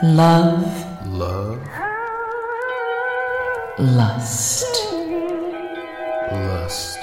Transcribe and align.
Love. 0.00 0.86
Love. 1.06 1.58
Lust. 3.78 4.64
Lust. 6.30 6.98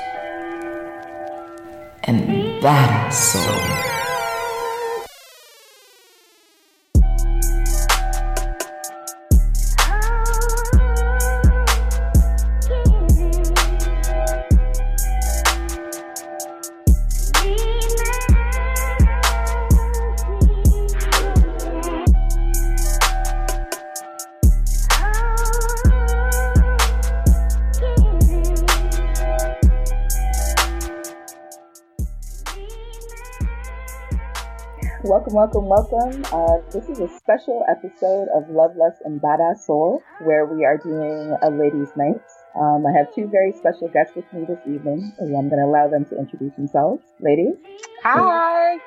And 2.03 2.63
badass 2.63 3.11
soul. 3.11 4.04
Welcome. 35.79 36.23
Uh, 36.31 36.59
this 36.71 36.87
is 36.87 36.99
a 36.99 37.09
special 37.17 37.65
episode 37.67 38.29
of 38.33 38.49
Love, 38.49 38.77
Lust, 38.77 39.01
and 39.03 39.19
Badass 39.19 39.65
Soul, 39.65 40.01
where 40.23 40.45
we 40.45 40.63
are 40.63 40.77
doing 40.77 41.35
a 41.43 41.49
ladies' 41.49 41.89
night. 41.97 42.21
Um, 42.57 42.85
I 42.87 42.97
have 42.97 43.13
two 43.13 43.27
very 43.27 43.51
special 43.51 43.89
guests 43.89 44.15
with 44.15 44.23
me 44.31 44.45
this 44.45 44.59
evening, 44.65 45.11
and 45.19 45.35
I'm 45.35 45.49
going 45.49 45.59
to 45.59 45.65
allow 45.67 45.89
them 45.89 46.05
to 46.05 46.17
introduce 46.17 46.55
themselves. 46.55 47.03
Ladies, 47.19 47.55
Hi. 48.03 48.77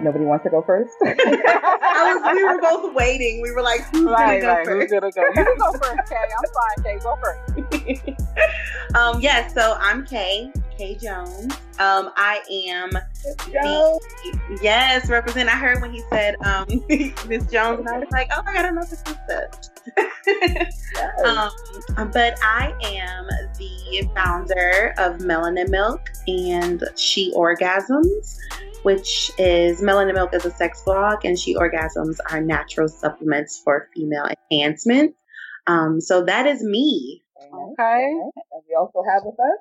nobody 0.00 0.26
wants 0.26 0.44
to 0.44 0.50
go 0.50 0.60
first. 0.60 0.92
I 1.02 2.20
was, 2.22 2.34
we 2.36 2.44
were 2.44 2.60
both 2.60 2.94
waiting. 2.94 3.40
We 3.40 3.50
were 3.50 3.62
like, 3.62 3.80
who's 3.90 4.04
Right, 4.04 4.42
gonna 4.42 4.52
right. 4.52 4.66
go 4.66 4.72
Who's 4.80 4.90
first? 4.90 5.16
gonna 5.16 5.32
go? 5.32 5.40
You 5.40 5.46
can 5.46 5.56
go 5.56 5.72
first, 5.78 6.10
Kay. 6.10 6.28
I'm 6.36 6.44
fine, 6.52 6.84
Kay. 6.84 6.98
Go 6.98 8.12
first. 8.12 8.94
um, 8.96 9.18
yes, 9.22 9.54
so 9.54 9.78
I'm 9.80 10.04
Kay, 10.04 10.52
Kay 10.76 10.96
Jones. 10.96 11.52
Um, 11.78 12.10
I 12.16 12.40
am 12.68 12.90
Joe. 13.52 14.00
yes, 14.62 15.08
represent. 15.08 15.48
I 15.48 15.56
heard 15.56 15.80
when 15.80 15.92
he 15.92 16.02
said 16.10 16.36
um 16.44 16.66
Miss 17.28 17.46
Jones, 17.50 17.80
and 17.80 17.88
I 17.88 17.98
was 17.98 18.08
like, 18.10 18.28
oh 18.32 18.42
my 18.44 18.54
god, 18.54 18.64
I 18.66 18.70
know 18.70 18.82
this 18.82 18.92
is 18.92 19.02
that. 19.28 19.70
um, 21.96 22.10
but 22.12 22.38
I 22.42 22.74
am 22.82 23.26
the 23.58 24.08
founder 24.14 24.94
of 24.98 25.18
Melanin 25.18 25.68
Milk 25.68 26.00
and 26.26 26.82
She 26.96 27.32
Orgasms, 27.34 28.36
which 28.82 29.30
is 29.38 29.80
Melanin 29.80 30.14
Milk 30.14 30.34
is 30.34 30.44
a 30.44 30.50
sex 30.50 30.82
blog, 30.84 31.24
and 31.24 31.38
She 31.38 31.54
Orgasms 31.54 32.16
are 32.30 32.40
natural 32.40 32.88
supplements 32.88 33.60
for 33.62 33.88
female 33.94 34.28
enhancement. 34.50 35.14
Um, 35.66 36.00
so 36.00 36.24
that 36.24 36.46
is 36.46 36.62
me. 36.62 37.22
Very 37.38 37.50
nice, 37.52 37.72
Okay. 37.78 38.04
And 38.52 38.62
we 38.68 38.74
also 38.78 39.02
have 39.10 39.22
with 39.24 39.34
us 39.34 39.58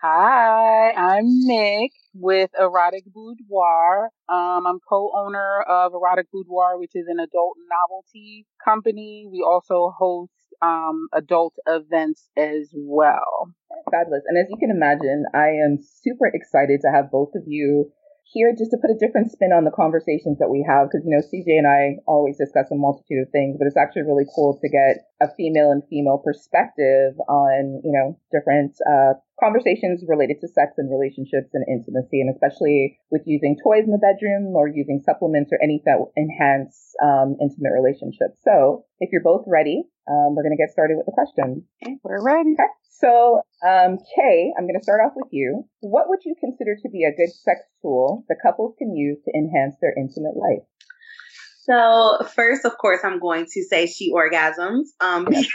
Hi, 0.00 0.92
I'm 0.92 1.24
Nick 1.26 1.90
with 2.14 2.50
Erotic 2.56 3.02
Boudoir. 3.12 4.10
Um, 4.28 4.62
I'm 4.64 4.78
co-owner 4.88 5.62
of 5.68 5.92
Erotic 5.92 6.30
Boudoir, 6.30 6.78
which 6.78 6.92
is 6.94 7.06
an 7.08 7.18
adult 7.18 7.56
novelty 7.66 8.46
company. 8.64 9.26
We 9.28 9.42
also 9.42 9.92
host 9.98 10.30
um, 10.62 11.08
adult 11.12 11.54
events 11.66 12.30
as 12.36 12.70
well. 12.76 13.50
Fabulous. 13.90 14.22
And 14.28 14.38
as 14.38 14.46
you 14.48 14.56
can 14.60 14.70
imagine, 14.70 15.24
I 15.34 15.48
am 15.66 15.78
super 15.82 16.30
excited 16.32 16.78
to 16.82 16.92
have 16.94 17.10
both 17.10 17.34
of 17.34 17.42
you 17.48 17.90
here 18.22 18.54
just 18.56 18.70
to 18.70 18.78
put 18.78 18.94
a 18.94 18.98
different 19.04 19.32
spin 19.32 19.50
on 19.50 19.64
the 19.64 19.74
conversations 19.74 20.38
that 20.38 20.48
we 20.48 20.62
have. 20.62 20.86
Because, 20.86 21.02
you 21.04 21.10
know, 21.10 21.26
CJ 21.26 21.58
and 21.58 21.66
I 21.66 21.98
always 22.06 22.38
discuss 22.38 22.70
a 22.70 22.76
multitude 22.76 23.26
of 23.26 23.32
things, 23.32 23.56
but 23.58 23.66
it's 23.66 23.76
actually 23.76 24.06
really 24.06 24.30
cool 24.30 24.60
to 24.62 24.68
get 24.68 25.07
a 25.20 25.28
female 25.36 25.70
and 25.70 25.82
female 25.90 26.22
perspective 26.22 27.18
on, 27.28 27.82
you 27.82 27.90
know, 27.90 28.18
different 28.30 28.76
uh, 28.86 29.18
conversations 29.40 30.04
related 30.06 30.38
to 30.40 30.48
sex 30.48 30.74
and 30.78 30.90
relationships 30.90 31.50
and 31.54 31.66
intimacy, 31.66 32.20
and 32.20 32.30
especially 32.30 32.98
with 33.10 33.22
using 33.26 33.56
toys 33.62 33.84
in 33.84 33.90
the 33.90 33.98
bedroom 33.98 34.54
or 34.54 34.68
using 34.68 35.02
supplements 35.04 35.50
or 35.52 35.58
anything 35.62 35.88
that 35.88 35.98
enhance 36.18 36.94
um, 37.02 37.36
intimate 37.40 37.72
relationships. 37.72 38.38
So 38.42 38.84
if 39.00 39.10
you're 39.12 39.22
both 39.22 39.44
ready, 39.46 39.84
um, 40.10 40.34
we're 40.34 40.42
going 40.42 40.56
to 40.56 40.60
get 40.60 40.70
started 40.70 40.96
with 40.96 41.06
the 41.06 41.14
questions. 41.14 41.64
We're 42.02 42.22
ready. 42.22 42.54
Okay. 42.58 42.68
So, 42.98 43.42
um, 43.62 43.98
Kay, 44.16 44.50
I'm 44.58 44.66
going 44.66 44.78
to 44.78 44.82
start 44.82 45.00
off 45.06 45.12
with 45.14 45.30
you. 45.30 45.64
What 45.80 46.08
would 46.08 46.18
you 46.24 46.34
consider 46.40 46.74
to 46.82 46.88
be 46.90 47.04
a 47.04 47.14
good 47.14 47.30
sex 47.30 47.60
tool 47.80 48.24
that 48.28 48.42
couples 48.42 48.74
can 48.76 48.94
use 48.96 49.18
to 49.24 49.30
enhance 49.38 49.76
their 49.80 49.94
intimate 49.96 50.34
life? 50.34 50.66
So 51.68 52.18
first, 52.34 52.64
of 52.64 52.78
course, 52.78 53.00
I'm 53.04 53.18
going 53.20 53.44
to 53.52 53.62
say 53.64 53.86
she 53.86 54.12
orgasms. 54.12 54.84
Um, 55.00 55.26
That's 55.30 55.46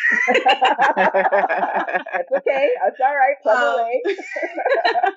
okay. 2.37 2.69
That's 2.83 2.99
all 3.01 3.15
right. 3.15 3.35
Plug 3.41 3.57
Um, 3.57 3.79
away. 3.79 4.01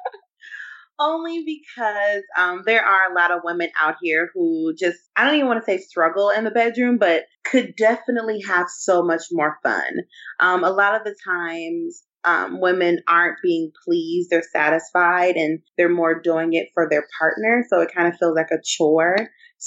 only 0.98 1.44
because 1.44 2.22
um, 2.38 2.62
there 2.64 2.82
are 2.82 3.12
a 3.12 3.14
lot 3.14 3.30
of 3.30 3.40
women 3.44 3.68
out 3.80 3.96
here 4.02 4.30
who 4.34 4.72
just 4.78 4.96
I 5.16 5.24
don't 5.24 5.34
even 5.34 5.46
want 5.48 5.60
to 5.60 5.70
say 5.70 5.78
struggle 5.78 6.30
in 6.30 6.44
the 6.44 6.50
bedroom, 6.50 6.96
but 6.98 7.24
could 7.44 7.74
definitely 7.76 8.40
have 8.46 8.66
so 8.70 9.02
much 9.02 9.22
more 9.30 9.58
fun. 9.62 9.90
Um, 10.40 10.64
a 10.64 10.70
lot 10.70 10.94
of 10.94 11.04
the 11.04 11.14
times. 11.26 12.02
Um, 12.24 12.60
women 12.60 12.98
aren't 13.06 13.38
being 13.40 13.70
pleased, 13.84 14.30
they're 14.30 14.42
satisfied, 14.52 15.36
and 15.36 15.60
they're 15.78 15.88
more 15.88 16.20
doing 16.20 16.54
it 16.54 16.70
for 16.74 16.88
their 16.90 17.06
partner. 17.20 17.64
So 17.70 17.82
it 17.82 17.94
kind 17.94 18.08
of 18.12 18.18
feels 18.18 18.34
like 18.34 18.50
a 18.50 18.60
chore, 18.64 19.14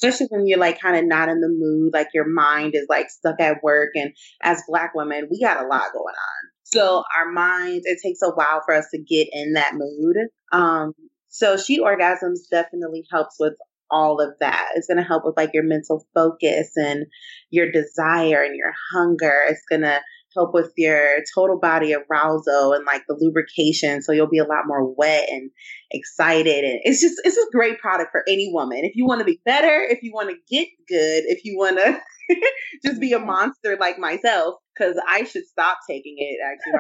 especially 0.02 0.28
when 0.30 0.48
you're 0.48 0.60
like 0.60 0.80
kind 0.80 0.98
of 0.98 1.06
not 1.06 1.30
in 1.30 1.42
the 1.42 1.50
mood, 1.50 1.92
like 1.94 2.10
your 2.14 2.28
mind 2.28 2.74
is 2.74 2.86
like 2.90 3.10
stuck 3.10 3.40
at 3.40 3.62
work. 3.62 3.90
And 3.96 4.14
as 4.42 4.64
Black 4.68 4.94
women, 4.96 5.28
we 5.30 5.42
got 5.42 5.64
a 5.64 5.68
lot 5.68 5.92
going 5.92 6.16
on. 6.16 6.50
So 6.64 7.04
our 7.18 7.32
minds, 7.32 7.84
it 7.86 8.00
takes 8.02 8.22
a 8.22 8.30
while 8.30 8.62
for 8.66 8.76
us 8.76 8.88
to 8.94 9.02
get 9.02 9.28
in 9.32 9.54
that 9.54 9.74
mood. 9.74 10.16
Um, 10.52 10.94
so 11.28 11.58
she 11.58 11.82
orgasms 11.82 12.50
definitely 12.50 13.04
helps 13.12 13.36
with 13.40 13.54
all 13.92 14.22
of 14.22 14.36
that. 14.40 14.70
It's 14.76 14.88
going 14.88 14.98
to 14.98 15.04
help 15.04 15.24
with 15.26 15.36
like 15.36 15.52
your 15.54 15.64
mental 15.64 16.06
focus 16.14 16.72
and 16.76 17.06
your 17.50 17.72
desire 17.72 18.44
and 18.44 18.56
your 18.56 18.74
hunger. 18.94 19.42
It's 19.50 19.64
going 19.70 19.82
to 19.82 20.00
help 20.36 20.54
with 20.54 20.72
your 20.78 21.18
total 21.36 21.60
body 21.60 21.94
arousal 21.94 22.74
and 22.74 22.86
like 22.86 23.04
the 23.08 23.18
lubrication. 23.20 24.02
So 24.02 24.12
you'll 24.12 24.30
be 24.30 24.38
a 24.38 24.44
lot 24.44 24.68
more 24.68 24.94
wet 24.94 25.28
and 25.30 25.52
excited. 25.92 26.64
And 26.64 26.80
it's 26.84 27.02
just, 27.02 27.16
it's 27.24 27.38
a 27.38 27.52
great 27.52 27.80
product 27.80 28.12
for 28.12 28.24
any 28.28 28.50
woman. 28.54 28.80
If 28.84 28.96
you 28.96 29.06
want 29.06 29.20
to 29.20 29.26
be 29.26 29.42
better, 29.46 29.82
if 29.90 30.04
you 30.04 30.12
want 30.14 30.30
to 30.30 30.36
get 30.50 30.68
good, 30.88 31.24
if 31.28 31.44
you 31.44 31.58
want 31.58 31.78
to 31.78 32.00
just 32.86 33.00
be 33.02 33.14
a 33.14 33.18
mm-hmm. 33.18 33.28
monster 33.28 33.78
like 33.80 33.98
myself, 33.98 34.56
because 34.80 35.00
I 35.08 35.24
should 35.26 35.46
stop 35.46 35.80
taking 35.90 36.16
it. 36.18 36.40
Actually, 36.46 36.74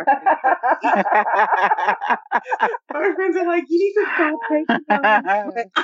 my 2.91 3.03
friends, 3.13 3.15
friends 3.15 3.37
are 3.37 3.47
like, 3.47 3.63
you 3.67 3.79
need 3.79 3.93
to 3.93 4.05
stop 4.15 4.39
taking 4.49 4.85
it. 5.57 5.71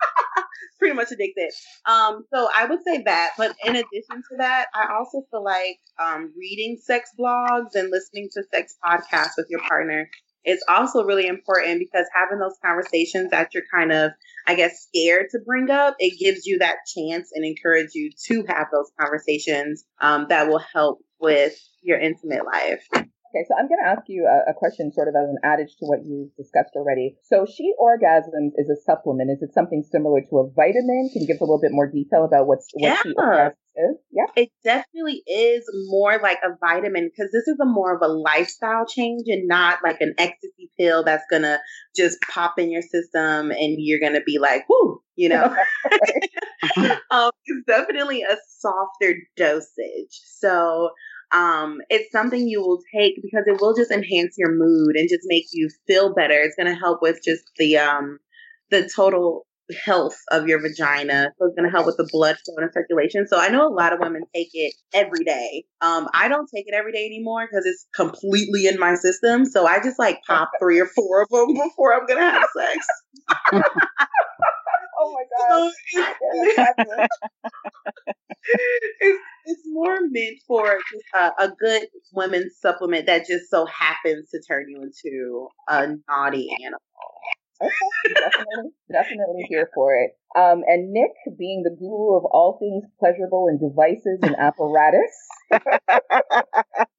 pretty 0.78 0.94
much 0.94 1.10
addicted. 1.12 1.50
Um, 1.86 2.24
so 2.32 2.48
I 2.54 2.66
would 2.66 2.80
say 2.84 3.02
that, 3.04 3.30
but 3.36 3.54
in 3.64 3.76
addition 3.76 4.22
to 4.30 4.36
that, 4.38 4.66
I 4.74 4.94
also 4.94 5.22
feel 5.30 5.42
like 5.42 5.78
um, 5.98 6.32
reading 6.36 6.78
sex 6.82 7.10
blogs 7.18 7.74
and 7.74 7.90
listening 7.90 8.28
to 8.34 8.42
sex 8.52 8.76
podcasts 8.84 9.36
with 9.36 9.46
your 9.50 9.60
partner 9.60 10.08
is 10.44 10.62
also 10.68 11.04
really 11.04 11.26
important 11.26 11.78
because 11.78 12.06
having 12.14 12.38
those 12.38 12.56
conversations 12.64 13.30
that 13.30 13.52
you're 13.52 13.64
kind 13.72 13.92
of, 13.92 14.12
I 14.46 14.54
guess, 14.54 14.86
scared 14.88 15.26
to 15.32 15.40
bring 15.44 15.70
up, 15.70 15.96
it 15.98 16.18
gives 16.18 16.46
you 16.46 16.58
that 16.60 16.76
chance 16.86 17.30
and 17.34 17.44
encourage 17.44 17.90
you 17.94 18.10
to 18.28 18.44
have 18.48 18.68
those 18.72 18.90
conversations 18.98 19.84
um, 20.00 20.26
that 20.30 20.48
will 20.48 20.62
help 20.72 21.00
with 21.20 21.54
your 21.82 21.98
intimate 21.98 22.44
life. 22.46 23.07
Okay, 23.28 23.44
so 23.46 23.54
I'm 23.58 23.68
going 23.68 23.80
to 23.84 23.88
ask 23.88 24.02
you 24.08 24.24
a, 24.24 24.50
a 24.50 24.54
question 24.54 24.90
sort 24.92 25.08
of 25.08 25.14
as 25.14 25.28
an 25.28 25.36
adage 25.44 25.76
to 25.80 25.84
what 25.84 26.00
you've 26.04 26.34
discussed 26.36 26.72
already. 26.76 27.16
So 27.24 27.44
she 27.44 27.72
orgasms 27.78 28.52
is 28.56 28.70
a 28.70 28.80
supplement. 28.84 29.30
Is 29.30 29.42
it 29.42 29.52
something 29.52 29.84
similar 29.92 30.20
to 30.30 30.38
a 30.38 30.50
vitamin? 30.50 31.10
Can 31.12 31.22
you 31.22 31.28
give 31.28 31.36
us 31.36 31.40
a 31.40 31.44
little 31.44 31.60
bit 31.60 31.72
more 31.72 31.90
detail 31.90 32.24
about 32.24 32.46
what's, 32.46 32.66
what 32.72 32.98
she 33.02 33.10
Yeah. 33.10 33.22
orgasms 33.22 33.68
is? 33.76 33.96
Yeah. 34.10 34.26
It 34.34 34.50
definitely 34.64 35.22
is 35.26 35.68
more 35.88 36.18
like 36.22 36.38
a 36.42 36.56
vitamin 36.58 37.10
because 37.12 37.30
this 37.30 37.46
is 37.46 37.58
a 37.60 37.66
more 37.66 37.94
of 37.94 38.00
a 38.02 38.08
lifestyle 38.08 38.86
change 38.86 39.24
and 39.26 39.46
not 39.46 39.80
like 39.84 40.00
an 40.00 40.14
ecstasy 40.16 40.70
pill 40.78 41.04
that's 41.04 41.24
gonna 41.30 41.60
just 41.94 42.18
pop 42.32 42.58
in 42.58 42.70
your 42.72 42.82
system 42.82 43.50
and 43.50 43.76
you're 43.78 44.00
gonna 44.00 44.24
be 44.24 44.38
like, 44.38 44.64
whoo, 44.70 45.02
you 45.16 45.28
know. 45.28 45.54
um, 47.10 47.30
it's 47.44 47.66
definitely 47.66 48.22
a 48.22 48.36
softer 48.58 49.14
dosage. 49.36 50.20
So 50.38 50.90
um, 51.32 51.78
it's 51.90 52.10
something 52.12 52.48
you 52.48 52.60
will 52.60 52.80
take 52.94 53.14
because 53.22 53.44
it 53.46 53.60
will 53.60 53.74
just 53.74 53.90
enhance 53.90 54.34
your 54.38 54.52
mood 54.52 54.96
and 54.96 55.08
just 55.08 55.24
make 55.26 55.44
you 55.52 55.68
feel 55.86 56.14
better. 56.14 56.34
It's 56.34 56.56
gonna 56.56 56.78
help 56.78 57.00
with 57.02 57.18
just 57.24 57.44
the 57.58 57.78
um 57.78 58.18
the 58.70 58.88
total 58.94 59.46
health 59.84 60.16
of 60.30 60.48
your 60.48 60.60
vagina. 60.60 61.30
So 61.38 61.46
it's 61.46 61.56
going 61.56 61.68
to 61.68 61.74
help 61.74 61.86
with 61.86 61.96
the 61.96 62.08
blood 62.10 62.36
flow 62.44 62.62
and 62.62 62.72
circulation. 62.72 63.26
So 63.28 63.38
I 63.38 63.48
know 63.48 63.66
a 63.66 63.74
lot 63.74 63.92
of 63.92 64.00
women 64.00 64.22
take 64.34 64.48
it 64.52 64.74
every 64.94 65.24
day. 65.24 65.64
Um, 65.80 66.08
I 66.14 66.28
don't 66.28 66.48
take 66.54 66.66
it 66.66 66.74
every 66.74 66.92
day 66.92 67.04
anymore 67.04 67.46
because 67.50 67.66
it's 67.66 67.86
completely 67.94 68.66
in 68.66 68.78
my 68.78 68.94
system. 68.94 69.44
So 69.44 69.66
I 69.66 69.80
just 69.82 69.98
like 69.98 70.20
pop 70.26 70.50
three 70.60 70.80
or 70.80 70.86
four 70.86 71.22
of 71.22 71.28
them 71.28 71.54
before 71.68 71.94
I'm 71.94 72.06
going 72.06 72.20
to 72.20 72.30
have 72.30 72.48
sex. 72.56 72.86
Oh 75.08 75.14
my 75.14 75.24
So 75.48 75.70
god. 76.58 76.74
it's, 76.78 77.08
it's, 79.00 79.20
it's 79.46 79.62
more 79.66 79.98
meant 80.02 80.38
for 80.46 80.78
just 80.90 81.04
a, 81.14 81.44
a 81.44 81.48
good 81.58 81.82
women's 82.12 82.56
supplement 82.60 83.06
that 83.06 83.26
just 83.26 83.50
so 83.50 83.66
happens 83.66 84.30
to 84.30 84.40
turn 84.46 84.66
you 84.68 84.82
into 84.82 85.48
a 85.68 85.88
naughty 86.08 86.48
animal. 86.64 86.80
Okay, 87.60 88.14
definitely, 88.14 88.70
definitely 88.92 89.46
here 89.48 89.68
for 89.74 89.94
it. 89.96 90.12
Um, 90.38 90.62
and 90.66 90.92
Nick, 90.92 91.10
being 91.38 91.62
the 91.64 91.70
guru 91.76 92.16
of 92.16 92.24
all 92.24 92.56
things 92.60 92.84
pleasurable 93.00 93.46
and 93.48 93.58
devices 93.58 94.20
and 94.22 94.36
apparatus, 94.36 95.10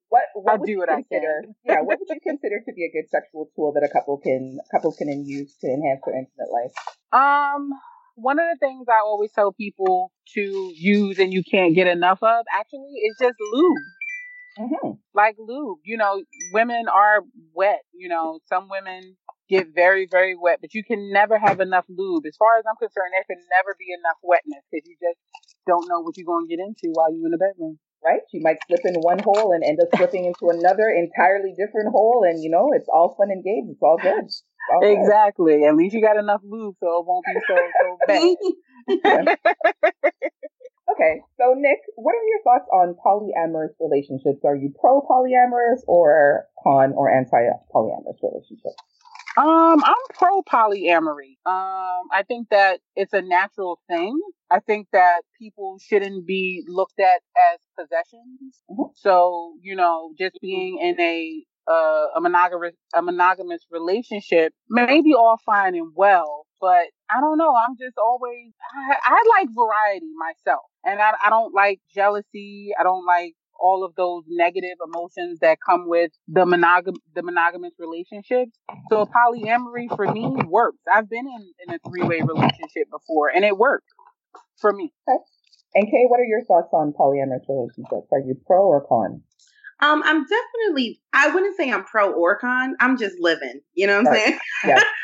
what, 0.10 0.24
what 0.34 0.52
I'll 0.54 0.60
would 0.60 0.66
do 0.66 0.72
you 0.74 0.78
what 0.80 0.90
I 0.90 0.96
consider? 0.96 1.44
yeah, 1.64 1.82
what 1.82 2.00
would 2.00 2.10
you 2.10 2.20
consider 2.22 2.60
to 2.66 2.74
be 2.74 2.84
a 2.84 2.92
good 2.92 3.10
sexual 3.10 3.50
tool 3.56 3.72
that 3.74 3.84
a 3.88 3.94
couple 3.94 4.18
can 4.18 4.60
couples 4.72 4.98
can 4.98 5.08
use 5.26 5.56
to 5.62 5.68
enhance 5.68 6.02
their 6.06 6.16
intimate 6.18 6.52
life? 6.52 6.74
Um, 7.14 7.70
one 8.22 8.40
of 8.40 8.46
the 8.52 8.58
things 8.60 8.88
I 8.90 9.00
always 9.04 9.32
tell 9.32 9.52
people 9.52 10.12
to 10.34 10.74
use 10.76 11.20
and 11.20 11.34
you 11.34 11.44
can't 11.44 11.76
get 11.76 11.88
enough 11.88 12.20
of 12.22 12.46
actually 12.54 12.94
is 13.06 13.16
just 13.20 13.36
lube. 13.52 13.78
Mm-hmm. 14.60 14.92
Like 15.14 15.36
lube, 15.40 15.80
you 15.84 15.98
know, 15.98 16.22
women 16.54 16.86
are 16.92 17.22
wet. 17.54 17.82
You 17.94 18.10
know, 18.10 18.40
some 18.48 18.68
women 18.70 19.16
get 19.50 19.68
very, 19.74 20.08
very 20.10 20.36
wet, 20.36 20.60
but 20.62 20.74
you 20.74 20.84
can 20.84 21.12
never 21.12 21.40
have 21.40 21.60
enough 21.60 21.86
lube. 21.90 22.26
As 22.26 22.36
far 22.38 22.60
as 22.60 22.66
I'm 22.70 22.76
concerned, 22.76 23.12
there 23.14 23.36
can 23.36 23.44
never 23.50 23.76
be 23.80 23.88
enough 23.94 24.20
wetness 24.22 24.64
because 24.70 24.88
you 24.88 24.96
just 25.00 25.20
don't 25.66 25.88
know 25.88 26.02
what 26.02 26.18
you're 26.18 26.26
going 26.26 26.48
to 26.48 26.56
get 26.56 26.62
into 26.62 26.92
while 26.94 27.12
you're 27.12 27.26
in 27.26 27.32
the 27.32 27.38
bedroom. 27.38 27.80
Right? 28.04 28.22
You 28.32 28.42
might 28.42 28.60
slip 28.68 28.80
in 28.86 28.96
one 29.02 29.20
hole 29.20 29.52
and 29.52 29.64
end 29.64 29.80
up 29.82 29.90
slipping 29.98 30.24
into 30.24 30.48
another 30.48 30.88
entirely 30.88 31.52
different 31.52 31.92
hole, 31.92 32.24
and 32.24 32.42
you 32.42 32.50
know 32.50 32.72
it's 32.72 32.88
all 32.88 33.16
fun 33.18 33.28
and 33.30 33.44
games. 33.44 33.72
It's 33.72 33.84
all 33.84 33.98
good. 33.98 34.24
Exactly. 34.82 35.66
At 35.66 35.76
least 35.76 35.94
you 35.96 36.02
got 36.02 36.18
enough 36.18 36.42
lube 36.44 36.76
so 36.80 37.00
it 37.00 37.06
won't 37.06 37.26
be 37.26 37.40
so, 37.48 37.56
so 37.82 37.98
bad. 38.08 39.38
Okay, 40.92 41.22
so 41.38 41.54
Nick, 41.56 41.80
what 41.96 42.14
are 42.14 42.28
your 42.28 42.42
thoughts 42.44 42.68
on 42.74 42.96
polyamorous 43.06 43.74
relationships? 43.80 44.44
Are 44.44 44.56
you 44.56 44.74
pro 44.80 45.02
polyamorous 45.02 45.82
or 45.88 46.46
con 46.64 46.94
or 46.94 47.10
anti 47.12 47.38
polyamorous 47.74 48.18
relationships? 48.24 48.76
Um, 49.38 49.84
I'm 49.84 49.96
pro 50.16 50.42
polyamory. 50.42 51.38
Um, 51.46 52.08
I 52.12 52.24
think 52.28 52.50
that 52.50 52.80
it's 52.96 53.14
a 53.14 53.22
natural 53.22 53.80
thing. 53.88 54.20
I 54.50 54.60
think 54.60 54.88
that 54.92 55.22
people 55.40 55.78
shouldn't 55.80 56.26
be 56.26 56.64
looked 56.68 57.00
at 57.00 57.22
as 57.54 57.60
possessions. 57.80 58.62
Mhm. 58.70 58.90
So, 58.96 59.54
you 59.62 59.76
know, 59.76 60.12
just 60.18 60.40
being 60.42 60.80
in 60.80 61.00
a 61.00 61.46
uh, 61.70 62.08
a 62.16 62.22
monogamous 62.22 62.74
a 62.96 63.02
monogamous 63.02 63.62
relationship 63.72 64.54
may 64.70 65.02
be 65.02 65.14
all 65.14 65.38
fine 65.46 65.76
and 65.76 65.92
well, 65.96 66.48
but 66.60 66.88
I 67.10 67.22
don't 67.22 67.38
know. 67.38 67.54
I'm 67.56 67.76
just 67.80 67.98
always 67.98 68.52
I, 68.76 68.96
I 69.04 69.24
like 69.40 69.50
variety 69.56 70.08
myself, 70.18 70.64
and 70.84 71.00
I 71.02 71.12
I 71.24 71.30
don't 71.30 71.54
like 71.54 71.80
jealousy. 71.94 72.72
I 72.80 72.84
don't 72.84 73.06
like 73.06 73.36
all 73.60 73.84
of 73.84 73.94
those 73.96 74.24
negative 74.28 74.78
emotions 74.86 75.40
that 75.42 75.58
come 75.64 75.88
with 75.88 76.12
the 76.28 76.46
monogam 76.46 76.96
the 77.16 77.22
monogamous 77.22 77.74
relationships. 77.78 78.52
So 78.90 79.06
polyamory 79.06 79.96
for 79.96 80.12
me 80.12 80.28
works. 80.48 80.80
I've 80.92 81.10
been 81.10 81.28
in, 81.28 81.54
in 81.68 81.76
a 81.76 81.80
three 81.90 82.04
way 82.04 82.22
relationship 82.22 82.90
before 82.90 83.30
and 83.30 83.46
it 83.46 83.58
worked 83.58 83.88
for 84.58 84.74
me. 84.74 84.94
And 85.76 85.86
Kay, 85.86 86.06
what 86.08 86.20
are 86.20 86.26
your 86.26 86.44
thoughts 86.46 86.70
on 86.74 86.94
polyamorous 86.94 87.48
relationships? 87.48 88.08
Are 88.12 88.20
you 88.20 88.36
pro 88.48 88.64
or 88.64 88.86
con? 88.88 89.22
Um, 89.82 90.02
I'm 90.04 90.26
definitely. 90.26 91.00
I 91.12 91.30
wouldn't 91.30 91.58
say 91.58 91.72
I'm 91.72 91.84
pro 91.86 92.12
or 92.12 92.38
con. 92.38 92.76
I'm 92.80 92.98
just 92.98 93.16
living. 93.20 93.62
You 93.74 93.88
know 93.88 93.98
what 94.02 94.08
I'm 94.10 94.14
saying? 94.16 94.40
Yeah. 94.66 94.84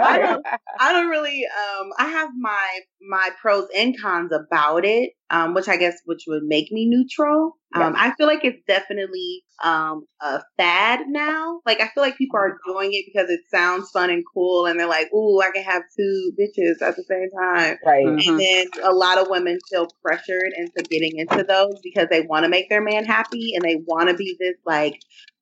I 0.00 0.18
don't- 0.18 0.46
I 0.80 0.92
don't 0.92 1.08
really. 1.08 1.42
Um, 1.46 1.88
I 1.98 2.06
have 2.08 2.30
my 2.38 2.78
my 3.08 3.30
pros 3.40 3.66
and 3.76 3.94
cons 4.00 4.30
about 4.32 4.84
it. 4.84 5.12
Um, 5.30 5.52
which 5.54 5.68
I 5.68 5.76
guess 5.76 5.94
which 6.06 6.22
would 6.26 6.42
make 6.44 6.72
me 6.72 6.86
neutral. 6.88 7.52
Um, 7.74 7.94
I 7.98 8.14
feel 8.16 8.26
like 8.26 8.44
it's 8.44 8.62
definitely 8.66 9.42
um 9.62 10.06
a 10.22 10.40
fad 10.56 11.00
now. 11.08 11.60
Like 11.66 11.80
I 11.82 11.88
feel 11.88 12.02
like 12.02 12.16
people 12.16 12.38
are 12.38 12.56
doing 12.66 12.90
it 12.94 13.04
because 13.06 13.28
it 13.30 13.40
sounds 13.50 13.90
fun 13.90 14.08
and 14.10 14.24
cool, 14.34 14.64
and 14.66 14.80
they're 14.80 14.88
like, 14.88 15.12
"Ooh, 15.12 15.40
I 15.42 15.50
can 15.50 15.64
have 15.64 15.82
two 15.98 16.32
bitches 16.40 16.80
at 16.80 16.96
the 16.96 17.04
same 17.04 17.28
time." 17.38 17.76
Right. 17.84 18.06
And 18.06 18.40
then 18.40 18.66
a 18.82 18.92
lot 18.92 19.18
of 19.18 19.28
women 19.28 19.58
feel 19.70 19.88
pressured 20.02 20.52
into 20.56 20.82
getting 20.88 21.18
into 21.18 21.44
those 21.44 21.78
because 21.82 22.08
they 22.10 22.22
want 22.22 22.44
to 22.44 22.48
make 22.48 22.70
their 22.70 22.82
man 22.82 23.04
happy 23.04 23.52
and 23.54 23.62
they 23.62 23.76
want 23.86 24.08
to 24.08 24.14
be 24.16 24.34
this 24.40 24.56
like 24.64 24.98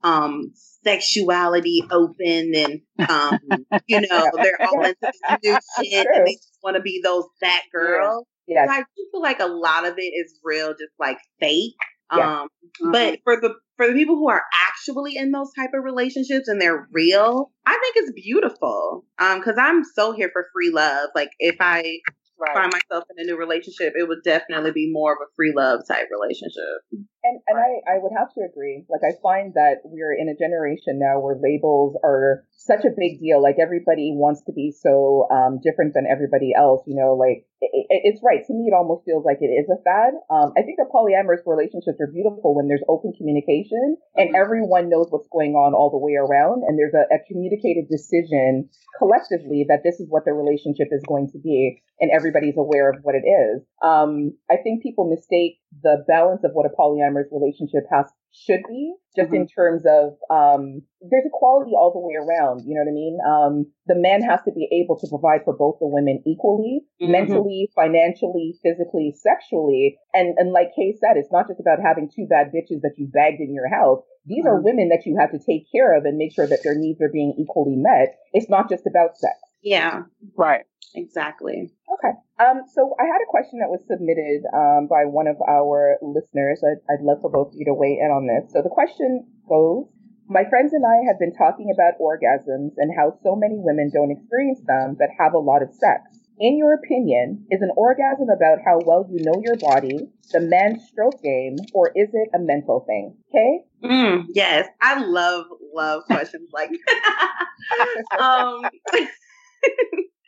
um 0.06 0.52
sexuality 0.84 1.82
open 1.90 2.52
and 2.54 2.80
um 3.08 3.38
you 3.86 4.00
know 4.00 4.30
they're 4.42 4.58
all 4.62 4.84
into 4.84 4.96
this 5.02 5.20
new 5.42 5.58
shit 5.84 6.06
and 6.14 6.26
they 6.26 6.34
just 6.34 6.58
want 6.62 6.76
to 6.76 6.82
be 6.82 7.00
those 7.02 7.24
that 7.40 7.62
girl. 7.72 8.26
Yes. 8.46 8.68
So 8.68 8.74
I 8.74 8.78
do 8.80 9.08
feel 9.10 9.22
like 9.22 9.40
a 9.40 9.46
lot 9.46 9.86
of 9.86 9.94
it 9.98 10.02
is 10.02 10.38
real, 10.44 10.68
just 10.68 10.92
like 11.00 11.18
fake. 11.40 11.74
Yeah. 12.16 12.42
Um, 12.42 12.48
Mhm. 12.82 12.92
but 12.92 13.18
for 13.24 13.40
the 13.40 13.54
for 13.76 13.88
the 13.88 13.94
people 13.94 14.16
who 14.16 14.28
are 14.28 14.42
actually 14.68 15.16
in 15.16 15.32
those 15.32 15.50
type 15.58 15.70
of 15.74 15.82
relationships 15.84 16.46
and 16.48 16.60
they're 16.60 16.88
real, 16.92 17.50
I 17.66 17.72
think 17.72 17.94
it's 17.96 18.12
beautiful. 18.12 19.04
Um, 19.18 19.38
because 19.40 19.56
I'm 19.58 19.82
so 19.82 20.12
here 20.12 20.30
for 20.32 20.46
free 20.52 20.70
love. 20.70 21.10
Like 21.14 21.30
if 21.40 21.56
I 21.60 21.98
right. 22.38 22.54
find 22.54 22.72
myself 22.72 23.04
in 23.10 23.22
a 23.22 23.26
new 23.26 23.36
relationship, 23.36 23.94
it 23.96 24.08
would 24.08 24.22
definitely 24.24 24.72
be 24.72 24.90
more 24.92 25.12
of 25.12 25.18
a 25.22 25.30
free 25.36 25.52
love 25.54 25.80
type 25.88 26.06
relationship. 26.10 27.06
And 27.26 27.40
and 27.48 27.56
I, 27.58 27.94
I 27.94 27.98
would 27.98 28.12
have 28.16 28.30
to 28.34 28.40
agree. 28.46 28.84
Like 28.88 29.02
I 29.02 29.18
find 29.20 29.54
that 29.54 29.82
we're 29.84 30.14
in 30.14 30.28
a 30.28 30.36
generation 30.38 30.98
now 31.02 31.18
where 31.18 31.34
labels 31.34 31.96
are 32.04 32.44
such 32.54 32.84
a 32.84 32.94
big 32.96 33.18
deal. 33.18 33.42
Like 33.42 33.56
everybody 33.60 34.12
wants 34.14 34.42
to 34.46 34.52
be 34.52 34.70
so 34.70 35.26
um, 35.30 35.58
different 35.62 35.94
than 35.94 36.06
everybody 36.06 36.54
else. 36.54 36.82
You 36.86 36.94
know, 36.94 37.14
like 37.14 37.42
it, 37.60 37.70
it, 37.90 38.00
it's 38.06 38.20
right 38.22 38.46
to 38.46 38.52
me. 38.54 38.70
It 38.70 38.74
almost 38.78 39.04
feels 39.04 39.24
like 39.24 39.38
it 39.40 39.50
is 39.50 39.66
a 39.66 39.82
fad. 39.82 40.14
Um, 40.30 40.52
I 40.54 40.62
think 40.62 40.78
that 40.78 40.92
polyamorous 40.94 41.42
relationships 41.46 41.98
are 41.98 42.06
beautiful 42.12 42.54
when 42.54 42.68
there's 42.68 42.84
open 42.88 43.12
communication 43.16 43.96
and 44.14 44.30
Mhm. 44.30 44.38
everyone 44.38 44.88
knows 44.88 45.08
what's 45.10 45.28
going 45.32 45.54
on 45.54 45.74
all 45.74 45.90
the 45.90 45.98
way 45.98 46.14
around, 46.14 46.62
and 46.62 46.78
there's 46.78 46.94
a, 46.94 47.08
a 47.12 47.18
communicated 47.26 47.88
decision 47.88 48.68
collectively 48.98 49.64
that 49.68 49.80
this 49.82 49.98
is 50.00 50.06
what 50.08 50.24
the 50.24 50.32
relationship 50.32 50.88
is 50.92 51.02
going 51.08 51.28
to 51.32 51.38
be, 51.38 51.82
and 52.00 52.10
everybody's 52.12 52.56
aware 52.56 52.90
of 52.90 53.00
what 53.02 53.14
it 53.14 53.24
is. 53.26 53.62
Um, 53.82 54.36
I 54.50 54.56
think 54.56 54.82
people 54.82 55.08
mistake 55.08 55.58
the 55.82 56.04
balance 56.06 56.44
of 56.44 56.52
what 56.52 56.66
a 56.66 56.70
polyamorous 56.70 57.15
relationship 57.32 57.84
has 57.90 58.06
should 58.32 58.60
be, 58.68 58.92
just 59.16 59.32
in 59.32 59.46
terms 59.48 59.82
of 59.88 60.12
um, 60.28 60.82
there's 61.00 61.24
equality 61.24 61.72
all 61.72 61.90
the 61.90 61.98
way 62.04 62.14
around. 62.20 62.60
You 62.66 62.74
know 62.76 62.84
what 62.84 62.92
I 62.92 63.00
mean? 63.00 63.16
Um, 63.24 63.54
the 63.86 63.96
man 63.96 64.20
has 64.20 64.40
to 64.44 64.52
be 64.52 64.68
able 64.84 64.98
to 65.00 65.08
provide 65.08 65.40
for 65.44 65.56
both 65.56 65.78
the 65.80 65.86
women 65.88 66.20
equally, 66.26 66.84
Mhm. 67.00 67.08
mentally, 67.10 67.70
financially, 67.74 68.58
physically, 68.62 69.12
sexually, 69.16 69.96
and 70.12 70.36
and 70.36 70.52
like 70.52 70.74
Kay 70.76 70.92
said, 71.00 71.16
it's 71.16 71.32
not 71.32 71.48
just 71.48 71.60
about 71.60 71.80
having 71.80 72.10
two 72.14 72.26
bad 72.26 72.52
bitches 72.52 72.82
that 72.82 72.94
you 72.98 73.08
bagged 73.08 73.40
in 73.40 73.54
your 73.54 73.68
house. 73.68 74.02
These 74.26 74.44
are 74.44 74.60
Mhm. 74.60 74.64
women 74.64 74.88
that 74.90 75.06
you 75.06 75.16
have 75.16 75.30
to 75.32 75.38
take 75.38 75.64
care 75.72 75.96
of 75.96 76.04
and 76.04 76.18
make 76.18 76.32
sure 76.32 76.46
that 76.46 76.60
their 76.62 76.74
needs 76.76 77.00
are 77.00 77.08
being 77.08 77.32
equally 77.38 77.76
met. 77.76 78.16
It's 78.34 78.50
not 78.50 78.68
just 78.68 78.86
about 78.86 79.16
sex. 79.16 79.38
Yeah, 79.62 80.02
Right. 80.36 80.64
exactly. 80.94 81.70
Okay. 81.92 82.14
Um, 82.38 82.62
so 82.72 82.94
I 83.00 83.04
had 83.04 83.20
a 83.22 83.30
question 83.30 83.58
that 83.60 83.70
was 83.70 83.80
submitted 83.88 84.44
um, 84.52 84.86
by 84.88 85.04
one 85.06 85.26
of 85.26 85.36
our 85.48 85.96
listeners. 86.02 86.62
I'd, 86.62 86.82
I'd 86.92 87.02
love 87.02 87.18
for 87.22 87.30
both 87.30 87.48
of 87.48 87.54
you 87.56 87.64
to 87.66 87.74
weigh 87.74 87.98
in 88.00 88.10
on 88.10 88.26
this. 88.26 88.52
So 88.52 88.62
the 88.62 88.68
question 88.68 89.26
goes 89.48 89.86
My 90.28 90.44
friends 90.48 90.72
and 90.72 90.84
I 90.84 91.06
have 91.08 91.18
been 91.18 91.32
talking 91.34 91.72
about 91.72 91.98
orgasms 92.00 92.74
and 92.76 92.92
how 92.96 93.16
so 93.22 93.34
many 93.36 93.56
women 93.58 93.90
don't 93.94 94.10
experience 94.10 94.60
them 94.66 94.96
but 94.98 95.08
have 95.18 95.34
a 95.34 95.38
lot 95.38 95.62
of 95.62 95.72
sex. 95.72 96.02
In 96.38 96.58
your 96.58 96.74
opinion, 96.74 97.46
is 97.50 97.62
an 97.62 97.70
orgasm 97.76 98.28
about 98.28 98.58
how 98.62 98.78
well 98.84 99.06
you 99.10 99.24
know 99.24 99.40
your 99.42 99.56
body, 99.56 100.10
the 100.32 100.40
man's 100.40 100.84
stroke 100.86 101.22
game, 101.22 101.56
or 101.72 101.88
is 101.96 102.10
it 102.12 102.28
a 102.34 102.38
mental 102.38 102.84
thing? 102.86 103.16
Okay? 103.30 103.64
Mm, 103.82 104.24
yes, 104.34 104.68
I 104.82 105.00
love 105.02 105.46
love 105.74 106.04
questions 106.04 106.50
like 106.52 106.70
um 108.20 108.62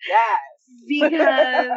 Yes. 0.08 0.38
because 0.88 1.70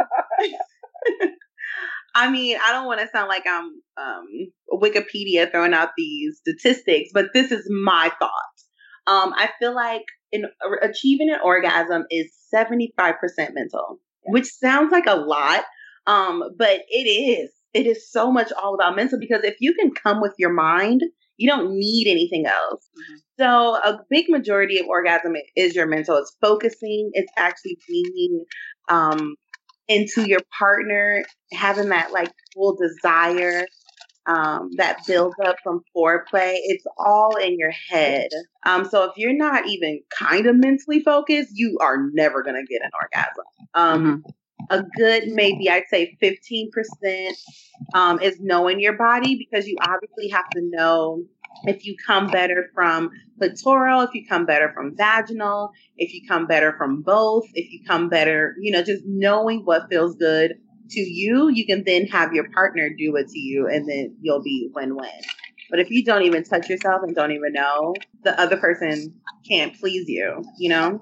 I 2.13 2.29
mean, 2.29 2.57
I 2.65 2.71
don't 2.71 2.85
want 2.85 2.99
to 2.99 3.07
sound 3.07 3.29
like 3.29 3.45
I'm 3.47 3.71
um, 3.97 4.27
Wikipedia 4.71 5.49
throwing 5.49 5.73
out 5.73 5.89
these 5.97 6.39
statistics, 6.39 7.11
but 7.13 7.27
this 7.33 7.51
is 7.51 7.67
my 7.69 8.11
thought. 8.19 8.31
Um, 9.07 9.33
I 9.35 9.49
feel 9.59 9.73
like 9.73 10.03
in 10.31 10.45
achieving 10.81 11.29
an 11.29 11.39
orgasm 11.43 12.03
is 12.11 12.31
75% 12.53 13.13
mental, 13.53 13.99
which 14.23 14.45
sounds 14.45 14.91
like 14.91 15.05
a 15.07 15.15
lot, 15.15 15.63
um, 16.05 16.43
but 16.57 16.81
it 16.89 17.07
is. 17.07 17.51
It 17.73 17.87
is 17.87 18.11
so 18.11 18.31
much 18.31 18.51
all 18.51 18.75
about 18.75 18.97
mental 18.97 19.17
because 19.17 19.43
if 19.45 19.55
you 19.59 19.73
can 19.73 19.91
come 19.91 20.21
with 20.21 20.33
your 20.37 20.51
mind, 20.51 21.01
you 21.41 21.49
don't 21.49 21.73
need 21.73 22.07
anything 22.07 22.45
else. 22.45 22.87
Mhm. 22.95 23.17
So 23.39 23.75
a 23.75 23.99
big 24.11 24.29
majority 24.29 24.77
of 24.79 24.85
orgasm 24.85 25.33
is 25.55 25.75
your 25.75 25.87
mental. 25.87 26.17
It's 26.17 26.37
focusing. 26.39 27.09
It's 27.13 27.31
actually 27.35 27.79
being 27.87 28.45
um, 28.89 29.35
into 29.87 30.27
your 30.27 30.41
partner, 30.57 31.23
having 31.51 31.89
that 31.89 32.11
like 32.11 32.31
full 32.53 32.75
desire 32.75 33.65
um, 34.27 34.69
that 34.77 34.99
builds 35.07 35.35
up 35.43 35.55
from 35.63 35.81
foreplay. 35.97 36.53
It's 36.57 36.85
all 36.99 37.35
in 37.37 37.57
your 37.57 37.71
head. 37.71 38.27
Um, 38.67 38.85
so 38.85 39.05
if 39.05 39.13
you're 39.17 39.35
not 39.35 39.67
even 39.67 40.01
kind 40.15 40.45
of 40.45 40.55
mentally 40.55 41.01
focused, 41.01 41.49
you 41.53 41.79
are 41.81 41.97
never 42.13 42.43
gonna 42.43 42.63
get 42.69 42.81
an 42.83 42.91
orgasm. 43.01 43.45
Um, 43.73 44.23
a 44.71 44.83
good 44.97 45.27
maybe 45.27 45.69
I'd 45.69 45.83
say 45.89 46.17
15% 46.21 46.69
um, 47.93 48.19
is 48.21 48.39
knowing 48.39 48.79
your 48.79 48.93
body 48.93 49.35
because 49.35 49.67
you 49.67 49.77
obviously 49.81 50.29
have 50.29 50.49
to 50.51 50.61
know 50.63 51.23
if 51.65 51.85
you 51.85 51.95
come 52.07 52.27
better 52.27 52.69
from 52.73 53.11
clitoral, 53.39 54.07
if 54.07 54.13
you 54.13 54.25
come 54.25 54.45
better 54.45 54.71
from 54.73 54.95
vaginal, 54.95 55.71
if 55.97 56.13
you 56.13 56.25
come 56.27 56.47
better 56.47 56.73
from 56.77 57.01
both, 57.01 57.43
if 57.53 57.71
you 57.71 57.83
come 57.85 58.07
better, 58.07 58.55
you 58.59 58.71
know, 58.71 58.81
just 58.81 59.03
knowing 59.05 59.61
what 59.65 59.89
feels 59.89 60.15
good 60.15 60.53
to 60.89 60.99
you, 60.99 61.49
you 61.49 61.65
can 61.65 61.83
then 61.85 62.05
have 62.07 62.33
your 62.33 62.49
partner 62.51 62.89
do 62.97 63.15
it 63.17 63.27
to 63.27 63.39
you 63.39 63.67
and 63.67 63.87
then 63.87 64.15
you'll 64.21 64.41
be 64.41 64.69
win 64.73 64.95
win. 64.95 65.09
But 65.69 65.79
if 65.79 65.89
you 65.89 66.03
don't 66.03 66.23
even 66.23 66.43
touch 66.43 66.69
yourself 66.69 67.01
and 67.03 67.15
don't 67.15 67.31
even 67.31 67.53
know, 67.53 67.93
the 68.23 68.39
other 68.39 68.57
person 68.57 69.13
can't 69.47 69.77
please 69.79 70.07
you, 70.07 70.43
you 70.57 70.69
know? 70.69 71.01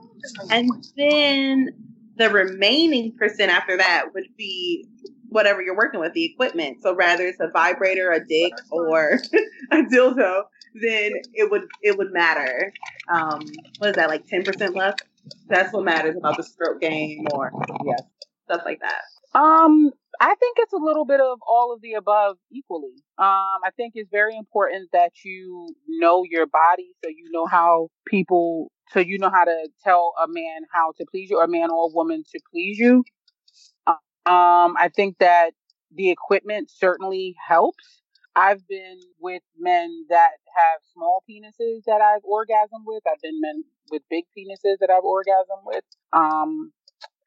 And 0.51 0.69
then 0.95 1.88
the 2.19 2.29
remaining 2.29 3.13
percent 3.17 3.51
after 3.51 3.77
that 3.77 4.07
would 4.13 4.25
be 4.37 4.85
whatever 5.29 5.61
you're 5.61 5.75
working 5.77 5.99
with, 6.01 6.13
the 6.13 6.25
equipment. 6.25 6.77
So 6.83 6.93
rather 6.93 7.25
it's 7.25 7.39
a 7.39 7.49
vibrator, 7.51 8.11
a 8.11 8.19
dick, 8.23 8.53
or 8.71 9.19
a 9.71 9.77
dildo, 9.77 10.43
then 10.75 11.13
it 11.33 11.49
would 11.49 11.63
it 11.81 11.97
would 11.97 12.11
matter. 12.11 12.73
Um, 13.11 13.41
what 13.77 13.91
is 13.91 13.95
that, 13.95 14.09
like 14.09 14.27
ten 14.27 14.43
percent 14.43 14.75
left? 14.75 15.01
That's 15.47 15.73
what 15.73 15.85
matters 15.85 16.15
about 16.17 16.37
the 16.37 16.43
stroke 16.43 16.81
game 16.81 17.25
or 17.33 17.51
Yes. 17.85 18.01
stuff 18.45 18.61
like 18.65 18.81
that. 18.81 19.39
Um, 19.39 19.91
I 20.21 20.35
think 20.35 20.57
it's 20.59 20.73
a 20.73 20.77
little 20.77 21.05
bit 21.05 21.21
of 21.21 21.39
all 21.47 21.73
of 21.73 21.81
the 21.81 21.93
above 21.93 22.37
equally. 22.51 22.93
Um, 23.17 23.59
I 23.65 23.69
think 23.77 23.93
it's 23.95 24.09
very 24.11 24.35
important 24.35 24.89
that 24.91 25.11
you 25.23 25.73
know 25.87 26.25
your 26.29 26.45
body 26.45 26.91
so 27.03 27.09
you 27.09 27.29
know 27.31 27.45
how 27.45 27.87
people, 28.05 28.71
so 28.91 28.99
you 28.99 29.17
know 29.17 29.29
how 29.29 29.45
to 29.45 29.69
tell 29.83 30.13
a 30.21 30.27
man 30.27 30.61
how 30.73 30.91
to 30.97 31.05
please 31.09 31.29
you, 31.29 31.37
or 31.37 31.45
a 31.45 31.47
man 31.47 31.71
or 31.71 31.89
a 31.89 31.93
woman 31.93 32.23
to 32.33 32.39
please 32.51 32.77
you. 32.77 33.03
Um, 34.25 34.75
I 34.77 34.89
think 34.93 35.17
that 35.19 35.51
the 35.95 36.11
equipment 36.11 36.69
certainly 36.69 37.35
helps. 37.47 38.01
I've 38.35 38.67
been 38.67 38.99
with 39.19 39.41
men 39.57 40.05
that 40.09 40.31
have 40.55 40.81
small 40.93 41.23
penises 41.29 41.83
that 41.87 42.01
I've 42.01 42.23
orgasmed 42.23 42.83
with. 42.85 43.03
I've 43.07 43.21
been 43.21 43.41
men 43.41 43.63
with 43.91 44.03
big 44.09 44.25
penises 44.37 44.77
that 44.81 44.89
I've 44.89 45.03
orgasmed 45.03 45.65
with. 45.65 45.83
Um, 46.13 46.71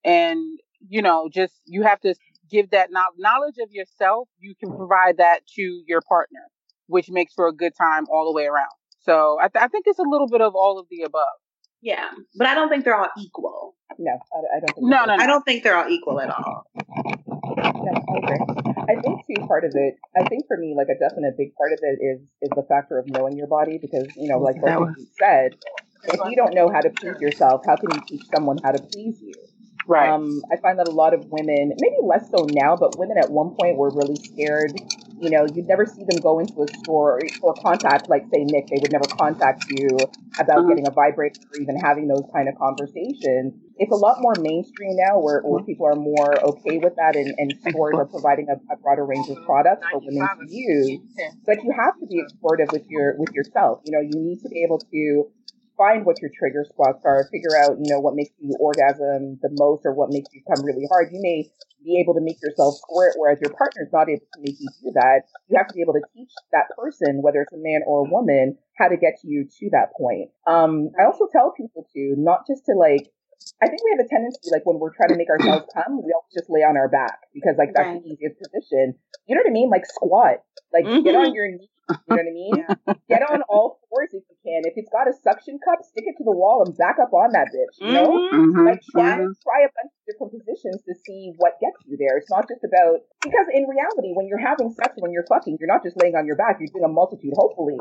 and 0.05 0.61
you 0.89 1.03
know, 1.03 1.29
just 1.33 1.55
you 1.67 1.83
have 1.83 2.01
to 2.01 2.15
give 2.53 2.71
that 2.71 2.91
knowledge 2.93 3.57
of 3.61 3.73
yourself. 3.73 4.29
You 4.39 4.55
can 4.55 4.77
provide 4.77 5.17
that 5.17 5.41
to 5.57 5.83
your 5.87 6.03
partner, 6.03 6.41
which 6.87 7.11
makes 7.11 7.33
for 7.33 7.49
a 7.49 7.53
good 7.53 7.73
time 7.75 8.05
all 8.13 8.27
the 8.27 8.37
way 8.37 8.47
around. 8.47 8.71
So 9.01 9.39
I, 9.41 9.49
th- 9.49 9.65
I 9.65 9.69
think 9.69 9.87
it's 9.89 9.99
a 9.99 10.07
little 10.07 10.29
bit 10.29 10.43
of 10.43 10.55
all 10.55 10.79
of 10.79 10.87
the 10.91 11.03
above. 11.03 11.25
Yeah, 11.81 12.11
but 12.37 12.47
I 12.47 12.55
don't 12.55 12.69
think 12.69 12.85
they're 12.85 12.95
all 12.95 13.09
equal. 13.19 13.75
No, 13.99 14.13
I, 14.13 14.39
I 14.57 14.61
don't 14.61 14.75
think 14.75 14.87
No, 14.87 15.05
no, 15.05 15.17
no. 15.17 15.23
I 15.23 15.27
don't 15.27 15.43
think 15.43 15.65
they're 15.65 15.77
all 15.77 15.89
equal 15.89 16.21
at 16.21 16.31
all. 16.31 16.65
No, 16.77 17.93
I 17.93 18.19
agree. 18.19 18.63
I 18.89 19.01
think 19.01 19.27
too 19.27 19.47
part 19.49 19.65
of 19.65 19.73
it. 19.75 19.95
I 20.17 20.29
think 20.29 20.47
for 20.47 20.57
me, 20.57 20.75
like 20.77 20.87
a 20.95 20.99
definite 20.99 21.35
big 21.37 21.55
part 21.57 21.73
of 21.73 21.81
it 21.83 21.99
is 22.05 22.21
is 22.43 22.51
the 22.55 22.63
factor 22.69 22.99
of 22.99 23.07
knowing 23.09 23.37
your 23.37 23.49
body 23.49 23.79
because 23.81 24.07
you 24.17 24.29
know, 24.29 24.39
like 24.39 24.63
what 24.63 24.79
both 24.79 24.95
you 24.99 25.07
said, 25.19 25.57
if 26.05 26.21
you 26.31 26.37
don't 26.37 26.55
know 26.55 26.71
how 26.71 26.81
to 26.81 26.91
please 26.91 27.21
yourself, 27.21 27.63
how 27.67 27.77
can 27.77 27.91
you 27.95 28.01
teach 28.07 28.23
someone 28.33 28.59
how 28.63 28.71
to 28.71 28.83
please 28.83 29.21
you? 29.21 29.35
Right. 29.87 30.09
Um, 30.11 30.43
I 30.53 30.57
find 30.57 30.79
that 30.79 30.87
a 30.87 30.91
lot 30.91 31.15
of 31.15 31.27
women, 31.27 31.73
maybe 31.77 31.97
less 32.03 32.31
so 32.31 32.45
now, 32.45 32.77
but 32.77 32.99
women 32.99 33.19
at 33.19 33.31
one 33.31 33.55
point 33.55 33.77
were 33.77 33.91
really 33.91 34.19
scared. 34.33 34.73
You 35.21 35.31
know, 35.31 35.45
you'd 35.45 35.69
never 35.69 35.87
see 35.87 36.05
them 36.05 36.21
go 36.21 36.39
into 36.39 36.62
a 36.62 36.69
store 36.83 37.23
or 37.43 37.55
contact, 37.62 38.09
like 38.09 38.25
say 38.31 38.45
Nick, 38.45 38.71
they 38.71 38.79
would 38.79 38.91
never 38.91 39.07
contact 39.07 39.69
you 39.69 40.09
about 40.39 40.65
Mhm. 40.65 40.69
getting 40.69 40.87
a 40.87 40.91
vibrator 40.91 41.37
or 41.53 41.59
even 41.59 41.77
having 41.77 42.09
those 42.09 42.25
kind 42.33 42.49
of 42.49 42.55
conversations. 42.57 43.55
It's 43.77 43.93
a 43.93 43.97
lot 43.97 44.21
more 44.21 44.37
mainstream 44.37 44.97
now 44.97 45.21
where, 45.21 45.43
where 45.43 45.62
people 45.62 45.87
are 45.87 45.97
more 45.97 46.43
okay 46.57 46.79
with 46.79 46.97
that 46.97 47.15
and, 47.17 47.35
and 47.39 47.55
stores 47.57 47.95
are 47.99 48.07
providing 48.07 48.49
a, 48.49 48.57
a 48.73 48.77
broader 48.79 49.05
range 49.05 49.29
of 49.29 49.37
products 49.45 49.85
for 49.91 49.99
women 50.01 50.29
to 50.39 50.47
use. 50.49 51.01
But 51.47 51.62
you 51.65 51.73
have 51.73 51.99
to 52.01 52.07
be 52.07 52.23
explorative 52.23 52.71
with 52.73 52.87
your 52.89 53.17
with 53.19 53.33
yourself. 53.33 53.81
You 53.85 53.93
know, 53.93 54.01
you 54.01 54.19
need 54.19 54.41
to 54.43 54.49
be 54.49 54.62
able 54.65 54.79
to 54.79 55.27
find 55.76 56.05
what 56.05 56.21
your 56.21 56.31
trigger 56.38 56.64
spots 56.69 57.02
are, 57.05 57.29
figure 57.31 57.57
out, 57.57 57.79
you 57.79 57.91
know, 57.91 58.00
what 58.00 58.14
makes 58.14 58.33
you 58.38 58.57
orgasm 58.61 59.38
the 59.43 59.50
most 59.52 59.83
or 59.85 59.95
what 59.95 60.11
makes 60.11 60.33
you 60.33 60.43
come 60.47 60.64
really 60.64 60.87
hard. 60.91 61.11
You 61.12 61.21
may 61.21 61.50
be 61.85 62.00
able 62.00 62.14
to 62.14 62.21
make 62.21 62.41
yourself 62.43 62.76
squirt, 62.76 63.14
whereas 63.17 63.38
your 63.43 63.52
partner's 63.52 63.93
not 63.93 64.09
able 64.09 64.26
to 64.35 64.41
make 64.41 64.57
you 64.61 64.69
do 64.83 64.93
that. 64.95 65.23
You 65.49 65.59
have 65.59 65.69
to 65.69 65.75
be 65.75 65.83
able 65.83 65.95
to 65.95 66.05
teach 66.14 66.31
that 66.52 66.71
person, 66.76 67.23
whether 67.23 67.43
it's 67.43 67.52
a 67.52 67.59
man 67.59 67.81
or 67.87 68.07
a 68.07 68.11
woman, 68.11 68.57
how 68.79 68.88
to 68.88 68.97
get 68.97 69.19
you 69.25 69.49
to 69.61 69.71
that 69.73 69.93
point. 69.99 70.31
Um, 70.47 70.91
I 70.99 71.05
also 71.05 71.26
tell 71.31 71.52
people 71.57 71.87
to 71.95 72.14
not 72.17 72.47
just 72.47 72.64
to 72.67 72.75
like 72.75 73.11
I 73.63 73.69
think 73.69 73.81
we 73.85 73.91
have 73.97 74.05
a 74.05 74.09
tendency, 74.09 74.51
like 74.51 74.65
when 74.67 74.79
we're 74.79 74.95
trying 74.95 75.11
to 75.11 75.17
make 75.17 75.31
ourselves 75.31 75.67
come, 75.75 76.03
we 76.03 76.13
always 76.13 76.33
just 76.35 76.51
lay 76.51 76.61
on 76.63 76.77
our 76.77 76.89
back 76.89 77.19
because, 77.35 77.55
like, 77.59 77.73
that's 77.75 77.89
Right. 77.89 78.03
the 78.03 78.09
easiest 78.11 78.39
position. 78.39 78.95
You 79.27 79.37
know 79.37 79.43
what 79.45 79.51
I 79.51 79.55
mean? 79.55 79.71
Like 79.71 79.87
squat, 79.87 80.43
like 80.73 80.85
get 81.05 81.15
on 81.15 81.33
your 81.35 81.49
knees. 81.51 81.69
You 82.09 82.15
know 82.17 82.23
what 82.23 82.31
I 82.31 82.33
mean? 82.33 82.57
Get 83.11 83.21
on 83.29 83.43
all 83.53 83.77
fours 83.91 84.09
if 84.17 84.23
you 84.31 84.37
can. 84.47 84.63
If 84.65 84.75
it's 84.81 84.89
got 84.89 85.05
a 85.11 85.13
suction 85.13 85.59
cup, 85.61 85.85
stick 85.85 86.05
it 86.07 86.17
to 86.17 86.25
the 86.25 86.33
wall 86.33 86.65
and 86.65 86.73
back 86.79 86.97
up 87.03 87.13
on 87.13 87.33
that 87.37 87.53
bitch. 87.53 87.77
You 87.85 87.93
know? 87.93 88.17
Mhm. 88.17 88.55
Mhm, 88.55 88.65
Like 88.65 88.81
try, 88.89 89.19
mhm. 89.21 89.35
try 89.45 89.61
a 89.67 89.71
bunch 89.77 89.93
of 89.93 90.01
different 90.09 90.31
positions 90.33 90.81
to 90.89 90.95
see 91.05 91.35
what 91.37 91.61
gets 91.61 91.77
you 91.85 91.99
there. 92.01 92.17
It's 92.17 92.31
not 92.31 92.49
just 92.49 92.65
about 92.65 93.03
because 93.21 93.47
in 93.53 93.69
reality, 93.69 94.15
when 94.17 94.27
you're 94.31 94.41
having 94.41 94.71
sex, 94.73 94.95
when 94.97 95.13
you're 95.13 95.27
fucking, 95.29 95.59
you're 95.61 95.69
not 95.69 95.83
just 95.83 96.01
laying 96.01 96.15
on 96.17 96.25
your 96.25 96.37
back. 96.37 96.57
You're 96.61 96.73
doing 96.73 96.87
a 96.87 96.89
multitude. 96.89 97.35
Hopefully, 97.37 97.77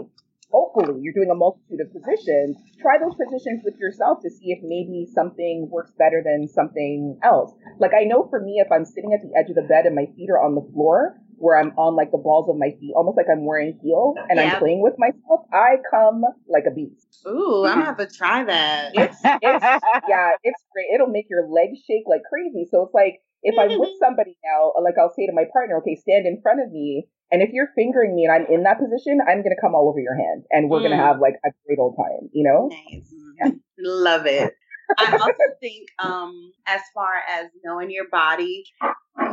hopefully, 0.52 1.00
you're 1.02 1.14
doing 1.14 1.32
a 1.32 1.36
multitude 1.36 1.80
of 1.82 1.92
positions. 1.92 2.58
Try 2.82 3.00
those 3.00 3.16
positions 3.16 3.62
with 3.64 3.76
yourself 3.80 4.20
to 4.24 4.30
see 4.30 4.52
if 4.52 4.60
maybe 4.64 5.08
something 5.14 5.70
works 5.72 5.92
better 5.98 6.22
than 6.24 6.48
something 6.48 7.20
else. 7.24 7.54
Like 7.80 7.92
I 7.98 8.04
know 8.04 8.28
for 8.30 8.40
me, 8.40 8.62
if 8.64 8.72
I'm 8.72 8.86
sitting 8.86 9.14
at 9.14 9.22
the 9.22 9.32
edge 9.38 9.50
of 9.50 9.56
the 9.56 9.68
bed 9.68 9.86
and 9.86 9.96
my 9.96 10.06
feet 10.16 10.30
are 10.30 10.42
on 10.42 10.56
the 10.56 10.66
floor, 10.74 11.18
where 11.42 11.58
I'm 11.58 11.74
on 11.76 11.96
like 11.96 12.12
the 12.12 12.22
balls 12.22 12.48
of 12.50 12.56
my 12.56 12.70
feet, 12.80 12.94
almost 12.96 13.18
like 13.18 13.26
I'm 13.26 13.46
wearing 13.46 13.78
heels 13.82 14.16
and 14.30 14.38
Yeah. 14.38 14.54
I'm 14.54 14.60
playing 14.60 14.82
with 14.82 14.94
myself, 14.98 15.50
I 15.52 15.82
come 15.90 16.22
like 16.48 16.66
a 16.70 16.72
beast. 16.72 17.26
Ooh, 17.26 17.66
I'm 17.66 17.72
mm-hmm. 17.72 17.80
gonna 17.82 17.86
have 17.86 17.98
to 17.98 18.08
try 18.08 18.44
that. 18.46 18.92
It's, 18.94 19.18
it's 19.24 19.66
yeah, 20.08 20.32
it's 20.44 20.64
great. 20.72 20.94
It'll 20.94 21.10
make 21.10 21.26
your 21.30 21.48
legs 21.50 21.82
shake 21.86 22.06
like 22.08 22.22
crazy. 22.30 22.70
So 22.70 22.84
it's 22.84 22.94
like 22.94 23.22
if 23.44 23.58
I'm 23.58 23.78
with 23.80 23.98
somebody 24.00 24.38
now, 24.46 24.74
like 24.82 24.96
I'll 25.02 25.14
say 25.14 25.26
to 25.26 25.34
my 25.34 25.46
partner, 25.52 25.78
okay, 25.82 25.96
stand 25.96 26.28
in 26.28 26.42
front 26.42 26.62
of 26.62 26.72
me. 26.72 27.10
And 27.32 27.42
if 27.42 27.50
you're 27.54 27.70
fingering 27.76 28.16
me 28.16 28.26
and 28.26 28.34
I'm 28.34 28.54
in 28.54 28.64
that 28.64 28.78
position, 28.80 29.20
I'm 29.28 29.42
gonna 29.42 29.60
come 29.62 29.74
all 29.74 29.88
over 29.90 30.00
your 30.00 30.16
hand 30.16 30.44
and 30.52 30.70
we're 30.70 30.82
gonna 30.82 30.96
Mm. 30.96 31.08
have 31.08 31.20
like 31.20 31.36
a 31.46 31.50
great 31.66 31.80
old 31.80 31.96
time, 31.98 32.30
you 32.34 32.44
know? 32.44 32.70
Nice. 32.70 33.14
Love 33.80 34.26
it. 34.26 34.54
I 34.98 35.12
also 35.14 35.56
think, 35.62 35.88
um, 36.00 36.52
as 36.68 36.82
far 36.94 37.10
as 37.30 37.46
knowing 37.64 37.90
your 37.90 38.10
body, 38.12 38.66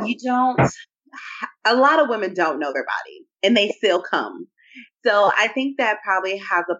you 0.05 0.15
don't. 0.23 0.59
A 1.65 1.75
lot 1.75 1.99
of 2.01 2.07
women 2.09 2.33
don't 2.33 2.59
know 2.59 2.71
their 2.71 2.85
body, 2.85 3.25
and 3.43 3.57
they 3.57 3.69
still 3.69 4.01
come. 4.01 4.47
So 5.05 5.31
I 5.37 5.47
think 5.49 5.77
that 5.77 5.97
probably 6.03 6.37
has 6.37 6.63
a. 6.69 6.75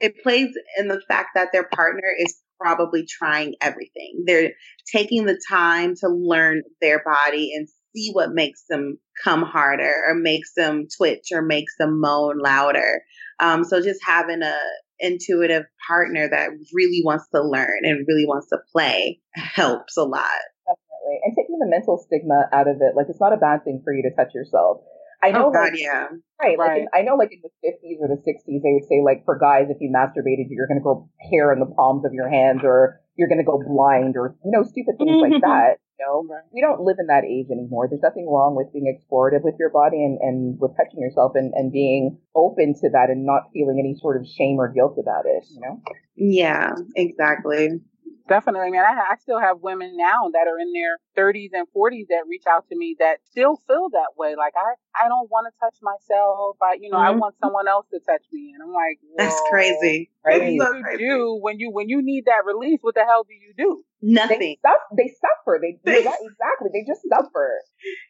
It 0.00 0.22
plays 0.22 0.48
in 0.78 0.88
the 0.88 1.00
fact 1.06 1.30
that 1.36 1.50
their 1.52 1.68
partner 1.68 2.08
is 2.18 2.40
probably 2.58 3.06
trying 3.06 3.54
everything. 3.60 4.24
They're 4.26 4.52
taking 4.92 5.26
the 5.26 5.40
time 5.48 5.94
to 6.00 6.08
learn 6.08 6.62
their 6.80 7.02
body 7.04 7.52
and 7.54 7.68
see 7.96 8.10
what 8.12 8.32
makes 8.32 8.64
them 8.68 8.98
come 9.24 9.42
harder, 9.42 9.92
or 10.06 10.14
makes 10.14 10.52
them 10.54 10.86
twitch, 10.96 11.28
or 11.32 11.40
makes 11.40 11.74
them 11.78 12.00
moan 12.00 12.38
louder. 12.38 13.02
Um, 13.40 13.64
so 13.64 13.80
just 13.80 14.00
having 14.04 14.42
a 14.42 14.58
intuitive 14.98 15.64
partner 15.86 16.28
that 16.28 16.50
really 16.72 17.02
wants 17.04 17.26
to 17.34 17.42
learn 17.42 17.80
and 17.82 18.06
really 18.08 18.26
wants 18.26 18.48
to 18.48 18.58
play 18.72 19.20
helps 19.34 19.96
a 19.96 20.04
lot. 20.04 20.24
Definitely. 20.64 21.20
And 21.24 21.36
taking 21.36 21.58
the 21.58 21.68
mental 21.68 22.02
stigma 22.06 22.48
out 22.52 22.68
of 22.68 22.76
it, 22.80 22.96
like 22.96 23.06
it's 23.08 23.20
not 23.20 23.32
a 23.32 23.36
bad 23.36 23.64
thing 23.64 23.82
for 23.84 23.92
you 23.92 24.02
to 24.02 24.16
touch 24.16 24.34
yourself. 24.34 24.78
I 25.22 25.30
know 25.30 25.48
oh 25.48 25.52
God, 25.52 25.72
like, 25.72 25.80
yeah. 25.80 26.08
Right. 26.40 26.58
Like 26.58 26.78
in, 26.78 26.88
I 26.94 27.02
know, 27.02 27.16
like 27.16 27.32
in 27.32 27.40
the 27.42 27.48
fifties 27.64 27.98
or 28.00 28.08
the 28.08 28.20
sixties, 28.24 28.60
they 28.62 28.72
would 28.72 28.88
say, 28.88 29.00
like 29.04 29.24
for 29.24 29.38
guys, 29.38 29.68
if 29.70 29.78
you 29.80 29.88
masturbated, 29.88 30.48
you're 30.50 30.66
going 30.66 30.78
to 30.78 30.82
grow 30.82 31.08
hair 31.32 31.52
in 31.52 31.60
the 31.60 31.66
palms 31.66 32.04
of 32.04 32.12
your 32.12 32.28
hands, 32.28 32.60
or 32.64 33.00
you're 33.16 33.28
going 33.28 33.40
to 33.40 33.44
go 33.44 33.60
blind, 33.66 34.16
or 34.16 34.36
you 34.44 34.52
know, 34.52 34.62
stupid 34.62 34.96
things 34.98 35.20
like 35.20 35.40
that. 35.40 35.80
Know, 35.98 36.26
Right. 36.28 36.42
we 36.52 36.60
don't 36.60 36.82
live 36.82 36.96
in 36.98 37.06
that 37.06 37.24
age 37.24 37.46
anymore. 37.50 37.88
There's 37.88 38.02
nothing 38.02 38.28
wrong 38.28 38.54
with 38.54 38.72
being 38.72 38.84
explorative 38.84 39.42
with 39.42 39.54
your 39.58 39.70
body 39.70 40.04
and, 40.04 40.18
and 40.20 40.60
with 40.60 40.76
touching 40.76 41.00
yourself 41.00 41.32
and, 41.34 41.54
and 41.54 41.72
being 41.72 42.18
open 42.34 42.74
to 42.82 42.90
that 42.90 43.08
and 43.08 43.24
not 43.24 43.50
feeling 43.52 43.78
any 43.80 43.94
sort 43.98 44.20
of 44.20 44.26
shame 44.26 44.56
or 44.58 44.68
guilt 44.68 44.98
about 45.00 45.24
it. 45.26 45.44
You 45.50 45.60
know. 45.60 45.80
Yeah, 46.16 46.74
exactly. 46.94 47.80
Definitely, 48.28 48.70
man. 48.70 48.84
I, 48.84 49.12
I 49.12 49.16
still 49.22 49.40
have 49.40 49.60
women 49.60 49.96
now 49.96 50.30
that 50.32 50.48
are 50.48 50.58
in 50.58 50.72
their 50.72 50.98
30s 51.16 51.50
and 51.52 51.66
40s 51.74 52.06
that 52.10 52.24
reach 52.28 52.44
out 52.48 52.68
to 52.68 52.76
me 52.76 52.96
that 52.98 53.18
still 53.30 53.56
feel 53.66 53.88
that 53.92 54.18
way. 54.18 54.34
Like 54.36 54.54
I, 54.56 55.04
I 55.04 55.08
don't 55.08 55.30
want 55.30 55.46
to 55.46 55.52
touch 55.60 55.76
myself. 55.82 56.56
I, 56.62 56.76
you 56.80 56.90
know, 56.90 56.98
I 56.98 57.12
Mhm. 57.12 57.18
want 57.18 57.36
someone 57.38 57.68
else 57.68 57.86
to 57.92 58.00
touch 58.00 58.24
me, 58.32 58.52
and 58.54 58.62
I'm 58.62 58.72
like, 58.72 58.98
That's 59.16 59.40
crazy. 59.48 60.10
What 60.22 60.38
do 60.40 60.52
you 60.52 60.82
crazy. 60.82 60.98
do 60.98 61.38
when 61.40 61.60
you 61.60 61.70
when 61.70 61.88
you 61.88 62.02
need 62.02 62.24
that 62.26 62.44
release? 62.44 62.80
What 62.82 62.94
the 62.94 63.04
hell 63.04 63.22
do 63.24 63.34
you 63.34 63.54
do? 63.56 63.84
They 64.00 64.08
Nothing. 64.14 64.56
They 64.96 65.14
suffer. 65.20 65.60
They, 65.62 65.78
they 65.84 65.98
exactly. 66.00 66.70
They 66.72 66.84
just 66.86 67.02
suffer. 67.08 67.60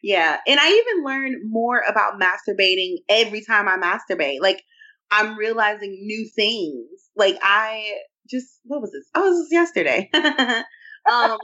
Yeah. 0.01 0.37
And 0.47 0.59
I 0.59 0.69
even 0.71 1.03
learned 1.05 1.35
more 1.49 1.81
about 1.87 2.19
masturbating 2.19 2.95
every 3.07 3.43
time 3.45 3.67
I 3.67 3.77
masturbate. 3.77 4.41
Like 4.41 4.63
I'm 5.11 5.37
realizing 5.37 5.91
new 6.01 6.27
things. 6.35 7.09
Like 7.15 7.37
I 7.41 7.93
just 8.29 8.59
what 8.63 8.81
was 8.81 8.91
this? 8.91 9.05
Oh, 9.15 9.29
this 9.29 9.39
was 9.39 9.51
yesterday. 9.51 10.09
um 11.11 11.37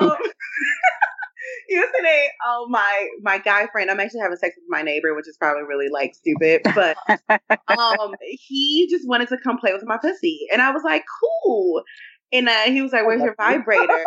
um, 0.00 0.10
yesterday, 1.68 2.28
oh 2.46 2.66
my 2.68 3.08
my 3.22 3.38
guy 3.38 3.66
friend, 3.68 3.90
I'm 3.90 4.00
actually 4.00 4.20
having 4.20 4.36
sex 4.36 4.54
with 4.56 4.66
my 4.68 4.82
neighbor, 4.82 5.14
which 5.14 5.28
is 5.28 5.36
probably 5.36 5.62
really 5.62 5.88
like 5.88 6.14
stupid, 6.14 6.62
but 6.74 6.96
um, 7.68 8.14
he 8.20 8.88
just 8.90 9.06
wanted 9.08 9.28
to 9.28 9.38
come 9.38 9.58
play 9.58 9.72
with 9.72 9.84
my 9.84 9.98
pussy, 9.98 10.46
and 10.52 10.62
I 10.62 10.70
was 10.70 10.82
like, 10.84 11.04
cool. 11.22 11.82
And 12.30 12.48
uh, 12.48 12.64
he 12.64 12.82
was 12.82 12.92
like, 12.92 13.06
"Where's 13.06 13.22
your 13.22 13.34
vibrator?" 13.36 14.04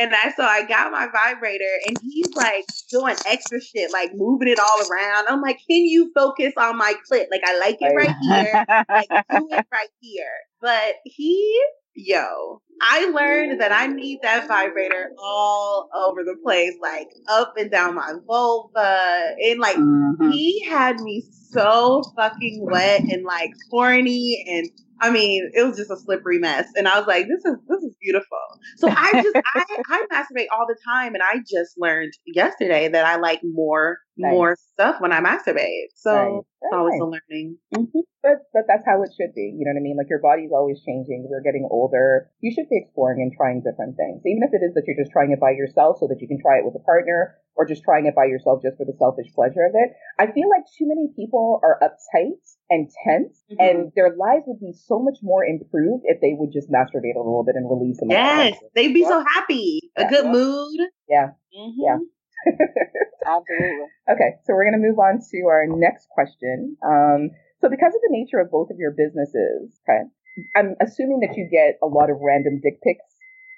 And 0.00 0.14
I 0.14 0.32
so 0.34 0.42
I 0.42 0.64
got 0.64 0.90
my 0.90 1.08
vibrator, 1.12 1.78
and 1.86 1.96
he's 2.02 2.34
like 2.34 2.64
doing 2.90 3.16
extra 3.26 3.60
shit, 3.60 3.92
like 3.92 4.12
moving 4.14 4.48
it 4.48 4.58
all 4.58 4.90
around. 4.90 5.26
I'm 5.28 5.42
like, 5.42 5.58
"Can 5.68 5.84
you 5.84 6.10
focus 6.14 6.54
on 6.56 6.78
my 6.78 6.94
clit? 7.10 7.26
Like 7.30 7.42
I 7.44 7.58
like 7.58 7.78
it 7.80 7.94
right 7.94 8.16
here, 8.22 8.64
like 8.88 9.08
do 9.08 9.48
it 9.52 9.66
right 9.72 9.88
here." 10.00 10.32
But 10.60 10.94
he 11.04 11.62
yo, 11.94 12.62
I 12.80 13.06
learned 13.10 13.60
that 13.60 13.72
I 13.72 13.86
need 13.86 14.20
that 14.22 14.48
vibrator 14.48 15.10
all 15.18 15.88
over 15.94 16.22
the 16.24 16.36
place, 16.42 16.74
like 16.80 17.08
up 17.28 17.54
and 17.58 17.70
down 17.70 17.94
my 17.94 18.14
vulva. 18.26 19.34
And 19.38 19.60
like, 19.60 19.76
mm-hmm. 19.76 20.30
he 20.30 20.64
had 20.64 21.00
me 21.00 21.22
so 21.50 22.02
fucking 22.16 22.66
wet 22.70 23.02
and 23.02 23.24
like 23.24 23.50
horny 23.70 24.44
and 24.48 24.70
I 25.00 25.10
mean, 25.10 25.50
it 25.54 25.66
was 25.66 25.76
just 25.76 25.90
a 25.90 25.96
slippery 25.96 26.38
mess. 26.38 26.68
And 26.76 26.86
I 26.86 26.98
was 26.98 27.06
like, 27.06 27.26
this 27.26 27.44
is 27.44 27.56
this 27.68 27.82
is 27.82 27.94
beautiful. 28.00 28.38
So 28.76 28.88
I 28.88 29.22
just 29.22 29.36
I, 29.54 29.64
I 29.88 30.06
masturbate 30.12 30.46
all 30.52 30.66
the 30.66 30.76
time 30.84 31.14
and 31.14 31.22
I 31.22 31.38
just 31.38 31.78
learned 31.78 32.12
yesterday 32.26 32.88
that 32.88 33.06
I 33.06 33.16
like 33.16 33.40
more 33.42 33.98
nice. 34.20 34.32
more 34.32 34.56
stuff 34.72 35.00
when 35.00 35.12
I 35.12 35.20
masturbate. 35.20 35.92
So 35.96 36.12
nice. 36.12 36.44
it's 36.62 36.74
always 36.74 36.94
nice. 36.94 37.02
a 37.02 37.08
learning. 37.08 37.58
Mm-hmm. 37.74 38.00
But 38.22 38.44
but 38.52 38.64
that's 38.68 38.84
how 38.84 39.02
it 39.02 39.10
should 39.16 39.34
be. 39.34 39.48
You 39.56 39.64
know 39.64 39.72
what 39.72 39.80
I 39.80 39.84
mean? 39.84 39.96
Like 39.96 40.12
your 40.12 40.20
body's 40.20 40.52
always 40.52 40.80
changing. 40.84 41.26
We're 41.28 41.42
getting 41.42 41.66
older. 41.70 42.28
You 42.40 42.52
should 42.52 42.68
be 42.68 42.76
exploring 42.76 43.24
and 43.24 43.32
trying 43.32 43.64
different 43.64 43.96
things. 43.96 44.20
Even 44.28 44.44
if 44.44 44.52
it 44.52 44.60
is 44.60 44.74
that 44.76 44.84
you're 44.86 45.00
just 45.00 45.12
trying 45.12 45.32
it 45.32 45.40
by 45.40 45.56
yourself 45.56 45.98
so 45.98 46.06
that 46.08 46.20
you 46.20 46.28
can 46.28 46.38
try 46.40 46.60
it 46.60 46.64
with 46.64 46.76
a 46.76 46.84
partner 46.84 47.40
or 47.56 47.66
just 47.66 47.82
trying 47.82 48.06
it 48.06 48.14
by 48.14 48.24
yourself 48.24 48.62
just 48.62 48.76
for 48.76 48.84
the 48.84 48.96
selfish 48.96 49.28
pleasure 49.34 49.64
of 49.64 49.72
it. 49.74 49.92
I 50.18 50.32
feel 50.32 50.48
like 50.48 50.64
too 50.76 50.88
many 50.88 51.12
people 51.16 51.60
are 51.62 51.80
uptight 51.80 52.40
and 52.70 52.88
tense, 53.04 53.42
mm-hmm. 53.50 53.60
and 53.60 53.92
their 53.96 54.16
lives 54.16 54.44
would 54.46 54.60
be 54.60 54.72
so 54.72 54.98
much 54.98 55.18
more 55.22 55.44
improved 55.44 56.04
if 56.04 56.20
they 56.20 56.32
would 56.32 56.52
just 56.52 56.70
masturbate 56.70 57.16
a 57.16 57.24
little 57.24 57.44
bit 57.44 57.56
and 57.56 57.68
release 57.68 57.98
them. 57.98 58.10
Yes, 58.10 58.56
they'd 58.74 58.94
be 58.94 59.04
so 59.04 59.24
happy, 59.34 59.92
a 59.96 60.06
good 60.06 60.26
mood. 60.26 60.80
Yeah, 61.08 61.36
mm-hmm. 61.56 61.80
yeah. 61.80 61.98
Absolutely. 63.26 63.86
Okay, 64.10 64.30
so 64.44 64.54
we're 64.54 64.64
going 64.64 64.80
to 64.80 64.86
move 64.86 64.98
on 64.98 65.20
to 65.30 65.46
our 65.46 65.66
next 65.68 66.08
question. 66.10 66.76
Um, 66.84 67.30
so, 67.60 67.68
because 67.68 67.94
of 67.94 68.00
the 68.00 68.10
nature 68.10 68.38
of 68.38 68.50
both 68.50 68.70
of 68.70 68.78
your 68.78 68.92
businesses, 68.92 69.78
okay, 69.84 70.08
I'm 70.56 70.76
assuming 70.80 71.20
that 71.20 71.36
you 71.36 71.48
get 71.50 71.78
a 71.82 71.86
lot 71.86 72.10
of 72.10 72.16
random 72.20 72.60
dick 72.62 72.80
pics. 72.82 73.04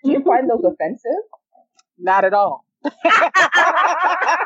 Do 0.04 0.10
you 0.12 0.22
find 0.26 0.50
those 0.50 0.64
offensive? 0.64 1.22
Not 1.98 2.24
at 2.24 2.34
all. 2.34 2.66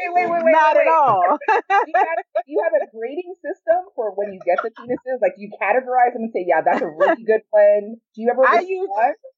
Okay, 0.00 0.08
wait, 0.16 0.30
wait, 0.30 0.44
wait. 0.44 0.52
Not 0.52 0.76
wait. 0.76 0.86
at 0.86 0.92
all. 0.92 1.36
you, 1.48 1.94
have, 1.94 2.18
you 2.46 2.62
have 2.64 2.72
a 2.80 2.86
grading 2.90 3.34
system 3.44 3.84
for 3.94 4.14
when 4.16 4.32
you 4.32 4.40
get 4.44 4.58
the 4.62 4.70
penises? 4.70 5.20
Like, 5.20 5.34
you 5.36 5.50
categorize 5.60 6.12
them 6.14 6.24
and 6.24 6.32
say, 6.32 6.44
yeah, 6.48 6.62
that's 6.64 6.80
a 6.80 6.88
really 6.88 7.24
good 7.24 7.42
one. 7.50 7.96
Do 8.14 8.22
you 8.22 8.30
ever 8.30 8.46
I 8.46 8.60
use, 8.60 8.88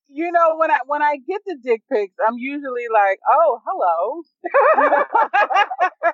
you 0.09 0.31
know, 0.31 0.57
when 0.57 0.71
I 0.71 0.79
when 0.87 1.03
I 1.03 1.17
get 1.27 1.41
the 1.47 1.57
dick 1.63 1.83
pics, 1.91 2.15
I'm 2.27 2.37
usually 2.39 2.87
like, 2.93 3.19
oh, 3.29 3.61
hello. 3.67 4.23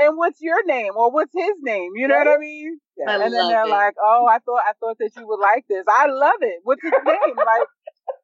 and 0.00 0.16
what's 0.16 0.40
your 0.40 0.64
name 0.64 0.92
or 0.96 1.12
what's 1.12 1.32
his 1.34 1.54
name? 1.60 1.92
You 1.96 2.08
know 2.08 2.16
right? 2.16 2.26
what 2.26 2.36
I 2.36 2.40
mean? 2.40 2.80
Yeah. 2.96 3.10
I 3.10 3.14
and 3.24 3.34
then 3.34 3.48
they're 3.48 3.66
it. 3.66 3.70
like, 3.70 3.94
oh, 4.02 4.26
I 4.26 4.38
thought 4.38 4.62
I 4.66 4.72
thought 4.80 4.96
that 4.98 5.10
you 5.16 5.26
would 5.28 5.40
like 5.40 5.64
this. 5.68 5.84
I 5.88 6.06
love 6.06 6.40
it. 6.40 6.60
What's 6.64 6.82
his 6.82 6.92
name? 6.92 7.36
like, 7.36 7.68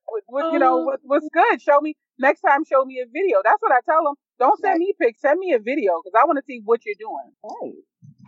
what, 0.06 0.22
what, 0.26 0.52
you 0.52 0.58
know, 0.58 0.80
oh. 0.80 0.84
what, 0.84 1.00
what's 1.02 1.28
good? 1.32 1.60
Show 1.60 1.80
me 1.80 1.94
next 2.18 2.40
time. 2.40 2.64
Show 2.64 2.84
me 2.84 3.00
a 3.00 3.06
video. 3.06 3.42
That's 3.44 3.60
what 3.60 3.72
I 3.72 3.80
tell 3.84 4.04
them. 4.04 4.14
Don't 4.38 4.58
send 4.60 4.72
right. 4.72 4.78
me 4.78 4.94
pics. 5.00 5.20
Send 5.20 5.38
me 5.38 5.52
a 5.52 5.58
video 5.58 6.00
because 6.02 6.18
I 6.20 6.24
want 6.26 6.38
to 6.38 6.44
see 6.46 6.60
what 6.64 6.80
you're 6.84 6.94
doing. 6.98 7.32
Right. 7.44 7.74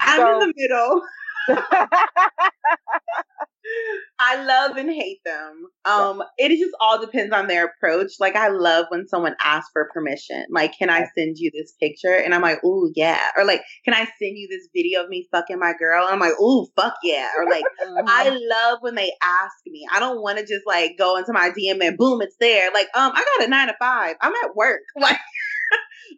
I'm 0.01 0.21
so, 0.21 0.41
in 0.41 0.49
the 0.49 0.55
middle. 0.57 1.03
I 4.19 4.43
love 4.45 4.77
and 4.77 4.91
hate 4.91 5.21
them. 5.25 5.67
Um, 5.85 6.23
yeah. 6.39 6.47
it 6.47 6.59
just 6.59 6.75
all 6.81 7.01
depends 7.01 7.35
on 7.35 7.49
their 7.49 7.67
approach. 7.67 8.13
Like 8.19 8.35
I 8.37 8.49
love 8.49 8.87
when 8.89 9.07
someone 9.09 9.35
asks 9.43 9.71
for 9.73 9.91
permission. 9.93 10.47
Like, 10.51 10.77
can 10.79 10.89
I 10.89 11.07
send 11.17 11.37
you 11.37 11.51
this 11.53 11.73
picture? 11.81 12.15
And 12.15 12.35
I'm 12.35 12.43
like, 12.43 12.65
ooh, 12.65 12.91
yeah. 12.95 13.29
Or 13.37 13.45
like, 13.45 13.63
can 13.85 13.95
I 13.95 14.05
send 14.05 14.37
you 14.39 14.49
this 14.49 14.69
video 14.75 15.03
of 15.03 15.09
me 15.09 15.29
fucking 15.31 15.59
my 15.59 15.75
girl? 15.79 16.05
And 16.07 16.15
I'm 16.15 16.21
like, 16.21 16.39
ooh, 16.41 16.67
fuck 16.77 16.95
yeah. 17.03 17.31
Or 17.39 17.45
like, 17.45 17.65
I 18.07 18.27
mm-hmm. 18.27 18.37
love 18.49 18.79
when 18.81 18.95
they 18.95 19.13
ask 19.23 19.55
me. 19.67 19.87
I 19.93 20.01
don't 20.01 20.23
want 20.23 20.39
to 20.39 20.45
just 20.45 20.67
like 20.67 20.97
go 20.99 21.17
into 21.17 21.33
my 21.33 21.51
DM 21.51 21.85
and 21.87 21.99
boom, 21.99 22.23
it's 22.23 22.37
there. 22.41 22.71
Like, 22.73 22.89
um, 22.95 23.13
I 23.15 23.25
got 23.39 23.47
a 23.47 23.51
nine 23.51 23.69
to 23.69 23.75
five. 23.79 24.17
I'm 24.21 24.33
at 24.45 24.57
work. 24.57 24.83
Like 24.99 25.19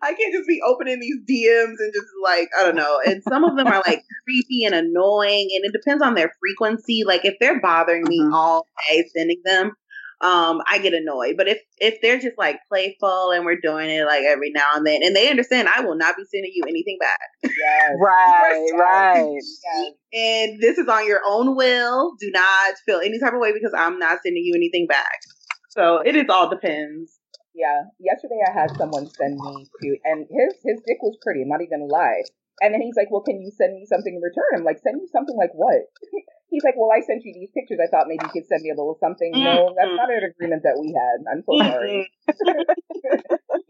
I 0.02 0.14
can't 0.14 0.32
just 0.32 0.48
be 0.48 0.60
opening 0.66 1.00
these 1.00 1.18
DMs 1.28 1.76
and 1.78 1.92
just 1.92 2.06
like, 2.22 2.48
I 2.58 2.64
don't 2.64 2.76
know. 2.76 3.00
And 3.04 3.22
some 3.28 3.44
of 3.44 3.56
them 3.56 3.66
are 3.66 3.82
like 3.86 4.02
creepy 4.24 4.64
and 4.64 4.74
annoying 4.74 5.50
and 5.54 5.64
it 5.64 5.72
depends 5.72 6.02
on 6.02 6.14
their 6.14 6.32
frequency. 6.40 7.02
Like 7.06 7.24
if 7.24 7.34
they're 7.40 7.60
bothering 7.60 8.04
me 8.06 8.20
mm-hmm. 8.20 8.34
all 8.34 8.66
day 8.88 9.04
sending 9.14 9.40
them, 9.44 9.72
um, 10.20 10.60
I 10.66 10.78
get 10.78 10.94
annoyed. 10.94 11.36
But 11.36 11.48
if 11.48 11.58
if 11.78 12.00
they're 12.02 12.18
just 12.18 12.36
like 12.36 12.58
playful 12.68 13.30
and 13.30 13.44
we're 13.44 13.60
doing 13.62 13.88
it 13.88 14.04
like 14.04 14.22
every 14.24 14.50
now 14.50 14.70
and 14.74 14.84
then, 14.84 15.02
and 15.02 15.14
they 15.14 15.30
understand, 15.30 15.68
I 15.68 15.80
will 15.80 15.96
not 15.96 16.16
be 16.16 16.24
sending 16.24 16.50
you 16.54 16.64
anything 16.66 16.98
back. 17.00 17.20
Yes. 17.44 17.92
right, 18.00 18.68
right. 18.74 19.32
Yes. 19.32 19.92
And 20.12 20.60
this 20.60 20.78
is 20.78 20.88
on 20.88 21.06
your 21.06 21.20
own 21.24 21.56
will. 21.56 22.14
Do 22.18 22.30
not 22.32 22.74
feel 22.84 22.98
any 22.98 23.20
type 23.20 23.32
of 23.32 23.40
way 23.40 23.52
because 23.52 23.72
I'm 23.76 23.98
not 23.98 24.18
sending 24.24 24.42
you 24.44 24.54
anything 24.56 24.86
back. 24.88 25.20
So 25.68 25.98
it 25.98 26.16
is 26.16 26.24
all 26.28 26.50
depends. 26.50 27.17
Yeah. 27.58 27.90
Yesterday 27.98 28.38
I 28.46 28.54
had 28.54 28.70
someone 28.78 29.10
send 29.10 29.34
me 29.34 29.66
to, 29.66 29.88
and 30.06 30.30
his 30.30 30.54
his 30.62 30.78
dick 30.86 31.02
was 31.02 31.18
pretty. 31.18 31.42
I'm 31.42 31.50
not 31.50 31.58
even 31.58 31.82
gonna 31.82 31.90
lie. 31.90 32.22
And 32.62 32.70
then 32.74 32.82
he's 32.82 32.94
like, 32.94 33.10
"Well, 33.10 33.26
can 33.26 33.42
you 33.42 33.50
send 33.50 33.74
me 33.74 33.84
something 33.84 34.14
in 34.14 34.22
return?" 34.22 34.62
I'm 34.62 34.64
like, 34.64 34.78
"Send 34.78 35.02
you 35.02 35.10
something 35.10 35.34
like 35.34 35.50
what?" 35.58 35.90
he's 36.54 36.62
like, 36.62 36.78
"Well, 36.78 36.94
I 36.94 37.02
sent 37.02 37.26
you 37.26 37.34
these 37.34 37.50
pictures. 37.50 37.82
I 37.82 37.90
thought 37.90 38.06
maybe 38.06 38.22
you 38.22 38.34
could 38.34 38.46
send 38.46 38.62
me 38.62 38.70
a 38.70 38.78
little 38.78 38.94
something." 39.02 39.34
No, 39.34 39.74
that's 39.74 39.94
not 39.98 40.10
an 40.10 40.22
agreement 40.22 40.62
that 40.62 40.78
we 40.78 40.94
had. 40.94 41.26
I'm 41.26 41.42
so 41.42 41.58
sorry. 41.58 42.06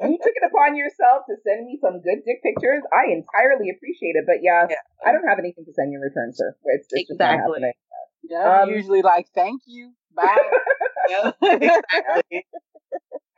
you 0.05 0.19
took 0.21 0.37
it 0.37 0.45
upon 0.45 0.77
yourself 0.77 1.25
to 1.33 1.41
send 1.41 1.65
me 1.65 1.81
some 1.81 2.05
good 2.05 2.29
dick 2.29 2.45
pictures. 2.45 2.85
I 2.93 3.09
entirely 3.09 3.73
appreciate 3.73 4.21
it, 4.21 4.29
but 4.29 4.45
yeah, 4.45 4.69
yeah. 4.69 4.85
I 5.01 5.17
don't 5.17 5.25
have 5.25 5.41
anything 5.41 5.65
to 5.65 5.73
send 5.73 5.93
you 5.93 5.99
in 5.99 6.05
return, 6.05 6.37
sir. 6.37 6.53
It's, 6.77 6.93
it's 6.93 7.09
exactly. 7.09 7.17
just 7.17 7.21
not 7.25 7.41
happening. 7.41 7.77
Yeah, 8.29 8.63
um, 8.65 8.69
usually 8.69 9.01
like, 9.01 9.29
thank 9.33 9.63
you, 9.65 9.93
bye. 10.13 10.37
exactly. 11.43 12.45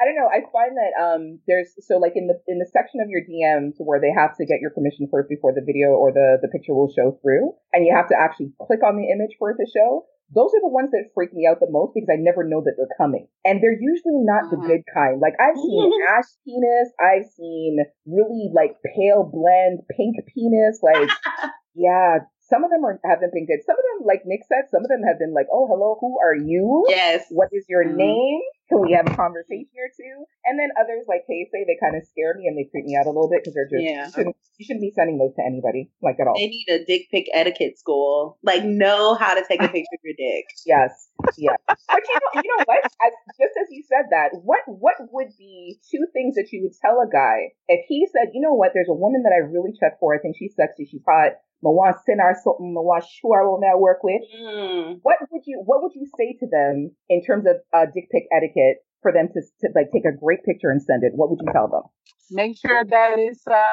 I 0.00 0.08
don't 0.08 0.16
know. 0.16 0.32
I 0.32 0.40
find 0.48 0.72
that 0.80 0.92
um, 0.96 1.44
there's 1.44 1.76
so 1.84 2.00
like 2.00 2.16
in 2.16 2.24
the 2.24 2.40
in 2.48 2.56
the 2.56 2.64
section 2.72 3.04
of 3.04 3.12
your 3.12 3.20
DMs 3.20 3.76
where 3.76 4.00
they 4.00 4.08
have 4.08 4.32
to 4.40 4.48
get 4.48 4.64
your 4.64 4.72
permission 4.72 5.04
first 5.12 5.28
before 5.28 5.52
the 5.52 5.60
video 5.60 5.92
or 5.92 6.08
the 6.08 6.40
the 6.40 6.48
picture 6.48 6.72
will 6.72 6.88
show 6.88 7.20
through, 7.20 7.52
and 7.76 7.84
you 7.84 7.92
have 7.92 8.08
to 8.08 8.16
actually 8.16 8.56
click 8.64 8.80
on 8.80 8.96
the 8.96 9.12
image 9.12 9.36
for 9.36 9.52
it 9.52 9.60
to 9.60 9.68
show. 9.68 10.08
Those 10.32 10.56
are 10.56 10.62
the 10.62 10.72
ones 10.72 10.94
that 10.94 11.10
freak 11.12 11.34
me 11.34 11.44
out 11.44 11.60
the 11.60 11.68
most 11.68 11.92
because 11.92 12.08
I 12.08 12.16
never 12.16 12.48
know 12.48 12.64
that 12.64 12.80
they're 12.80 12.96
coming, 12.96 13.28
and 13.44 13.60
they're 13.60 13.76
usually 13.76 14.24
not 14.24 14.48
the 14.48 14.56
mm-hmm. 14.56 14.72
good 14.72 14.84
kind. 14.88 15.20
Like 15.20 15.36
I've 15.36 15.60
seen 15.60 15.92
ash 16.16 16.32
penis, 16.48 16.88
I've 16.96 17.28
seen 17.36 17.84
really 18.08 18.48
like 18.56 18.80
pale 18.80 19.28
blend 19.28 19.84
pink 19.92 20.16
penis, 20.32 20.80
like 20.80 21.12
yeah, 21.76 22.24
some 22.50 22.66
of 22.66 22.70
them 22.70 22.84
are, 22.84 22.98
haven't 23.06 23.32
been 23.32 23.46
good. 23.46 23.62
Some 23.64 23.78
of 23.78 23.84
them, 23.86 24.06
like 24.06 24.26
Nick 24.26 24.42
said, 24.50 24.66
some 24.74 24.82
of 24.82 24.90
them 24.90 25.06
have 25.06 25.22
been 25.22 25.32
like, 25.32 25.46
"Oh, 25.54 25.70
hello, 25.70 25.96
who 26.02 26.18
are 26.18 26.34
you? 26.34 26.84
Yes, 26.90 27.24
what 27.30 27.48
is 27.52 27.64
your 27.70 27.86
mm-hmm. 27.86 27.96
name? 27.96 28.42
Can 28.68 28.82
we 28.82 28.92
have 28.92 29.06
a 29.06 29.14
conversation 29.14 29.74
or 29.78 29.90
two? 29.90 30.26
And 30.46 30.58
then 30.58 30.70
others 30.78 31.02
like 31.10 31.26
Casey, 31.26 31.66
they 31.66 31.74
kind 31.82 31.98
of 31.98 32.06
scare 32.06 32.34
me 32.38 32.46
and 32.46 32.54
they 32.54 32.70
creep 32.70 32.86
me 32.86 32.94
out 32.94 33.06
a 33.06 33.10
little 33.10 33.30
bit 33.30 33.42
because 33.42 33.54
they're 33.54 33.66
just 33.66 33.82
yeah. 33.82 34.06
you, 34.06 34.12
shouldn't, 34.14 34.36
you 34.58 34.64
shouldn't 34.66 34.86
be 34.86 34.94
sending 34.94 35.18
those 35.18 35.34
to 35.34 35.42
anybody 35.42 35.90
like 36.02 36.22
at 36.22 36.30
all. 36.30 36.38
They 36.38 36.46
need 36.46 36.70
a 36.70 36.84
dick 36.86 37.10
pic 37.10 37.26
etiquette 37.34 37.78
school. 37.78 38.38
Like 38.46 38.62
know 38.62 39.14
how 39.18 39.34
to 39.34 39.42
take 39.42 39.58
a 39.58 39.66
picture 39.66 39.98
of 39.98 40.02
your 40.04 40.18
dick. 40.18 40.46
Yes, 40.66 41.08
yeah. 41.36 41.56
But 41.66 41.78
you 42.06 42.14
know, 42.14 42.42
you 42.42 42.46
know 42.46 42.64
what? 42.66 42.84
As, 42.84 43.12
just 43.40 43.54
as 43.58 43.66
you 43.70 43.82
said 43.88 44.06
that, 44.10 44.30
what 44.44 44.60
what 44.66 44.94
would 45.10 45.34
be 45.38 45.80
two 45.90 46.06
things 46.12 46.36
that 46.36 46.52
you 46.52 46.62
would 46.62 46.76
tell 46.78 47.00
a 47.00 47.10
guy 47.10 47.50
if 47.66 47.86
he 47.88 48.06
said, 48.06 48.30
you 48.34 48.40
know 48.40 48.54
what? 48.54 48.70
There's 48.72 48.90
a 48.90 48.94
woman 48.94 49.24
that 49.24 49.34
I 49.34 49.42
really 49.42 49.72
check 49.80 49.98
for. 49.98 50.14
I 50.14 50.18
think 50.18 50.36
she's 50.38 50.54
sexy. 50.54 50.86
She's 50.86 51.02
hot. 51.08 51.42
I 51.60 51.68
want 51.68 51.96
to 51.96 52.02
send 52.06 52.20
her 52.20 52.34
something. 52.42 52.72
I 52.72 52.80
want 52.80 53.04
to 53.04 53.08
show 53.08 53.32
her 53.36 53.44
what 53.44 53.60
I 53.60 53.76
work 53.76 54.00
with. 54.02 54.22
Mm. 54.32 54.98
What 55.02 55.16
would 55.30 55.42
you 55.44 55.62
What 55.64 55.82
would 55.82 55.92
you 55.94 56.08
say 56.16 56.36
to 56.40 56.46
them 56.48 56.92
in 57.08 57.22
terms 57.22 57.44
of 57.46 57.56
uh, 57.72 57.86
dick 57.92 58.08
pic 58.10 58.24
etiquette 58.32 58.80
for 59.02 59.12
them 59.12 59.28
to, 59.32 59.40
to 59.40 59.72
like 59.74 59.90
take 59.92 60.04
a 60.04 60.16
great 60.16 60.44
picture 60.44 60.70
and 60.70 60.82
send 60.82 61.02
it, 61.04 61.12
what 61.14 61.30
would 61.30 61.40
you 61.40 61.52
tell 61.52 61.68
them? 61.68 61.82
Make 62.30 62.56
sure 62.58 62.84
that 62.84 63.18
it's 63.18 63.46
uh 63.46 63.64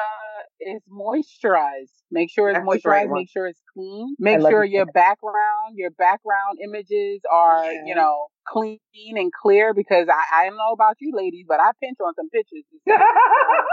is 0.60 0.82
moisturized. 0.90 1.94
Make 2.10 2.30
sure 2.30 2.48
it's 2.48 2.58
That's 2.58 2.66
moisturized. 2.66 3.12
Make 3.12 3.30
sure 3.30 3.46
it's 3.46 3.60
clean. 3.72 4.16
Make 4.18 4.40
sure 4.40 4.64
your 4.64 4.86
background, 4.86 5.76
your 5.76 5.90
background 5.90 6.58
images 6.62 7.20
are, 7.30 7.64
yeah. 7.64 7.82
you 7.86 7.94
know, 7.94 8.26
clean 8.46 8.78
and 9.14 9.30
clear 9.32 9.74
because 9.74 10.08
I, 10.08 10.42
I 10.42 10.48
don't 10.48 10.56
know 10.56 10.72
about 10.72 10.96
you 11.00 11.12
ladies, 11.14 11.44
but 11.46 11.60
I 11.60 11.70
pinch 11.80 11.98
on 12.00 12.14
some 12.14 12.28
pictures. 12.30 12.64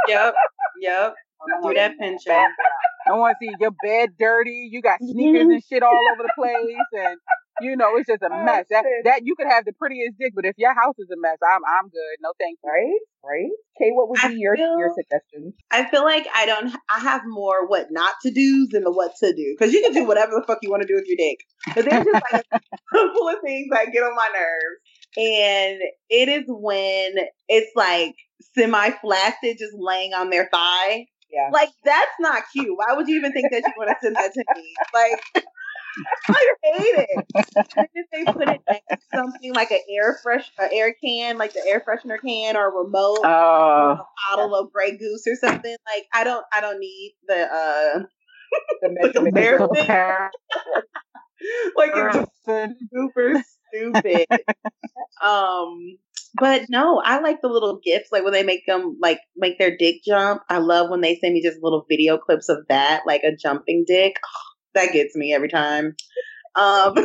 yep. 0.08 0.36
Yep. 0.80 1.16
Do 1.64 1.74
that 1.76 1.98
pinch. 2.00 2.22
I 2.28 3.14
want 3.14 3.36
to 3.40 3.46
see 3.46 3.54
your 3.60 3.72
bed 3.84 4.10
dirty. 4.18 4.70
You 4.72 4.82
got 4.82 5.00
sneakers 5.00 5.48
and 5.48 5.64
shit 5.64 5.84
all 5.84 6.00
over 6.14 6.24
the 6.24 6.34
place, 6.36 6.58
and 6.94 7.18
you 7.62 7.76
know, 7.78 7.96
it's 7.98 8.08
just 8.08 8.22
a 8.24 8.30
Oh, 8.32 8.44
mess. 8.44 8.66
That 8.70 8.84
shit. 8.84 9.06
that 9.06 9.22
you 9.24 9.36
could 9.36 9.48
have 9.48 9.64
the 9.66 9.74
prettiest 9.74 10.18
dick, 10.20 10.34
but 10.36 10.46
if 10.46 10.56
your 10.58 10.74
house 10.74 10.96
is 10.98 11.08
a 11.12 11.20
mess, 11.20 11.38
I'm 11.44 11.62
I'm 11.66 11.90
good. 11.90 12.18
No 12.22 12.32
thank 12.40 12.58
you. 12.64 12.70
Right? 12.70 13.00
Right? 13.24 13.52
Kay, 13.80 13.92
what 13.92 14.10
would 14.10 14.20
be 14.28 14.40
your 14.40 14.58
your 14.58 14.90
feel- 14.90 14.96
suggestions? 14.96 15.54
I 15.72 15.86
feel 15.90 16.04
like 16.04 16.26
I 16.36 16.46
don't. 16.48 16.76
I 16.94 17.00
have 17.00 17.22
more 17.28 17.68
what 17.68 17.88
not 17.92 18.16
to 18.24 18.32
do 18.32 18.68
than 18.72 18.84
the 18.84 18.92
what 18.92 19.12
to 19.24 19.34
do 19.36 19.56
because 19.58 19.74
you 19.74 19.82
can 19.84 19.94
do 19.94 20.06
whatever 20.06 20.32
the 20.36 20.44
fuck 20.48 20.60
you 20.64 20.72
want 20.72 20.82
to 20.82 20.88
do 20.88 20.96
with 20.96 21.06
your 21.08 21.18
dick. 21.18 21.40
But 21.76 21.86
there's 21.90 22.06
just 22.06 22.24
like 22.34 22.46
a 22.54 22.60
couple 22.92 23.30
of 23.30 23.36
things 23.44 23.68
that 23.72 23.92
get 23.94 24.04
on 24.04 24.16
my 24.16 24.30
nerves, 24.34 24.80
and 25.18 25.80
it 26.10 26.30
is 26.30 26.44
when 26.48 27.14
it's 27.48 27.72
like 27.76 28.16
semi 28.58 28.90
flaccid, 29.02 29.58
just 29.60 29.74
laying 29.78 30.14
on 30.14 30.30
their 30.32 30.50
thigh. 30.52 31.06
Yeah. 31.36 31.50
Like 31.52 31.70
that's 31.84 32.16
not 32.20 32.44
cute. 32.54 32.76
Why 32.78 32.96
would 32.96 33.08
you 33.10 33.18
even 33.18 33.34
think 33.34 33.52
that 33.52 33.64
you 33.68 33.74
want 33.78 33.90
to 33.90 33.96
send 34.02 34.16
that 34.16 34.34
to 34.34 34.46
me? 34.56 34.74
Like. 34.94 35.46
I 36.28 36.54
hate 36.64 37.06
it. 37.10 37.26
And 37.78 37.88
if 37.94 38.08
they 38.12 38.26
put 38.32 38.50
it 38.50 38.62
next 38.70 38.84
to 38.90 38.98
something 39.16 39.54
like 39.54 39.72
an 39.72 39.80
air 39.90 40.20
fresh, 40.22 40.50
an 40.60 40.70
air 40.74 40.94
can, 41.04 41.38
like 41.38 41.54
the 41.54 41.64
air 41.68 41.82
freshener 41.88 42.18
can, 42.20 42.58
or 42.58 42.68
a 42.68 42.84
remote, 42.84 43.20
Oh, 43.24 43.98
a 44.00 44.36
bottle 44.36 44.56
of 44.56 44.72
Grey 44.74 44.98
Goose 44.98 45.26
or 45.28 45.36
something. 45.36 45.76
Like 45.86 46.06
I 46.14 46.24
don't 46.26 46.46
I 46.54 46.62
don't 46.62 46.80
need 46.80 47.16
the 47.28 47.42
uh 47.46 48.00
The 48.82 48.90
measurement 48.90 49.36
comparison. 49.36 49.70
needle. 49.74 49.86
like 51.78 51.92
it's 51.96 52.32
super 52.94 53.44
stupid. 53.74 54.26
um 55.24 55.98
but 56.38 56.64
no, 56.70 57.02
I 57.04 57.20
like 57.20 57.42
the 57.42 57.48
little 57.48 57.80
GIFs 57.84 58.10
like 58.12 58.24
when 58.24 58.34
they 58.34 58.44
make 58.44 58.66
them 58.66 58.98
like 59.02 59.20
make 59.36 59.58
their 59.58 59.76
dick 59.78 59.98
jump. 60.06 60.42
I 60.50 60.58
love 60.58 60.90
when 60.90 61.02
they 61.02 61.16
send 61.16 61.34
me 61.34 61.42
just 61.42 61.62
little 61.62 61.86
video 61.90 62.18
clips 62.18 62.50
of 62.50 62.60
that, 62.70 63.04
like 63.06 63.22
a 63.24 63.36
jumping 63.36 63.86
dick. 63.88 64.16
that 64.74 64.92
gets 64.94 65.16
me 65.16 65.34
every 65.34 65.50
time. 65.50 65.96
Um 66.56 66.96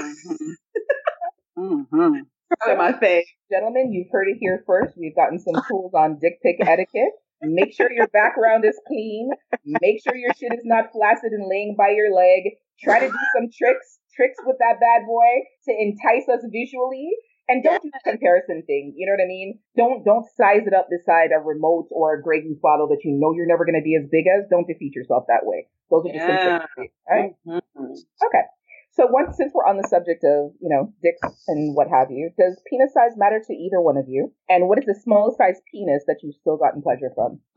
hmm 1.57 2.21
to 2.67 2.77
my 2.77 2.93
face. 2.99 3.27
Gentlemen, 3.51 3.93
you've 3.93 4.11
heard 4.11 4.29
it 4.29 4.39
here 4.41 4.65
first. 4.67 4.95
We've 4.99 5.15
gotten 5.15 5.39
some 5.39 5.63
tools 5.69 5.93
on 5.95 6.19
dick 6.21 6.43
pic 6.43 6.57
etiquette. 6.61 7.15
Make 7.43 7.75
sure 7.75 7.91
your 7.91 8.09
background 8.09 8.65
is 8.65 8.79
clean. 8.87 9.31
Make 9.65 10.03
sure 10.03 10.15
your 10.15 10.35
shit 10.35 10.53
is 10.53 10.65
not 10.65 10.93
flaccid 10.93 11.33
and 11.33 11.49
laying 11.49 11.75
by 11.77 11.91
your 11.97 12.15
leg. 12.15 12.53
Try 12.83 13.01
to 13.01 13.07
do 13.07 13.19
some 13.37 13.49
tricks, 13.57 13.99
tricks 14.15 14.39
with 14.45 14.57
that 14.59 14.77
bad 14.81 15.07
boy 15.07 15.47
to 15.69 15.73
entice 15.73 16.29
us 16.29 16.45
visually. 16.53 17.09
And 17.51 17.65
don't 17.67 17.83
do 17.83 17.91
the 17.91 17.99
comparison 18.07 18.63
thing. 18.63 18.95
You 18.95 19.11
know 19.11 19.19
what 19.19 19.25
I 19.25 19.27
mean? 19.27 19.59
Don't 19.77 20.05
don't 20.07 20.25
size 20.39 20.63
it 20.71 20.75
up 20.75 20.87
beside 20.87 21.35
a 21.35 21.43
remote 21.43 21.89
or 21.91 22.15
a 22.15 22.23
Grey 22.23 22.43
Goose 22.43 22.63
bottle 22.63 22.87
that 22.95 23.03
you 23.03 23.11
know 23.19 23.35
you're 23.35 23.51
never 23.51 23.65
going 23.67 23.75
to 23.75 23.83
be 23.83 23.99
as 23.99 24.07
big 24.07 24.31
as. 24.31 24.47
Don't 24.49 24.69
defeat 24.71 24.95
yourself 24.95 25.25
that 25.27 25.43
way. 25.43 25.67
Those 25.91 26.07
are 26.07 26.15
just 26.15 26.31
Yeah. 26.31 26.67
right? 27.11 27.35
Mhm. 27.45 27.99
Okay. 28.23 28.45
So 28.93 29.07
once 29.07 29.37
since 29.37 29.53
we're 29.55 29.67
on 29.67 29.77
the 29.77 29.87
subject 29.89 30.23
of, 30.25 30.53
you 30.61 30.69
know, 30.69 30.93
dicks 31.03 31.45
and 31.49 31.75
what 31.77 31.89
have 31.89 32.11
you, 32.11 32.31
does 32.39 32.61
penis 32.71 32.93
size 32.93 33.17
matter 33.17 33.41
to 33.45 33.53
either 33.53 33.81
one 33.81 33.97
of 33.97 34.07
you? 34.09 34.33
And 34.49 34.69
what 34.69 34.79
is 34.79 34.87
the 34.87 34.95
smallest 34.95 35.39
size 35.39 35.61
penis 35.71 36.05
that 36.07 36.19
you've 36.23 36.35
still 36.37 36.57
gotten 36.57 36.83
pleasure 36.83 37.11
from? 37.15 37.41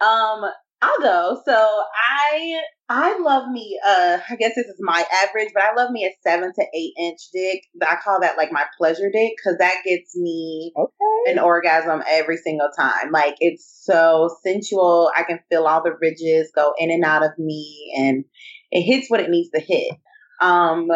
um, 0.00 0.50
I'll 0.82 1.00
go. 1.00 1.42
So 1.44 1.52
I 1.54 2.60
I 2.88 3.18
love 3.20 3.48
me. 3.50 3.78
Uh, 3.86 4.18
I 4.28 4.36
guess 4.36 4.54
this 4.56 4.66
is 4.66 4.78
my 4.80 5.04
average, 5.22 5.50
but 5.54 5.62
I 5.62 5.74
love 5.74 5.90
me 5.90 6.04
a 6.06 6.10
seven 6.28 6.52
to 6.54 6.66
eight 6.74 6.92
inch 6.98 7.20
dick. 7.32 7.62
I 7.86 7.96
call 8.02 8.20
that 8.20 8.36
like 8.36 8.50
my 8.50 8.64
pleasure 8.78 9.10
dick 9.12 9.32
because 9.36 9.58
that 9.58 9.82
gets 9.84 10.16
me 10.16 10.72
Okay. 10.76 11.32
an 11.32 11.38
orgasm 11.38 12.02
every 12.08 12.38
single 12.38 12.70
time. 12.78 13.12
Like 13.12 13.34
it's 13.40 13.82
so 13.84 14.34
sensual. 14.42 15.10
I 15.14 15.22
can 15.24 15.38
feel 15.50 15.64
all 15.66 15.82
the 15.82 15.96
ridges 16.00 16.50
go 16.54 16.72
in 16.78 16.90
and 16.90 17.04
out 17.04 17.24
of 17.24 17.32
me, 17.38 17.92
and 17.98 18.24
it 18.70 18.82
hits 18.82 19.10
what 19.10 19.20
it 19.20 19.30
needs 19.30 19.50
to 19.54 19.60
hit. 19.60 19.92
Um, 20.40 20.88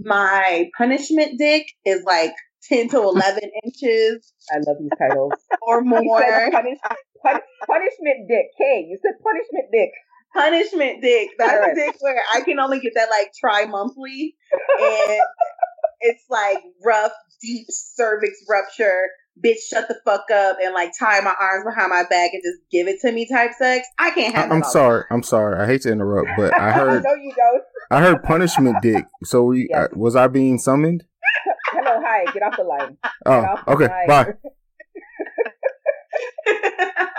my 0.00 0.70
punishment 0.76 1.38
dick 1.38 1.66
is 1.84 2.02
like 2.04 2.34
ten 2.68 2.88
to 2.90 2.98
eleven 2.98 3.50
inches 3.64 4.32
I 4.52 4.56
love 4.66 4.76
these 4.80 4.90
titles. 4.98 5.32
or 5.62 5.82
more. 5.82 6.00
punish, 6.02 6.78
pun, 7.22 7.40
punishment 7.66 8.28
dick. 8.28 8.46
K, 8.58 8.86
you 8.88 8.98
said 9.02 9.12
punishment 9.22 9.66
dick. 9.72 9.90
punishment 10.34 11.02
dick. 11.02 11.28
That's 11.38 11.66
a 11.66 11.74
dick 11.74 11.96
where 12.00 12.20
I 12.34 12.40
can 12.42 12.58
only 12.58 12.80
get 12.80 12.92
that 12.96 13.08
like 13.10 13.32
tri 13.38 13.66
monthly, 13.66 14.36
and 14.80 15.20
it's 16.00 16.24
like 16.28 16.58
rough, 16.84 17.12
deep 17.40 17.66
cervix 17.70 18.32
rupture. 18.48 19.08
Bitch, 19.44 19.56
shut 19.68 19.88
the 19.88 19.96
fuck 20.04 20.30
up 20.32 20.58
and 20.62 20.74
like 20.74 20.92
tie 20.96 21.18
my 21.20 21.34
arms 21.40 21.64
behind 21.64 21.90
my 21.90 22.04
back 22.08 22.30
and 22.34 22.40
just 22.44 22.60
give 22.70 22.86
it 22.86 23.00
to 23.00 23.10
me 23.10 23.26
type 23.28 23.50
sex. 23.58 23.84
I 23.98 24.10
can't 24.12 24.32
I, 24.36 24.40
have. 24.42 24.48
that 24.50 24.54
I'm 24.54 24.62
sorry. 24.62 25.04
I'm 25.10 25.24
sorry. 25.24 25.60
I 25.60 25.66
hate 25.66 25.82
to 25.82 25.90
interrupt, 25.90 26.28
but 26.36 26.54
I 26.54 26.70
heard 26.78 27.02
no, 27.02 27.14
you 27.14 27.32
don't. 27.36 27.62
I 27.90 28.00
heard 28.00 28.22
punishment 28.22 28.76
dick. 28.80 29.04
So 29.24 29.42
we, 29.42 29.66
Yes. 29.68 29.88
uh, 29.92 29.96
was 29.96 30.14
I 30.14 30.28
being 30.28 30.58
summoned? 30.58 31.02
Get 32.32 32.42
off 32.42 32.56
the 32.56 32.64
line. 32.64 32.96
Oh, 33.26 33.40
off 33.40 33.68
okay. 33.68 33.86
line. 33.86 34.06
Bye. 34.06 34.32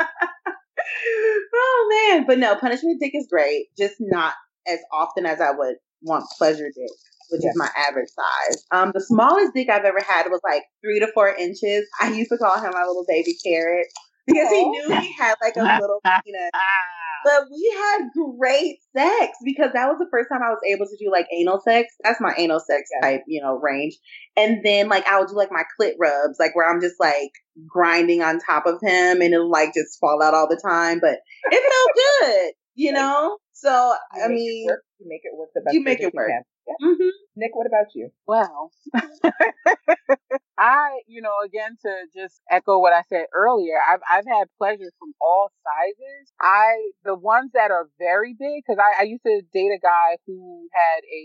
oh 1.54 2.10
man, 2.12 2.26
but 2.28 2.38
no, 2.38 2.56
punishment 2.56 3.00
dick 3.00 3.12
is 3.16 3.28
great. 3.30 3.68
Just 3.78 3.96
not 4.00 4.34
as 4.68 4.80
often 4.94 5.26
as 5.26 5.42
I 5.42 5.52
would 5.52 5.76
want 6.02 6.26
pleasure 6.38 6.68
dick, 6.68 6.92
which 7.30 7.44
is 7.44 7.54
my 7.56 7.70
average 7.76 8.10
size. 8.10 8.64
Um, 8.72 8.92
the 8.94 9.02
smallest 9.02 9.54
dick 9.56 9.70
I've 9.70 9.86
ever 9.86 10.02
had 10.08 10.28
was 10.30 10.42
like 10.44 10.64
three 10.84 11.00
to 11.00 11.08
four 11.14 11.30
inches. 11.30 11.88
I 12.00 12.12
used 12.12 12.30
to 12.30 12.38
call 12.38 12.58
him 12.58 12.72
my 12.72 12.84
little 12.86 13.06
baby 13.08 13.36
carrot 13.44 13.88
because 14.28 14.50
he 14.50 14.70
knew 14.70 14.90
he 15.00 15.14
had 15.14 15.36
like 15.42 15.56
a 15.56 15.80
little 15.82 16.02
penis. 16.04 16.52
But 17.26 17.44
we 17.52 17.76
had 17.78 18.10
great 18.40 18.78
sex 18.96 19.36
because 19.44 19.72
that 19.74 19.88
was 19.88 19.98
the 20.00 20.08
first 20.12 20.30
time 20.32 20.42
I 20.46 20.52
was 20.52 20.60
able 20.72 20.86
to 20.86 20.96
do 21.04 21.12
like 21.12 21.26
anal 21.38 21.60
sex. 21.60 21.94
That's 22.04 22.22
my 22.22 22.34
anal 22.38 22.60
sex 22.62 22.90
Yeah. 22.94 23.10
type, 23.10 23.22
you 23.28 23.42
know, 23.42 23.56
range. 23.62 23.98
And 24.38 24.60
then 24.64 24.88
like 24.90 25.06
I 25.08 25.20
would 25.20 25.28
do 25.30 25.36
like 25.36 25.52
my 25.52 25.64
clit 25.82 25.94
rubs, 26.00 26.38
like 26.40 26.56
where 26.56 26.70
I'm 26.72 26.80
just 26.82 26.96
like 27.00 27.32
grinding 27.68 28.22
on 28.22 28.40
top 28.40 28.66
of 28.68 28.76
him 28.82 29.22
and 29.22 29.34
it'll 29.34 29.50
like 29.50 29.74
just 29.74 30.00
fall 30.00 30.22
out 30.24 30.34
all 30.36 30.48
the 30.48 30.62
time. 30.64 31.00
But 31.02 31.18
it 31.52 31.74
felt 31.74 32.32
good, 32.32 32.52
you 32.76 32.92
know? 32.94 33.38
So 33.54 33.96
You 34.16 34.22
I 34.24 34.28
mean 34.28 34.68
work. 34.68 34.84
you 35.00 35.08
make 35.10 35.22
it 35.24 35.36
work 35.38 35.50
the 35.56 35.62
best. 35.62 35.74
you 35.74 35.84
make 35.84 36.02
it 36.02 36.14
work. 36.14 36.30
Yeah. 36.68 36.88
mhm. 36.88 37.10
Nick, 37.36 37.52
what 37.56 37.68
about 37.68 37.94
you? 37.94 38.10
Well, 38.26 38.72
I, 40.58 41.02
you 41.08 41.22
know, 41.22 41.34
again 41.46 41.76
to 41.82 41.92
just 42.16 42.42
echo 42.50 42.80
what 42.80 42.94
I 42.94 43.02
said 43.10 43.26
earlier, 43.34 43.76
I've 43.90 44.00
I've 44.10 44.26
had 44.26 44.48
pleasure 44.58 44.90
from 45.00 45.14
all 45.22 45.50
sizes. 45.64 46.32
I 46.40 46.92
the 47.04 47.16
ones 47.16 47.52
that 47.54 47.72
are 47.72 47.90
very 48.00 48.34
big 48.40 48.64
because 48.66 48.80
I, 48.80 49.02
I 49.02 49.04
used 49.04 49.24
to 49.24 49.42
date 49.54 49.72
a 49.76 49.80
guy 49.82 50.18
who 50.26 50.68
had 50.74 51.04
a 51.04 51.24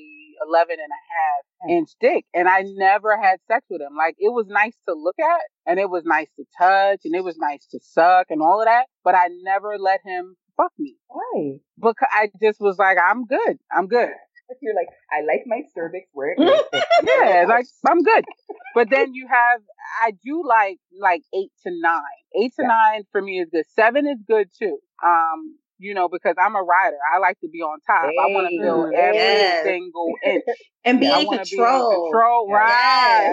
11 0.48 0.76
and 0.81 0.90
a 0.90 1.03
half 1.14 1.70
inch 1.70 1.90
dick, 2.00 2.24
and 2.35 2.48
I 2.48 2.64
never 2.66 3.16
had 3.16 3.38
sex 3.46 3.64
with 3.70 3.81
him. 3.81 3.96
Like 3.96 4.16
it 4.18 4.33
was 4.33 4.46
nice 4.48 4.76
to 4.88 4.94
look 4.94 5.16
at, 5.20 5.42
and 5.66 5.79
it 5.79 5.88
was 5.90 6.05
nice 6.05 6.29
to 6.37 6.44
touch, 6.59 7.00
and 7.05 7.14
it 7.14 7.22
was 7.24 7.38
nice 7.38 7.66
to 7.70 7.79
suck, 7.81 8.26
and 8.31 8.42
all 8.42 8.61
of 8.61 8.66
that. 8.66 8.87
But 9.05 9.14
I 9.14 9.29
never 9.42 9.79
let 9.79 10.00
him 10.05 10.37
fuck 10.57 10.72
me 10.79 10.96
Why? 11.09 11.59
because 11.81 12.09
I 12.12 12.29
just 12.42 12.61
was 12.61 12.79
like, 12.79 12.98
I'm 12.98 13.26
good, 13.26 13.59
I'm 13.72 13.87
good. 13.87 14.11
You're 14.60 14.74
like, 14.74 14.88
I 15.12 15.22
like 15.22 15.42
my 15.46 15.62
cervix 15.74 16.08
where 16.12 16.34
it 16.36 16.40
is. 16.74 16.82
yeah, 17.04 17.44
like 17.48 17.66
I'm 17.86 18.02
good. 18.02 18.24
But 18.74 18.88
then 18.90 19.14
you 19.14 19.26
have, 19.28 19.60
I 20.04 20.12
do 20.24 20.42
like 20.46 20.78
like 21.00 21.22
eight 21.34 21.50
to 21.64 21.70
nine. 21.70 22.02
Eight 22.40 22.52
to 22.56 22.62
Yeah. 22.62 22.68
nine 22.68 23.02
for 23.12 23.20
me 23.22 23.40
is 23.40 23.48
good. 23.52 23.64
Seven 23.74 24.06
is 24.06 24.18
good 24.26 24.48
too. 24.58 24.78
Um, 25.04 25.56
you 25.78 25.94
know, 25.94 26.08
because 26.08 26.34
I'm 26.38 26.54
a 26.56 26.60
rider. 26.62 26.96
I 27.14 27.18
like 27.18 27.40
to 27.40 27.48
be 27.48 27.60
on 27.62 27.78
top. 27.86 28.04
I 28.04 28.26
want 28.26 28.48
to 28.50 28.58
feel 28.60 28.90
yes. 28.92 29.64
every 29.64 29.72
single 29.72 30.12
inch. 30.26 30.44
and 30.84 31.00
be 31.00 31.08
I 31.08 31.20
in 31.20 31.26
want 31.26 31.42
to 31.44 31.50
be 31.50 31.56
control. 31.56 31.90
in 31.90 32.12
control, 32.12 32.50
right? 32.52 33.32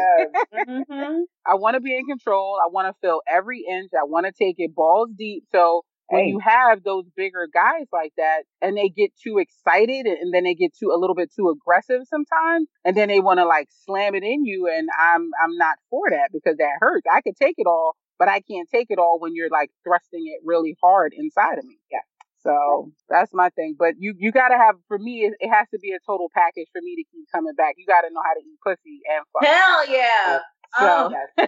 Yes. 0.53 0.67
Mhm. 0.89 1.21
I 1.45 1.55
want 1.55 1.75
to 1.75 1.81
be 1.81 1.95
in 1.97 2.05
control. 2.05 2.57
I 2.65 2.69
want 2.71 2.87
to 2.87 2.93
feel 3.05 3.21
every 3.27 3.65
inch. 3.69 3.91
I 3.93 4.05
want 4.05 4.25
to 4.27 4.31
take 4.31 4.55
it 4.59 4.73
balls 4.73 5.09
deep. 5.17 5.43
So 5.51 5.83
when 6.09 6.23
Hey. 6.25 6.29
you 6.29 6.39
have 6.39 6.83
those 6.83 7.05
bigger 7.15 7.47
guys 7.53 7.85
like 7.91 8.13
that 8.17 8.43
and 8.61 8.77
they 8.77 8.89
get 8.89 9.11
too 9.21 9.37
excited 9.39 10.05
and 10.05 10.33
then 10.33 10.43
they 10.43 10.53
get 10.55 10.71
too 10.77 10.91
a 10.93 10.97
little 10.97 11.15
bit 11.15 11.31
too 11.35 11.49
aggressive 11.49 12.01
sometimes 12.07 12.67
and 12.85 12.95
then 12.95 13.07
they 13.09 13.19
want 13.19 13.39
to 13.39 13.45
like 13.45 13.67
slam 13.85 14.15
it 14.15 14.23
in 14.23 14.45
you 14.45 14.67
and 14.67 14.89
I'm 14.99 15.29
I'm 15.43 15.55
not 15.57 15.75
for 15.89 16.09
that 16.11 16.29
because 16.31 16.57
that 16.57 16.77
hurts. 16.79 17.05
I 17.11 17.21
could 17.21 17.35
take 17.35 17.55
it 17.57 17.67
all, 17.67 17.95
but 18.19 18.27
I 18.27 18.39
can't 18.41 18.69
take 18.69 18.87
it 18.89 18.99
all 18.99 19.19
when 19.19 19.35
you're 19.35 19.49
like 19.49 19.69
thrusting 19.83 20.25
it 20.27 20.41
really 20.45 20.75
hard 20.81 21.13
inside 21.15 21.57
of 21.57 21.65
me. 21.65 21.77
Yeah. 21.91 21.99
So 22.39 22.91
that's 23.09 23.33
my 23.33 23.49
thing. 23.49 23.75
But 23.77 23.95
you 23.99 24.13
you 24.17 24.31
gotta 24.31 24.57
have 24.57 24.75
for 24.87 24.97
me 24.97 25.25
it, 25.25 25.33
it 25.39 25.49
has 25.49 25.67
to 25.73 25.79
be 25.79 25.91
a 25.91 25.99
total 26.05 26.29
package 26.33 26.67
for 26.71 26.81
me 26.81 26.95
to 26.95 27.03
keep 27.11 27.25
coming 27.33 27.53
back. 27.55 27.75
You 27.77 27.85
gotta 27.85 28.07
know 28.13 28.21
how 28.23 28.33
to 28.33 28.39
eat 28.39 28.59
pussy 28.65 29.01
and 29.13 29.25
fuck. 29.33 29.43
Hell 29.45 29.89
yeah. 29.91 30.39
So 30.77 31.11
Oh 31.39 31.47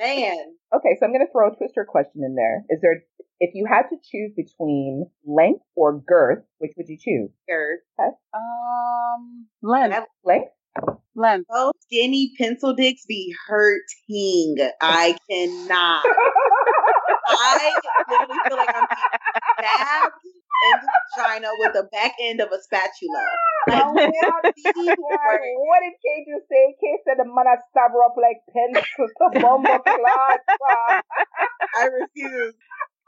man. 0.00 0.56
Okay, 0.74 0.96
so 0.98 1.06
I'm 1.06 1.12
going 1.12 1.24
to 1.24 1.30
throw 1.32 1.48
a 1.52 1.56
twister 1.56 1.84
question 1.88 2.22
in 2.24 2.34
there. 2.34 2.64
Is 2.68 2.80
there, 2.82 3.02
if 3.40 3.50
you 3.54 3.66
had 3.66 3.82
to 3.90 3.96
choose 4.02 4.32
between 4.36 5.06
length 5.26 5.62
or 5.76 5.98
girth, 5.98 6.44
which 6.58 6.72
would 6.76 6.88
you 6.88 6.96
choose? 6.98 7.30
Girth. 7.48 7.80
um 8.32 9.46
length. 9.62 9.90
That- 9.94 10.08
Length? 10.24 10.50
Length. 11.14 11.46
Those 11.52 11.72
skinny 11.82 12.32
pencil 12.38 12.74
dicks 12.74 13.04
be 13.06 13.32
hurting. 13.46 14.56
I 14.80 15.16
cannot. 15.30 16.02
I 17.28 17.72
literally 18.08 18.38
feel 18.48 18.56
like 18.56 18.74
I'm 18.74 18.86
being 18.90 19.20
stabbed 19.58 20.14
in 20.64 20.72
the 20.80 20.88
vagina 21.16 21.48
with 21.58 21.72
the 21.74 21.88
back 21.92 22.12
end 22.20 22.40
of 22.40 22.48
a 22.50 22.60
spatula. 22.62 23.24
Like, 23.66 25.40
what, 25.56 25.80
did 25.80 25.94
Kay 26.04 26.26
just 26.28 26.48
say? 26.50 26.74
Kay 26.80 26.98
said 27.06 27.16
the 27.18 27.24
man 27.24 27.46
stab 27.70 27.92
her 27.92 28.04
up 28.04 28.14
like 28.20 28.42
pencil 28.52 29.06
to 29.32 29.40
bomber 29.40 29.78
class. 29.78 30.38
I 31.78 31.84
refuse. 31.86 32.54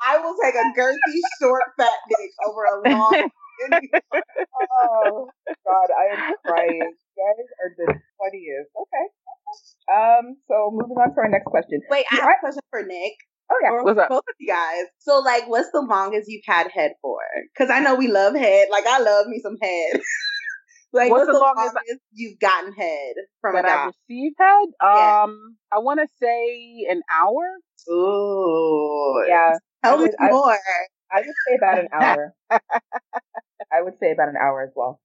I 0.03 0.19
will 0.19 0.35
take 0.43 0.55
a 0.55 0.65
girthy, 0.79 1.21
short, 1.41 1.63
fat 1.79 1.93
dick 2.09 2.31
over 2.47 2.65
a 2.65 2.89
long. 2.89 3.29
oh 4.73 5.31
God, 5.65 5.89
I 5.99 6.15
am 6.15 6.35
crying. 6.45 6.93
You 7.17 7.17
guys 7.17 7.47
are 7.63 7.73
the 7.77 7.87
funniest. 8.19 8.71
Okay. 8.77 9.07
Um. 9.93 10.37
So 10.49 10.71
moving 10.73 10.97
on 10.97 11.15
to 11.15 11.21
our 11.21 11.29
next 11.29 11.47
question. 11.47 11.81
Wait, 11.91 12.05
I 12.13 12.17
have 12.17 12.25
a 12.25 12.41
question 12.41 12.63
for 12.71 12.83
Nick. 12.83 13.15
Oh 13.51 13.59
yeah, 13.63 13.71
What's 13.81 13.99
up? 13.99 14.09
both 14.09 14.25
of 14.29 14.35
you 14.41 14.49
guys. 14.49 14.87
So, 14.99 15.21
like, 15.21 15.49
what's 15.49 15.71
the 15.73 15.81
longest 15.81 16.29
you've 16.29 16.43
had 16.45 16.69
head 16.75 16.93
for? 17.01 17.19
Because 17.55 17.71
I 17.71 17.79
know 17.81 17.95
we 17.95 18.09
love 18.09 18.35
head. 18.35 18.69
Like, 18.73 18.87
I 18.87 18.99
love 18.99 19.27
me 19.29 19.41
some 19.41 19.57
head. 19.63 20.01
like, 20.93 21.11
What's 21.11 21.27
what's, 21.27 21.39
the 21.39 21.45
longest 21.45 21.75
longest, 21.75 22.01
you've 22.13 22.39
gotten 22.39 22.73
head 22.73 23.15
from 23.41 23.57
a 23.57 23.63
that 23.63 23.69
guy? 23.69 23.83
I 23.83 23.87
received 23.87 24.37
head. 24.39 24.69
Yeah. 24.83 25.23
Um, 25.25 25.57
I 25.73 25.79
want 25.79 26.01
to 26.01 26.07
say 26.21 26.87
an 26.91 27.03
hour. 27.13 27.45
Ooh, 27.93 29.25
yeah. 29.29 29.55
Tell 29.85 29.99
I 30.01 30.05
me 30.05 30.11
more. 30.31 30.59
I 31.13 31.21
would 31.21 31.35
say 31.49 31.57
about 31.57 31.79
an 31.79 31.89
hour. 31.93 32.35
I 33.73 33.83
would 33.83 33.99
say 33.99 34.13
about 34.13 34.29
an 34.29 34.37
hour 34.41 34.63
as 34.63 34.73
well. 34.75 35.01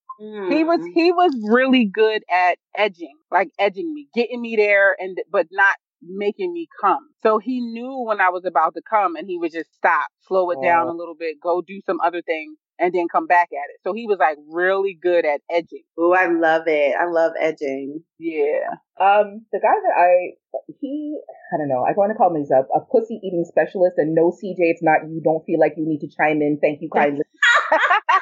He 0.50 0.64
was 0.64 0.80
Mm. 0.80 0.94
he 0.94 1.12
was 1.12 1.36
really 1.50 1.86
good 1.86 2.24
at 2.32 2.58
edging, 2.76 3.18
like 3.32 3.50
edging 3.58 3.92
me, 3.92 4.08
getting 4.14 4.40
me 4.40 4.56
there, 4.56 4.96
and 5.00 5.18
but 5.32 5.48
not 5.52 5.78
making 6.04 6.54
me 6.54 6.68
come. 6.80 7.10
So 7.24 7.40
he 7.40 7.60
knew 7.60 8.04
when 8.06 8.22
I 8.22 8.30
was 8.30 8.46
about 8.46 8.76
to 8.76 8.82
come, 8.88 9.16
and 9.16 9.28
he 9.28 9.38
would 9.40 9.52
just 9.52 9.74
stop, 9.74 10.10
slow 10.28 10.52
it 10.52 10.60
down 10.62 10.88
a 10.88 10.94
little 10.94 11.16
bit, 11.16 11.38
go 11.42 11.62
do 11.62 11.80
some 11.86 12.00
other 12.02 12.22
things, 12.22 12.58
and 12.82 12.94
then 12.94 13.08
come 13.08 13.28
back 13.28 13.50
at 13.54 13.70
it. 13.70 13.80
So 13.86 13.94
he 13.94 14.08
was 14.08 14.18
like 14.20 14.38
really 14.50 14.98
good 15.00 15.24
at 15.24 15.42
edging. 15.50 15.86
Oh, 15.98 16.14
I 16.14 16.26
love 16.28 16.64
it. 16.66 16.96
I 17.00 17.06
love 17.06 17.34
edging. 17.40 18.04
Yeah. 18.18 18.82
Um, 19.00 19.46
the 19.54 19.62
guy 19.62 19.78
that 19.78 19.96
I 19.96 20.36
he 20.82 21.18
I 21.54 21.58
don't 21.58 21.70
know. 21.70 21.86
I 21.86 21.94
want 21.94 22.12
to 22.12 22.18
call 22.18 22.34
him 22.34 22.42
he's 22.42 22.50
a, 22.50 22.66
a 22.74 22.82
pussy 22.82 23.22
eating 23.24 23.46
specialist. 23.48 23.96
And 23.98 24.16
no, 24.16 24.34
CJ, 24.34 24.74
it's 24.74 24.84
not 24.84 25.06
you. 25.08 25.22
Don't 25.24 25.46
feel 25.46 25.60
like 25.60 25.74
you 25.78 25.88
need 25.88 26.02
to 26.02 26.10
chime 26.10 26.42
in. 26.42 26.58
Thank 26.60 26.82
you 26.82 26.90
kindly. 26.90 27.22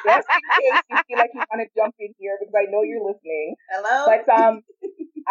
Just 0.04 0.28
in 0.28 0.42
case 0.44 0.82
you 0.90 0.96
feel 1.08 1.18
like 1.18 1.30
you 1.34 1.42
want 1.48 1.60
to 1.64 1.68
jump 1.74 1.94
in 1.98 2.14
here 2.18 2.36
because 2.38 2.54
I 2.54 2.70
know 2.70 2.82
you're 2.84 3.04
listening. 3.04 3.56
Hello. 3.72 4.06
But 4.06 4.28
um, 4.28 4.62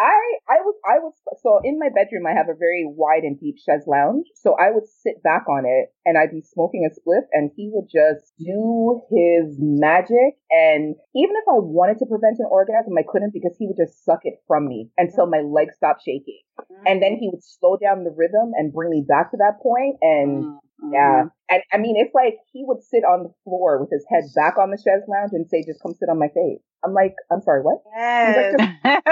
I 0.00 0.16
I 0.48 0.58
was 0.64 0.74
I 0.88 0.98
was 0.98 1.12
so 1.42 1.60
in 1.62 1.78
my 1.78 1.90
bedroom 1.92 2.24
I 2.26 2.32
have 2.32 2.48
a 2.48 2.56
very 2.56 2.88
wide 2.88 3.22
and 3.22 3.38
deep 3.38 3.56
chaise 3.58 3.84
lounge. 3.86 4.26
So 4.34 4.56
I 4.56 4.70
would 4.70 4.88
sit 4.88 5.22
back 5.22 5.44
on 5.48 5.64
it 5.66 5.92
and 6.06 6.16
I'd 6.16 6.32
be 6.32 6.40
smoking 6.40 6.88
a 6.88 6.92
spliff 6.96 7.28
and 7.32 7.50
he 7.54 7.70
would 7.72 7.84
just 7.84 8.32
do 8.38 9.02
his 9.12 9.56
magic. 9.60 10.40
And 10.50 10.96
even 11.14 11.36
if 11.36 11.44
I 11.46 11.60
wanted 11.60 11.98
to 11.98 12.06
prevent 12.06 12.40
an 12.40 12.48
orgasm, 12.50 12.96
I 12.96 13.04
couldn't 13.06 13.34
because 13.34 13.54
he 13.58 13.66
would 13.66 13.76
just 13.76 14.02
suck 14.02 14.20
it 14.24 14.40
from 14.48 14.66
me 14.66 14.88
until 14.96 15.26
my 15.26 15.40
legs 15.44 15.76
stopped 15.76 16.00
shaking. 16.02 16.40
And 16.86 17.02
then 17.02 17.16
he 17.20 17.28
would 17.28 17.44
slow 17.44 17.76
down 17.76 18.04
the 18.04 18.14
rhythm 18.16 18.52
and 18.56 18.72
bring 18.72 18.90
me 18.90 19.04
back 19.06 19.30
to 19.32 19.36
that 19.36 19.60
point 19.62 19.96
and. 20.00 20.44
Mm, 20.44 20.58
Yeah. 20.92 21.24
And 21.48 21.62
I 21.72 21.78
mean, 21.78 21.96
it's 21.98 22.14
like 22.14 22.38
he 22.52 22.64
would 22.66 22.82
sit 22.82 23.04
on 23.04 23.24
the 23.24 23.34
floor 23.44 23.80
with 23.80 23.90
his 23.90 24.04
head 24.08 24.24
back 24.34 24.56
on 24.58 24.70
the 24.70 24.78
chaise 24.78 25.04
lounge 25.08 25.32
and 25.32 25.48
say, 25.48 25.64
just 25.66 25.82
come 25.82 25.94
sit 25.94 26.08
on 26.08 26.18
my 26.18 26.28
face. 26.28 26.62
I'm 26.84 26.94
like, 26.94 27.14
I'm 27.30 27.42
sorry, 27.42 27.62
what? 27.62 27.82
yes. 27.94 28.54
mhm. 28.58 29.02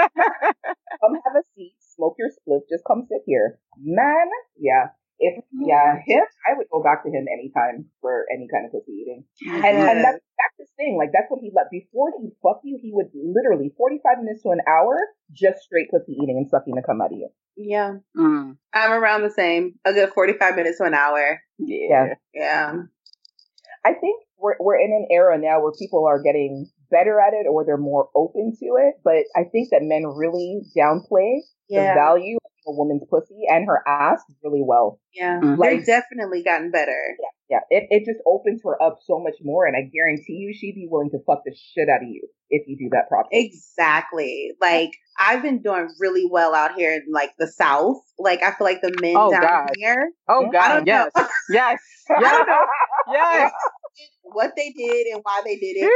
come 1.01 1.13
have 1.25 1.35
a 1.37 1.43
seat, 1.55 1.75
smoke 1.79 2.15
your 2.17 2.29
spliff, 2.29 2.61
just 2.69 2.83
come 2.85 3.05
sit 3.07 3.21
here. 3.25 3.59
Man, 3.77 4.27
yeah. 4.57 4.89
If 5.19 5.43
yeah, 5.51 5.99
him, 6.05 6.23
I 6.47 6.55
would 6.57 6.67
go 6.71 6.81
back 6.81 7.03
to 7.03 7.09
him 7.09 7.25
anytime 7.27 7.85
for 8.01 8.25
any 8.33 8.47
kind 8.47 8.65
of 8.65 8.71
pussy 8.71 8.93
eating. 9.03 9.25
And, 9.45 9.65
and 9.65 9.99
that's 9.99 10.23
that's 10.39 10.55
his 10.57 10.69
thing. 10.77 10.95
Like 10.97 11.11
that's 11.11 11.27
what 11.29 11.41
he 11.41 11.51
let 11.53 11.69
before 11.69 12.11
he 12.19 12.29
fuck 12.41 12.61
you, 12.63 12.79
he 12.81 12.91
would 12.93 13.11
literally 13.13 13.73
forty 13.77 13.99
five 14.03 14.23
minutes 14.23 14.43
to 14.43 14.49
an 14.51 14.61
hour 14.67 14.95
just 15.31 15.59
straight 15.59 15.91
pussy 15.91 16.13
eating 16.13 16.37
and 16.37 16.49
sucking 16.49 16.73
the 16.75 16.81
come 16.81 17.01
out 17.01 17.11
of 17.11 17.17
you. 17.19 17.29
yeah, 17.57 17.95
Mm, 18.17 18.55
I'm 18.73 18.91
around 18.91 19.23
the 19.23 19.29
same. 19.29 19.75
A 19.85 19.91
good 19.93 20.09
45 20.13 20.55
minutes 20.55 20.77
to 20.79 20.85
an 20.85 20.93
hour. 20.93 21.41
yeah. 21.59 22.13
Yeah. 22.33 22.73
I 23.85 23.93
think 23.93 24.23
we're 24.37 24.55
we're 24.59 24.79
in 24.79 24.91
an 24.91 25.07
era 25.11 25.37
now 25.37 25.61
where 25.61 25.71
people 25.77 26.05
are 26.07 26.21
getting 26.21 26.67
better 26.91 27.19
at 27.19 27.33
it 27.33 27.45
or 27.49 27.65
they're 27.65 27.77
more 27.77 28.09
open 28.15 28.53
to 28.59 28.65
it. 28.79 28.95
But 29.03 29.25
I 29.35 29.43
think 29.51 29.69
that 29.71 29.81
men 29.83 30.05
really 30.07 30.61
downplay 30.77 31.39
the 31.69 31.75
value 31.93 32.37
of 32.37 32.51
a 32.67 32.71
woman's 32.71 33.03
pussy 33.09 33.41
and 33.47 33.65
her 33.67 33.81
ass 33.87 34.21
really 34.43 34.61
well. 34.65 34.99
Yeah. 35.13 35.39
Mhm. 35.41 35.57
They've 35.61 35.85
definitely 35.85 36.43
gotten 36.43 36.71
better. 36.71 36.95
Yeah, 37.49 37.57
yeah. 37.71 37.77
it, 37.77 37.87
it 37.89 38.05
just 38.05 38.19
opens 38.25 38.61
her 38.63 38.81
up 38.81 38.99
so 39.05 39.19
much 39.19 39.35
more, 39.43 39.65
and 39.65 39.75
I 39.75 39.89
guarantee 39.91 40.33
you 40.33 40.53
she'd 40.53 40.75
be 40.75 40.87
willing 40.89 41.09
to 41.11 41.19
fuck 41.25 41.41
the 41.45 41.55
shit 41.55 41.89
out 41.89 42.03
of 42.03 42.09
you 42.09 42.27
if 42.49 42.67
you 42.67 42.77
do 42.77 42.89
that 42.91 43.07
properly. 43.09 43.45
Exactly. 43.45 44.51
Like 44.61 44.91
I've 45.19 45.41
been 45.41 45.61
doing 45.61 45.87
really 45.99 46.27
well 46.29 46.53
out 46.53 46.75
here 46.75 46.93
in 46.93 47.05
like 47.11 47.31
the 47.39 47.47
South. 47.47 47.97
Like 48.17 48.43
I 48.43 48.51
feel 48.51 48.65
like 48.65 48.81
the 48.81 48.93
men 49.01 49.15
Oh, 49.17 49.31
down 49.31 49.41
God. 49.41 49.69
here. 49.75 50.11
Oh 50.27 50.49
God, 50.51 50.67
don't 50.85 50.87
yes, 50.87 51.11
yes, 51.49 51.79
yes, 52.19 52.45
yes. 53.11 53.51
what 54.23 54.51
they 54.55 54.71
did 54.71 55.07
and 55.07 55.21
why 55.23 55.41
they 55.45 55.55
did 55.55 55.75
it. 55.77 55.91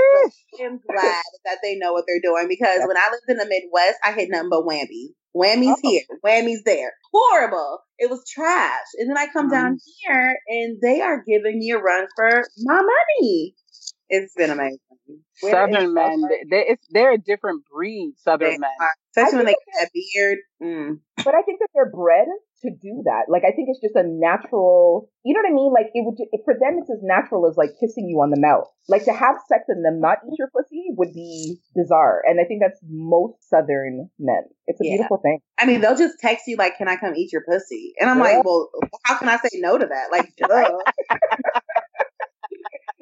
I'm 0.62 0.80
glad 0.90 1.24
that 1.46 1.58
they 1.62 1.76
know 1.76 1.94
what 1.94 2.06
they're 2.08 2.22
doing 2.24 2.48
because 2.48 2.80
Yeah. 2.80 2.88
when 2.88 2.98
I 2.98 3.10
lived 3.12 3.24
in 3.30 3.38
the 3.38 3.46
Midwest, 3.46 4.00
I 4.04 4.12
hit 4.14 4.30
nothing 4.30 4.50
but 4.50 4.64
whammies. 4.64 5.14
Whammies 5.36 5.76
Oh. 5.78 5.90
here, 5.90 6.04
whammies 6.24 6.64
there. 6.66 6.94
Horrible. 7.12 7.80
It 7.98 8.10
was 8.10 8.28
trash. 8.30 8.86
And 8.98 9.10
then 9.10 9.18
I 9.18 9.28
come 9.28 9.50
down 9.50 9.76
mm-hmm. 9.76 10.12
here 10.14 10.36
and 10.48 10.80
they 10.82 11.02
are 11.02 11.24
giving 11.28 11.60
me 11.60 11.72
a 11.72 11.78
run 11.78 12.08
for 12.16 12.44
my 12.60 12.82
money. 12.82 13.56
It's 14.16 14.36
been 14.36 14.52
amazing. 14.52 14.78
Where 15.42 15.52
Southern 15.54 15.94
men, 15.96 16.22
they, 16.30 16.44
they, 16.50 16.64
it's, 16.70 16.86
they're 16.92 17.14
a 17.14 17.18
different 17.18 17.64
breed. 17.66 18.12
They 18.16 18.22
Southern 18.22 18.60
men. 18.60 18.70
are. 18.80 18.90
Especially 19.18 19.38
when 19.38 19.46
they 19.48 19.52
think 19.54 19.66
get 19.74 19.82
that 19.82 19.90
beard. 19.94 20.38
Mm. 20.62 21.00
But 21.26 21.34
I 21.36 21.42
think 21.42 21.60
that 21.60 21.70
they're 21.74 21.90
bred 21.90 22.28
to 22.62 22.70
do 22.70 23.02
that. 23.06 23.24
Like 23.28 23.44
I 23.44 23.52
think 23.52 23.70
it's 23.70 23.82
just 23.82 23.96
a 23.96 24.04
natural. 24.08 25.10
You 25.24 25.34
know 25.34 25.42
what 25.44 25.52
I 25.52 25.54
mean? 25.54 25.72
Like 25.74 25.88
it 25.94 26.06
would 26.06 26.18
ju- 26.18 26.30
for 26.46 26.54
them, 26.54 26.78
it's 26.80 26.90
as 26.92 27.00
natural 27.02 27.48
as 27.50 27.58
like 27.58 27.72
kissing 27.80 28.08
you 28.08 28.18
on 28.22 28.30
the 28.30 28.40
mouth. 28.40 28.68
Like 28.88 29.04
to 29.06 29.14
have 29.14 29.36
sex 29.50 29.64
and 29.68 29.84
them 29.86 30.00
not 30.00 30.20
eat 30.26 30.38
your 30.40 30.50
pussy 30.56 30.86
would 30.98 31.14
be 31.14 31.58
bizarre. 31.76 32.22
And 32.28 32.40
I 32.40 32.46
think 32.46 32.62
that's 32.62 32.80
most 32.88 33.36
Southern 33.50 34.10
men. 34.20 34.44
It's 34.68 34.80
a 34.80 34.86
Yeah. 34.86 34.94
beautiful 34.98 35.18
thing. 35.18 35.40
I 35.60 35.66
mean, 35.66 35.82
they'll 35.82 35.98
just 35.98 36.20
text 36.20 36.46
you 36.48 36.56
like, 36.58 36.78
"Can 36.78 36.88
I 36.88 36.96
come 36.96 37.16
eat 37.16 37.32
your 37.34 37.44
pussy?" 37.50 37.94
And 38.00 38.10
I'm 38.10 38.18
Yeah. 38.18 38.38
like, 38.38 38.46
"Well, 38.46 38.70
how 39.06 39.18
can 39.18 39.28
I 39.30 39.38
say 39.38 39.50
no 39.60 39.78
to 39.78 39.86
that?" 39.86 40.12
Like, 40.12 40.30
duh. 40.38 40.78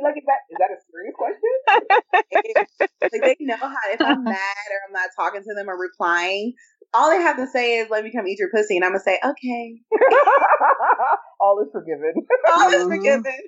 Like 0.03 0.17
is 0.17 0.25
that 0.25 0.41
is 0.49 0.57
that 0.59 0.71
a 0.73 0.79
serious 0.89 1.15
question? 1.15 1.53
like 3.13 3.23
they 3.25 3.37
know 3.39 3.57
how 3.57 3.85
if 3.93 4.01
I'm 4.03 4.27
mad 4.27 4.67
or 4.71 4.79
I'm 4.87 4.93
not 4.93 5.09
talking 5.15 5.41
to 5.43 5.53
them 5.53 5.69
or 5.69 5.77
replying, 5.77 6.53
all 6.93 7.09
they 7.09 7.21
have 7.21 7.37
to 7.37 7.47
say 7.47 7.77
is, 7.79 7.89
"Let 7.89 8.03
me 8.03 8.11
come 8.11 8.27
eat 8.27 8.39
your 8.39 8.49
pussy," 8.49 8.75
and 8.77 8.85
I'm 8.85 8.91
gonna 8.91 9.03
say, 9.03 9.19
"Okay." 9.23 9.81
All 11.39 11.59
is 11.63 11.69
forgiven. 11.71 12.13
All 12.53 12.69
is 12.69 12.83
Mhm. 12.83 12.89
forgiven. 12.89 13.39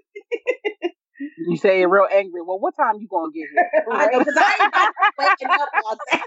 You 1.38 1.58
say 1.58 1.82
it 1.82 1.86
real 1.86 2.08
angry. 2.12 2.42
Well, 2.42 2.60
what 2.60 2.76
time 2.76 2.96
you 3.00 3.08
gonna 3.10 3.32
get 3.32 3.48
here? 3.52 3.70
I 3.94 4.08
know 4.08 4.20
because 4.20 4.36
I 4.38 4.64
ain't 4.64 4.74
not 4.74 4.94
waking 5.18 5.50
up 5.60 5.70
all 5.86 5.98
day. 6.12 6.22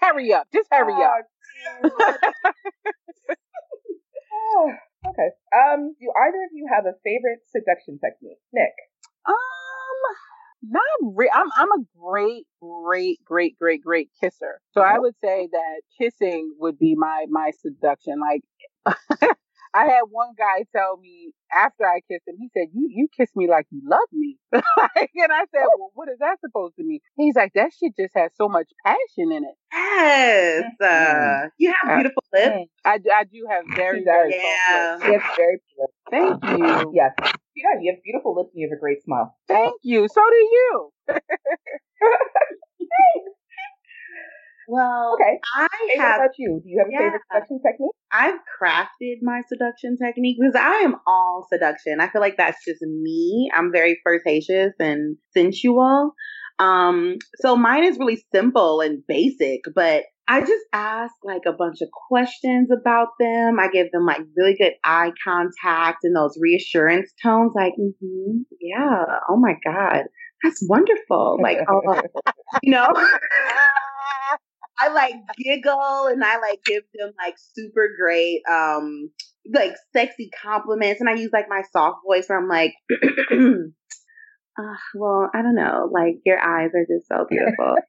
hurry 0.00 0.32
up, 0.32 0.46
just 0.52 0.68
hurry 0.72 0.94
up. 1.02 1.24
Okay. 5.20 5.30
Um, 5.54 5.94
do 6.00 6.12
either 6.16 6.44
of 6.44 6.50
you 6.52 6.66
have 6.72 6.86
a 6.86 6.94
favorite 7.04 7.40
seduction 7.50 7.98
technique? 7.98 8.38
Nick. 8.52 8.72
Um, 9.26 9.34
not 10.62 11.14
re- 11.14 11.30
I'm 11.32 11.48
I'm 11.56 11.72
a 11.72 11.84
great, 11.98 12.46
great, 12.60 13.22
great, 13.24 13.58
great, 13.58 13.82
great 13.82 14.10
kisser. 14.20 14.60
So 14.72 14.80
I 14.80 14.98
would 14.98 15.14
say 15.22 15.48
that 15.50 15.80
kissing 15.98 16.54
would 16.58 16.78
be 16.78 16.94
my 16.94 17.26
my 17.28 17.50
seduction. 17.60 18.20
Like 18.20 18.42
I 19.72 19.84
had 19.86 20.02
one 20.10 20.34
guy 20.36 20.64
tell 20.74 20.96
me 20.96 21.32
after 21.54 21.84
I 21.86 22.00
kissed 22.10 22.26
him, 22.26 22.36
he 22.38 22.48
said, 22.52 22.68
"You 22.72 22.88
you 22.90 23.08
kiss 23.16 23.30
me 23.36 23.48
like 23.48 23.66
you 23.70 23.80
love 23.84 24.08
me," 24.12 24.36
Like, 24.52 25.10
and 25.14 25.32
I 25.32 25.44
said, 25.52 25.64
"Well, 25.78 25.90
what 25.94 26.08
is 26.08 26.18
that 26.18 26.40
supposed 26.40 26.76
to 26.76 26.84
mean?" 26.84 27.00
He's 27.16 27.36
like, 27.36 27.52
"That 27.54 27.70
shit 27.78 27.92
just 27.96 28.14
has 28.16 28.30
so 28.36 28.48
much 28.48 28.68
passion 28.84 29.30
in 29.32 29.44
it." 29.44 29.56
Yes, 29.72 30.64
uh, 30.80 31.48
you 31.58 31.72
have 31.82 31.96
beautiful 31.96 32.22
lips. 32.32 32.70
I, 32.84 32.98
do- 32.98 33.10
I 33.14 33.24
do 33.24 33.46
have 33.48 33.64
very 33.76 34.02
very 34.04 34.30
Yeah. 34.30 34.96
lips. 34.96 35.04
She 35.04 35.12
has 35.12 35.22
very 35.36 35.58
beautiful. 35.68 35.94
Thank 36.10 36.58
you, 36.58 36.92
Yes. 36.94 37.12
Yeah, 37.54 37.80
you 37.80 37.92
have 37.94 38.02
beautiful 38.02 38.34
lips 38.34 38.50
and 38.54 38.60
you 38.62 38.68
have 38.68 38.76
a 38.76 38.80
great 38.80 39.02
smile. 39.04 39.36
thank 39.48 39.74
you. 39.82 40.08
So 40.08 40.20
do 40.28 40.36
you. 40.36 40.92
Well, 44.70 45.16
Okay. 45.20 45.40
I 45.56 45.68
have 45.98 46.20
about 46.20 46.30
you? 46.38 46.60
Do 46.62 46.70
you 46.70 46.78
have 46.78 46.86
a 46.86 46.96
favorite 46.96 47.22
seduction 47.32 47.60
technique? 47.60 47.90
I've 48.12 48.38
crafted 48.60 49.16
my 49.20 49.40
seduction 49.48 49.96
technique 49.96 50.36
because 50.40 50.54
I 50.54 50.84
am 50.84 50.94
all 51.08 51.44
seduction. 51.52 52.00
I 52.00 52.08
feel 52.08 52.20
like 52.20 52.36
that's 52.36 52.64
just 52.64 52.80
me. 52.80 53.50
I'm 53.52 53.72
very 53.72 53.98
flirtatious 54.04 54.72
and 54.78 55.16
sensual. 55.36 56.12
Um, 56.60 57.16
so 57.40 57.56
mine 57.56 57.82
is 57.82 57.98
really 57.98 58.22
simple 58.32 58.80
and 58.80 59.02
basic, 59.08 59.62
but 59.74 60.04
I 60.28 60.40
just 60.42 60.64
ask 60.72 61.14
like 61.24 61.42
a 61.48 61.52
bunch 61.52 61.80
of 61.80 61.88
questions 62.08 62.68
about 62.70 63.08
them. 63.18 63.58
I 63.58 63.68
give 63.72 63.90
them 63.90 64.06
like 64.06 64.20
really 64.36 64.54
good 64.56 64.74
eye 64.84 65.10
contact 65.24 66.04
and 66.04 66.14
those 66.14 66.38
reassurance 66.40 67.10
tones, 67.20 67.54
like, 67.56 67.72
mm-hmm, 67.72 68.42
yeah, 68.60 69.04
oh 69.28 69.36
my 69.36 69.54
God, 69.64 70.04
that's 70.44 70.64
wonderful. 70.68 71.40
Like, 71.42 71.58
oh, 71.68 72.02
you 72.62 72.70
know, 72.70 72.86
I 74.80 74.88
like 74.92 75.14
giggle 75.36 76.06
and 76.06 76.24
I 76.24 76.38
like 76.38 76.60
give 76.64 76.82
them 76.94 77.12
like 77.18 77.34
super 77.36 77.88
great, 78.00 78.40
um, 78.50 79.10
like 79.52 79.74
sexy 79.92 80.30
compliments. 80.42 81.00
And 81.00 81.08
I 81.08 81.14
use 81.14 81.30
like 81.32 81.48
my 81.48 81.62
soft 81.72 81.98
voice 82.06 82.28
where 82.28 82.38
I'm 82.38 82.48
like, 82.48 82.72
uh, 84.58 84.76
well, 84.94 85.30
I 85.34 85.42
don't 85.42 85.54
know, 85.54 85.90
like 85.92 86.16
your 86.24 86.38
eyes 86.38 86.70
are 86.74 86.86
just 86.88 87.08
so 87.08 87.26
beautiful. 87.28 87.76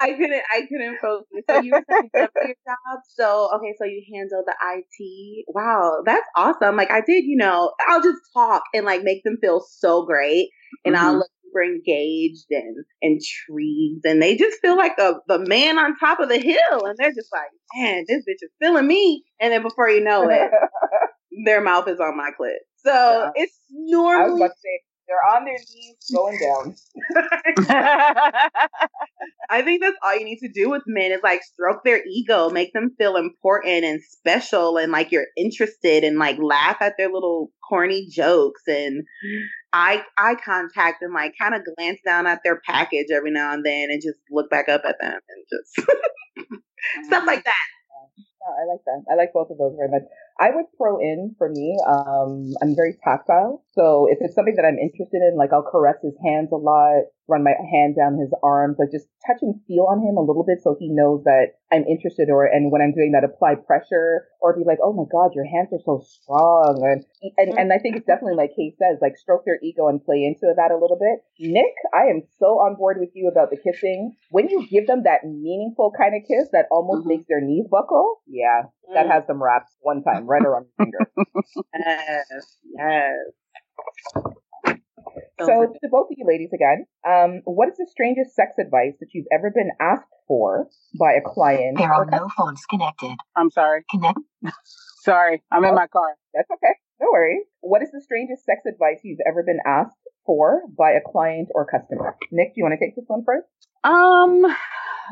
I 0.00 0.12
couldn't. 0.12 0.42
I 0.52 0.62
couldn't 0.68 0.98
focus. 1.00 1.26
So 1.48 1.60
you 1.60 1.74
up 1.74 1.84
your 2.14 2.54
job. 2.66 3.00
So 3.08 3.50
okay. 3.56 3.74
So 3.78 3.84
you 3.84 4.02
handle 4.14 4.42
the 4.46 4.54
IT. 4.74 5.44
Wow, 5.48 6.02
that's 6.04 6.26
awesome. 6.36 6.76
Like 6.76 6.90
I 6.90 7.00
did. 7.00 7.24
You 7.24 7.36
know, 7.36 7.72
I'll 7.88 8.02
just 8.02 8.20
talk 8.34 8.62
and 8.74 8.86
like 8.86 9.02
make 9.02 9.22
them 9.24 9.38
feel 9.40 9.60
so 9.60 10.04
great, 10.04 10.50
and 10.84 10.94
mm-hmm. 10.94 11.04
I'll 11.04 11.14
look 11.18 11.30
super 11.50 11.62
engaged 11.62 12.46
and 12.50 12.84
intrigued, 13.02 14.04
and 14.04 14.22
they 14.22 14.36
just 14.36 14.60
feel 14.60 14.76
like 14.76 14.98
a 14.98 15.14
the 15.28 15.38
man 15.38 15.78
on 15.78 15.96
top 15.98 16.20
of 16.20 16.28
the 16.28 16.38
hill, 16.38 16.84
and 16.84 16.96
they're 16.98 17.12
just 17.12 17.30
like, 17.32 17.48
man, 17.76 18.04
this 18.08 18.18
bitch 18.18 18.42
is 18.42 18.50
feeling 18.60 18.86
me. 18.86 19.24
And 19.40 19.52
then 19.52 19.62
before 19.62 19.88
you 19.88 20.02
know 20.02 20.28
it, 20.28 20.50
their 21.44 21.60
mouth 21.60 21.88
is 21.88 22.00
on 22.00 22.16
my 22.16 22.30
clit. 22.40 22.56
So 22.84 22.92
yeah. 22.92 23.30
it's 23.34 23.56
normally. 23.70 24.24
I 24.24 24.28
was 24.28 24.40
about 24.40 24.48
to 24.48 24.60
say 24.60 24.80
they're 25.10 25.36
on 25.36 25.44
their 25.44 25.58
knees 25.58 25.96
going 26.14 26.38
down. 26.38 26.76
I 29.50 29.62
think 29.62 29.82
that's 29.82 29.96
all 30.04 30.16
you 30.16 30.24
need 30.24 30.38
to 30.38 30.48
do 30.48 30.70
with 30.70 30.82
men 30.86 31.10
is 31.10 31.20
like 31.24 31.42
stroke 31.42 31.82
their 31.84 32.00
ego, 32.08 32.48
make 32.50 32.72
them 32.72 32.94
feel 32.96 33.16
important 33.16 33.84
and 33.84 34.00
special 34.04 34.76
and 34.76 34.92
like 34.92 35.10
you're 35.10 35.26
interested 35.36 36.04
and 36.04 36.16
like 36.18 36.38
laugh 36.40 36.76
at 36.80 36.94
their 36.96 37.10
little 37.12 37.50
corny 37.68 38.06
jokes 38.08 38.62
and 38.68 39.04
eye 39.72 40.02
eye 40.18 40.36
contact 40.44 41.02
and 41.02 41.14
like 41.14 41.34
kind 41.40 41.54
of 41.54 41.62
glance 41.76 42.00
down 42.04 42.26
at 42.26 42.40
their 42.44 42.60
package 42.66 43.06
every 43.12 43.30
now 43.30 43.52
and 43.52 43.64
then 43.64 43.90
and 43.90 44.02
just 44.02 44.18
look 44.30 44.50
back 44.50 44.68
up 44.68 44.82
at 44.84 44.96
them 45.00 45.18
and 45.28 45.44
just 45.50 45.88
stuff 47.06 47.24
like 47.26 47.44
that. 47.44 47.66
I 48.40 48.64
like 48.64 48.80
that. 48.86 49.04
I 49.12 49.14
like 49.16 49.32
both 49.32 49.50
of 49.50 49.58
those 49.58 49.76
very 49.76 49.90
much. 49.90 50.02
I 50.40 50.50
would 50.50 50.64
throw 50.76 50.98
in 50.98 51.34
for 51.36 51.48
me, 51.48 51.76
um, 51.86 52.52
I'm 52.62 52.74
very 52.74 52.96
tactile. 53.04 53.62
So 53.72 54.08
if 54.10 54.18
it's 54.20 54.34
something 54.34 54.56
that 54.56 54.64
I'm 54.64 54.78
interested 54.78 55.20
in, 55.20 55.36
like 55.36 55.52
I'll 55.52 55.68
caress 55.70 55.96
his 56.02 56.16
hands 56.24 56.48
a 56.52 56.56
lot, 56.56 57.04
run 57.30 57.46
my 57.46 57.54
hand 57.54 57.94
down 57.94 58.18
his 58.18 58.34
arms, 58.42 58.76
like 58.78 58.90
just 58.90 59.06
touch 59.22 59.38
and 59.40 59.54
feel 59.70 59.86
on 59.86 60.02
him 60.02 60.18
a 60.18 60.26
little 60.26 60.42
bit 60.42 60.58
so 60.58 60.74
he 60.74 60.90
knows 60.90 61.22
that 61.24 61.54
I'm 61.70 61.86
interested 61.86 62.28
or, 62.28 62.44
and 62.44 62.74
when 62.74 62.82
I'm 62.82 62.90
doing 62.90 63.14
that, 63.14 63.22
apply 63.22 63.62
pressure 63.62 64.26
or 64.42 64.58
be 64.58 64.66
like, 64.66 64.82
oh 64.82 64.92
my 64.92 65.06
God, 65.06 65.30
your 65.38 65.46
hands 65.46 65.70
are 65.70 65.84
so 65.86 66.02
strong. 66.02 66.82
And, 66.82 67.06
and, 67.38 67.58
and 67.58 67.72
I 67.72 67.78
think 67.78 67.94
it's 67.94 68.10
definitely 68.10 68.34
like 68.34 68.50
Kay 68.58 68.74
says, 68.74 68.98
like 69.00 69.16
stroke 69.16 69.46
their 69.46 69.62
ego 69.62 69.86
and 69.86 70.02
play 70.02 70.26
into 70.26 70.50
that 70.50 70.74
a 70.74 70.78
little 70.82 70.98
bit. 70.98 71.22
Nick, 71.38 71.78
I 71.94 72.10
am 72.10 72.26
so 72.42 72.58
on 72.58 72.74
board 72.74 72.98
with 72.98 73.14
you 73.14 73.30
about 73.30 73.54
the 73.54 73.56
kissing. 73.62 74.18
When 74.30 74.50
you 74.50 74.66
give 74.66 74.90
them 74.90 75.04
that 75.06 75.22
meaningful 75.22 75.94
kind 75.94 76.18
of 76.18 76.26
kiss 76.26 76.50
that 76.52 76.66
almost 76.70 77.06
mm-hmm. 77.06 77.22
makes 77.22 77.30
their 77.30 77.40
knees 77.40 77.70
buckle, 77.70 78.20
yeah, 78.26 78.66
mm. 78.90 78.94
that 78.94 79.06
has 79.06 79.26
them 79.26 79.42
wraps 79.42 79.70
one 79.80 80.02
time 80.02 80.26
right 80.26 80.42
around 80.42 80.66
the 80.66 80.84
finger. 80.84 80.98
yes, 81.78 82.58
yes. 82.74 84.34
So, 85.40 85.46
to 85.46 85.88
both 85.90 86.08
of 86.10 86.16
you 86.16 86.26
ladies 86.26 86.50
again, 86.54 86.86
um, 87.06 87.40
what 87.44 87.68
is 87.68 87.76
the 87.76 87.86
strangest 87.90 88.34
sex 88.34 88.52
advice 88.58 88.94
that 89.00 89.08
you've 89.14 89.26
ever 89.32 89.50
been 89.54 89.70
asked 89.80 90.12
for 90.28 90.68
by 90.98 91.12
a 91.12 91.22
client? 91.24 91.78
There 91.78 91.92
are 91.92 92.06
no 92.06 92.28
phones 92.36 92.62
connected. 92.68 93.16
I'm 93.36 93.50
sorry. 93.50 93.84
Connect. 93.90 94.18
sorry, 95.02 95.42
I'm 95.50 95.64
in 95.64 95.74
my 95.74 95.86
car. 95.86 96.16
That's 96.34 96.50
okay. 96.50 96.74
No 97.00 97.08
worries. 97.12 97.46
What 97.60 97.82
is 97.82 97.90
the 97.92 98.02
strangest 98.02 98.44
sex 98.44 98.60
advice 98.66 99.00
you've 99.02 99.20
ever 99.26 99.42
been 99.42 99.60
asked 99.66 99.96
for 100.26 100.62
by 100.76 100.90
a 100.92 101.00
client 101.00 101.48
or 101.54 101.66
customer? 101.66 102.16
Nick, 102.30 102.48
do 102.48 102.60
you 102.60 102.64
want 102.64 102.78
to 102.78 102.84
take 102.84 102.94
this 102.94 103.06
one 103.06 103.24
first? 103.24 103.48
Um, 103.82 104.42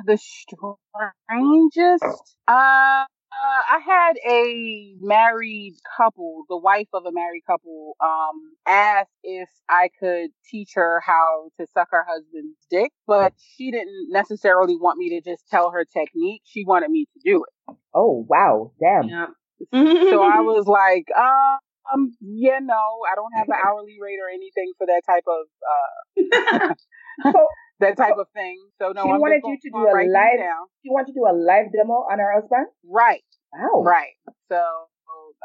the 0.04 0.18
strangest. 0.18 2.04
Uh, 2.46 3.04
uh, 3.32 3.76
I 3.76 3.78
had 3.84 4.16
a 4.26 4.94
married 5.00 5.74
couple, 5.96 6.44
the 6.48 6.56
wife 6.56 6.88
of 6.92 7.04
a 7.06 7.12
married 7.12 7.42
couple, 7.46 7.96
um, 8.02 8.52
ask 8.66 9.08
if 9.22 9.48
I 9.68 9.90
could 10.00 10.30
teach 10.50 10.70
her 10.74 11.00
how 11.04 11.50
to 11.60 11.66
suck 11.74 11.88
her 11.90 12.06
husband's 12.08 12.56
dick, 12.70 12.92
but 13.06 13.34
she 13.56 13.70
didn't 13.70 14.08
necessarily 14.10 14.76
want 14.76 14.98
me 14.98 15.10
to 15.10 15.30
just 15.30 15.46
tell 15.50 15.70
her 15.70 15.84
technique. 15.84 16.42
She 16.44 16.64
wanted 16.64 16.90
me 16.90 17.06
to 17.06 17.20
do 17.24 17.44
it. 17.44 17.76
Oh, 17.94 18.26
wow. 18.28 18.72
Damn. 18.80 19.08
Yeah. 19.08 19.26
so 19.72 20.22
I 20.22 20.40
was 20.40 20.66
like, 20.66 21.06
um, 21.16 22.12
yeah, 22.20 22.58
no, 22.62 22.74
I 23.10 23.14
don't 23.14 23.32
have 23.36 23.48
an 23.48 23.56
hourly 23.64 23.98
rate 24.00 24.18
or 24.22 24.28
anything 24.32 24.72
for 24.78 24.86
that 24.86 25.02
type 25.06 25.24
of, 25.26 25.46
uh, 25.68 26.74
so, 27.32 27.46
that 27.80 27.96
type 27.96 28.18
of 28.18 28.28
thing. 28.34 28.58
So 28.78 28.92
no, 28.92 29.04
she 29.04 29.10
I'm 29.10 29.20
wanted 29.20 29.42
you 29.44 29.56
to 29.56 29.70
do 29.70 29.82
a 29.86 29.94
live. 30.06 30.40
She 30.82 30.90
wanted 30.90 31.12
to 31.12 31.16
do 31.16 31.26
a 31.26 31.34
live 31.34 31.72
demo 31.72 32.06
on 32.10 32.18
her 32.18 32.32
husband. 32.40 32.66
Right. 32.84 33.24
Wow. 33.52 33.82
Right. 33.82 34.14
So 34.48 34.60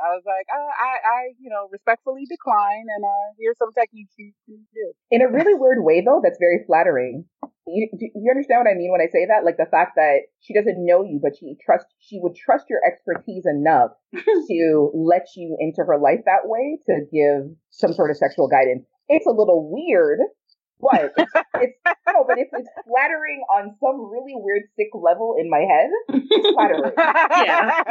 I 0.02 0.16
was 0.16 0.24
like, 0.26 0.48
I, 0.50 0.58
I, 0.58 0.92
I, 1.06 1.20
you 1.40 1.50
know, 1.50 1.70
respectfully 1.72 2.26
decline, 2.26 2.86
and 2.90 3.04
uh, 3.06 3.28
here's 3.38 3.58
some 3.58 3.74
techniques 3.74 4.14
you 4.18 4.34
can 4.46 4.66
do. 4.74 4.94
In 5.12 5.22
a 5.22 5.30
really 5.30 5.54
weird 5.54 5.84
way, 5.84 6.02
though, 6.02 6.22
that's 6.24 6.40
very 6.40 6.64
flattering. 6.66 7.26
You, 7.66 7.88
do 7.96 8.06
you 8.12 8.30
understand 8.32 8.66
what 8.66 8.72
I 8.72 8.76
mean 8.76 8.92
when 8.92 9.00
I 9.00 9.08
say 9.08 9.26
that? 9.30 9.46
Like 9.46 9.56
the 9.58 9.70
fact 9.70 9.96
that 9.96 10.28
she 10.42 10.54
doesn't 10.54 10.84
know 10.84 11.04
you, 11.04 11.20
but 11.22 11.38
she 11.40 11.56
trust 11.64 11.88
she 12.00 12.20
would 12.20 12.36
trust 12.36 12.66
your 12.70 12.84
expertise 12.84 13.46
enough 13.48 13.92
to 14.14 14.92
let 14.94 15.28
you 15.38 15.56
into 15.60 15.80
her 15.88 15.98
life 15.98 16.20
that 16.26 16.44
way 16.44 16.80
to 16.88 17.08
give 17.08 17.56
some 17.72 17.94
sort 17.94 18.12
of 18.12 18.18
sexual 18.18 18.50
guidance. 18.50 18.84
It's 19.08 19.28
a 19.28 19.32
little 19.32 19.72
weird, 19.72 20.20
but 20.90 21.12
it's, 21.18 21.34
it's 21.56 21.78
no, 22.08 22.26
but 22.28 22.38
if 22.38 22.48
it's 22.52 22.70
flattering 22.88 23.44
on 23.56 23.76
some 23.80 24.10
really 24.10 24.34
weird 24.36 24.64
sick 24.76 24.90
level 24.94 25.36
in 25.40 25.50
my 25.50 25.60
head, 25.60 25.90
it's 26.10 26.50
flattering. 26.54 26.92
yeah. 26.98 27.84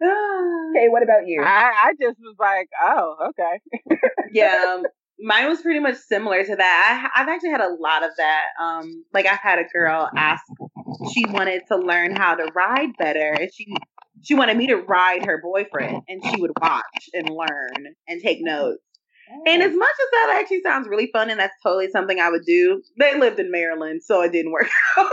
okay, 0.02 0.88
what 0.88 1.02
about 1.02 1.26
you? 1.26 1.42
I, 1.42 1.72
I 1.84 1.92
just 2.00 2.18
was 2.20 2.36
like, 2.38 2.68
oh, 2.82 3.30
okay. 3.30 3.98
yeah, 4.32 4.74
um, 4.76 4.82
mine 5.18 5.48
was 5.48 5.60
pretty 5.60 5.80
much 5.80 5.96
similar 5.96 6.44
to 6.44 6.56
that. 6.56 7.10
I, 7.14 7.18
have 7.18 7.28
actually 7.28 7.50
had 7.50 7.60
a 7.60 7.74
lot 7.80 8.04
of 8.04 8.10
that. 8.16 8.44
Um, 8.60 9.04
like 9.12 9.26
I've 9.26 9.38
had 9.38 9.58
a 9.58 9.64
girl 9.72 10.08
ask, 10.16 10.42
she 11.12 11.24
wanted 11.26 11.62
to 11.68 11.76
learn 11.76 12.14
how 12.14 12.34
to 12.34 12.50
ride 12.54 12.90
better, 12.98 13.36
and 13.40 13.50
she 13.52 13.74
she 14.22 14.34
wanted 14.34 14.56
me 14.56 14.68
to 14.68 14.76
ride 14.76 15.26
her 15.26 15.40
boyfriend, 15.42 16.02
and 16.08 16.22
she 16.24 16.40
would 16.40 16.52
watch 16.60 17.08
and 17.12 17.28
learn 17.28 17.94
and 18.08 18.22
take 18.22 18.38
notes. 18.40 18.82
And 19.46 19.62
as 19.62 19.74
much 19.74 19.88
as 19.90 20.10
that 20.12 20.38
actually 20.40 20.60
sounds 20.62 20.88
really 20.88 21.08
fun 21.12 21.30
and 21.30 21.38
that's 21.40 21.54
totally 21.62 21.88
something 21.90 22.20
I 22.20 22.30
would 22.30 22.44
do, 22.44 22.82
they 22.98 23.18
lived 23.18 23.40
in 23.40 23.50
Maryland, 23.50 24.02
so 24.02 24.20
it 24.22 24.32
didn't 24.32 24.52
work 24.52 24.68
out. 24.98 25.08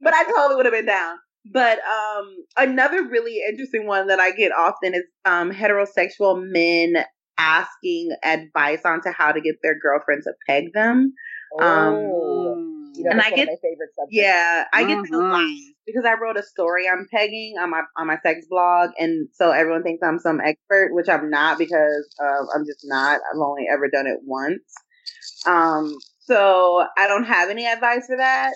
but 0.00 0.14
I 0.14 0.24
totally 0.24 0.56
would 0.56 0.66
have 0.66 0.74
been 0.74 0.86
down. 0.86 1.16
But 1.52 1.78
um, 1.78 2.36
another 2.56 3.04
really 3.04 3.40
interesting 3.48 3.86
one 3.86 4.08
that 4.08 4.20
I 4.20 4.32
get 4.32 4.52
often 4.52 4.94
is 4.94 5.04
um, 5.24 5.50
heterosexual 5.50 6.42
men 6.42 7.04
asking 7.38 8.10
advice 8.24 8.80
on 8.84 9.00
to 9.02 9.12
how 9.12 9.32
to 9.32 9.40
get 9.40 9.56
their 9.62 9.78
girlfriend 9.78 10.22
to 10.24 10.32
peg 10.46 10.72
them. 10.74 11.14
Um, 11.60 11.94
oh. 11.94 12.47
You 12.98 13.04
know, 13.04 13.10
and 13.12 13.20
I 13.20 13.30
get 13.30 13.46
my 13.46 13.56
favorite 13.62 13.94
subject. 13.94 14.12
Yeah, 14.12 14.64
I 14.72 14.84
get 14.84 14.98
mm-hmm. 14.98 15.14
to 15.14 15.72
because 15.86 16.04
I 16.04 16.14
wrote 16.20 16.36
a 16.36 16.42
story 16.42 16.88
on 16.88 17.06
pegging 17.10 17.54
on 17.60 17.70
my 17.70 17.82
on 17.96 18.08
my 18.08 18.18
sex 18.22 18.46
blog, 18.50 18.90
and 18.98 19.28
so 19.32 19.52
everyone 19.52 19.82
thinks 19.82 20.02
I'm 20.02 20.18
some 20.18 20.40
expert, 20.40 20.90
which 20.92 21.08
I'm 21.08 21.30
not 21.30 21.58
because 21.58 22.08
uh, 22.20 22.44
I'm 22.54 22.66
just 22.66 22.84
not. 22.84 23.20
I've 23.32 23.40
only 23.40 23.66
ever 23.72 23.88
done 23.88 24.06
it 24.06 24.18
once. 24.24 24.62
Um, 25.46 25.94
so 26.20 26.84
I 26.96 27.08
don't 27.08 27.24
have 27.24 27.50
any 27.50 27.66
advice 27.66 28.06
for 28.06 28.16
that. 28.16 28.54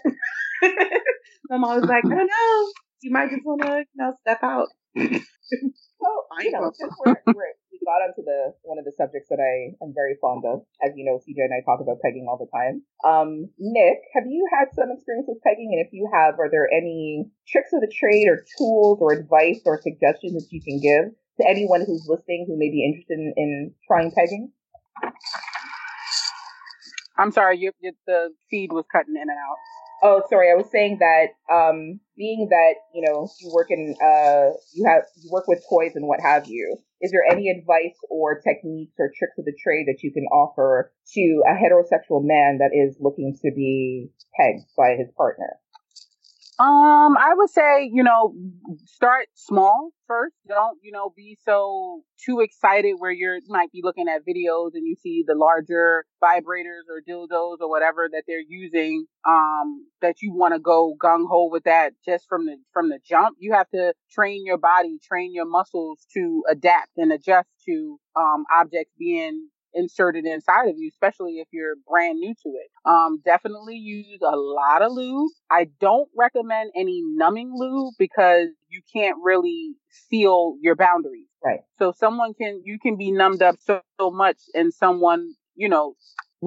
I'm 1.51 1.65
always 1.65 1.85
like, 1.85 2.05
I 2.05 2.09
don't 2.09 2.19
know. 2.27 2.73
You 3.03 3.11
might 3.11 3.31
just 3.31 3.45
want 3.45 3.63
to, 3.63 3.79
you 3.79 3.85
know, 3.97 4.15
step 4.21 4.41
out. 4.43 4.69
well, 4.95 6.27
you 6.41 6.53
know, 6.53 6.71
since 6.75 6.95
we're, 7.05 7.15
got 7.85 8.03
onto 8.03 8.23
the 8.23 8.55
one 8.63 8.79
of 8.79 8.85
the 8.85 8.93
subjects 8.97 9.29
that 9.29 9.43
I 9.43 9.77
am 9.85 9.93
very 9.95 10.17
fond 10.21 10.45
of. 10.47 10.63
As 10.83 10.93
you 10.97 11.05
know, 11.05 11.19
CJ 11.19 11.47
and 11.47 11.55
I 11.55 11.63
talk 11.65 11.81
about 11.81 12.01
pegging 12.03 12.27
all 12.29 12.39
the 12.39 12.51
time. 12.51 12.83
Um, 13.05 13.51
Nick, 13.59 13.99
have 14.15 14.25
you 14.27 14.47
had 14.51 14.71
some 14.75 14.91
experience 14.91 15.27
with 15.29 15.43
pegging? 15.43 15.71
And 15.75 15.85
if 15.85 15.93
you 15.93 16.09
have, 16.13 16.39
are 16.39 16.51
there 16.51 16.71
any 16.71 17.31
tricks 17.49 17.73
of 17.73 17.81
the 17.81 17.93
trade 17.93 18.29
or 18.29 18.45
tools 18.59 18.99
or 19.01 19.13
advice 19.13 19.61
or 19.65 19.81
suggestions 19.81 20.35
that 20.35 20.49
you 20.51 20.63
can 20.63 20.81
give 20.81 21.13
to 21.41 21.43
anyone 21.49 21.83
who's 21.87 22.07
listening 22.09 22.47
who 22.47 22.59
may 22.59 22.71
be 22.71 22.85
interested 22.85 23.19
in, 23.19 23.35
in 23.37 23.75
trying 23.87 24.11
pegging? 24.11 24.53
I'm 27.19 27.31
sorry, 27.31 27.59
you, 27.59 27.73
you, 27.81 27.93
the 28.07 28.31
feed 28.51 28.73
was 28.73 28.85
cutting 28.91 29.15
in 29.17 29.23
and 29.23 29.31
out. 29.31 29.57
Oh, 30.03 30.23
sorry. 30.29 30.51
I 30.51 30.55
was 30.55 30.69
saying 30.73 30.99
that 30.99 31.29
um, 31.53 32.01
being 32.17 32.49
that 32.51 32.75
you 32.93 33.03
know 33.07 33.29
you 33.41 33.53
work 33.55 33.69
in 33.71 33.95
uh, 34.03 34.51
you 34.75 34.85
have 34.85 35.05
you 35.23 35.31
work 35.31 35.47
with 35.47 35.65
toys 35.71 35.93
and 35.95 36.09
what 36.09 36.21
have 36.21 36.47
you. 36.49 36.77
Is 37.01 37.13
there 37.13 37.25
any 37.29 37.49
advice 37.51 37.97
or 38.11 38.41
techniques 38.41 38.95
or 38.99 39.13
tricks 39.17 39.39
of 39.39 39.45
the 39.45 39.57
trade 39.63 39.87
that 39.87 40.03
you 40.03 40.13
can 40.13 40.25
offer 40.27 40.93
to 41.15 41.43
a 41.47 41.55
heterosexual 41.55 42.23
man 42.23 42.59
that 42.59 42.71
is 42.75 42.97
looking 43.01 43.37
to 43.43 43.51
be 43.55 44.11
pegged 44.37 44.67
by 44.77 44.97
his 44.99 45.09
partner? 45.17 45.59
Um, 46.59 47.17
I 47.19 47.33
would 47.35 47.51
say, 47.51 47.91
you 47.93 48.03
know, 48.03 48.35
start 48.85 49.27
small 49.35 49.91
first. 50.07 50.37
Don't, 50.47 50.79
you 50.83 50.93
know, 50.93 51.13
be 51.17 51.37
so 51.45 52.03
too 52.25 52.41
excited 52.41 52.95
where 52.99 53.11
you're 53.11 53.39
might 53.49 53.73
be 53.73 53.81
looking 53.83 54.07
at 54.07 54.21
videos 54.27 54.71
and 54.75 54.87
you 54.87 54.95
see 55.03 55.25
the 55.27 55.35
larger 55.35 56.05
vibrators 56.23 56.85
or 56.89 57.01
dildos 57.09 57.57
or 57.61 57.69
whatever 57.71 58.09
that 58.13 58.25
they're 58.29 58.45
using. 58.47 59.07
Um, 59.27 59.87
that 60.03 60.23
you 60.23 60.33
want 60.35 60.55
to 60.55 60.61
go 60.61 60.95
gung 61.03 61.27
ho 61.29 61.49
with 61.51 61.65
that 61.65 61.95
just 62.05 62.27
from 62.29 62.47
the 62.47 62.57
from 62.73 62.91
the 62.91 62.99
jump. 63.05 63.37
You 63.41 63.53
have 63.55 63.69
to 63.71 63.95
train 64.13 64.45
your 64.45 64.59
body, 64.59 64.99
train 65.03 65.33
your 65.35 65.47
muscles 65.47 66.07
to 66.15 66.45
adapt 66.51 66.91
and 66.97 67.13
adjust 67.13 67.49
to 67.67 67.99
um 68.15 68.45
objects 68.55 68.93
being 68.99 69.49
inserted 69.75 70.25
inside 70.27 70.69
of 70.69 70.75
you, 70.77 70.89
especially 70.89 71.39
if 71.39 71.49
you're 71.53 71.75
brand 71.89 72.19
new 72.19 72.35
to 72.43 72.49
it. 72.51 72.71
Um, 72.85 73.21
definitely 73.25 73.77
use 73.77 74.21
a 74.23 74.37
lot 74.37 74.83
of 74.83 74.93
lube. 74.93 75.31
I 75.51 75.69
don't 75.81 76.09
recommend 76.17 76.73
any 76.77 77.03
numbing 77.05 77.53
lube 77.55 77.95
because 77.99 78.49
you 78.69 78.81
can't 78.93 79.17
really 79.23 79.75
feel 80.11 80.57
your 80.61 80.77
boundaries. 80.77 81.27
Right. 81.45 81.61
So 81.79 81.93
someone 81.97 82.35
can, 82.35 82.63
you 82.65 82.79
can 82.79 82.97
be 82.97 83.11
numbed 83.11 83.43
up 83.43 83.57
so, 83.61 83.81
so 84.01 84.11
much 84.11 84.39
and 84.55 84.73
someone, 84.73 85.35
you 85.55 85.69
know, 85.69 85.95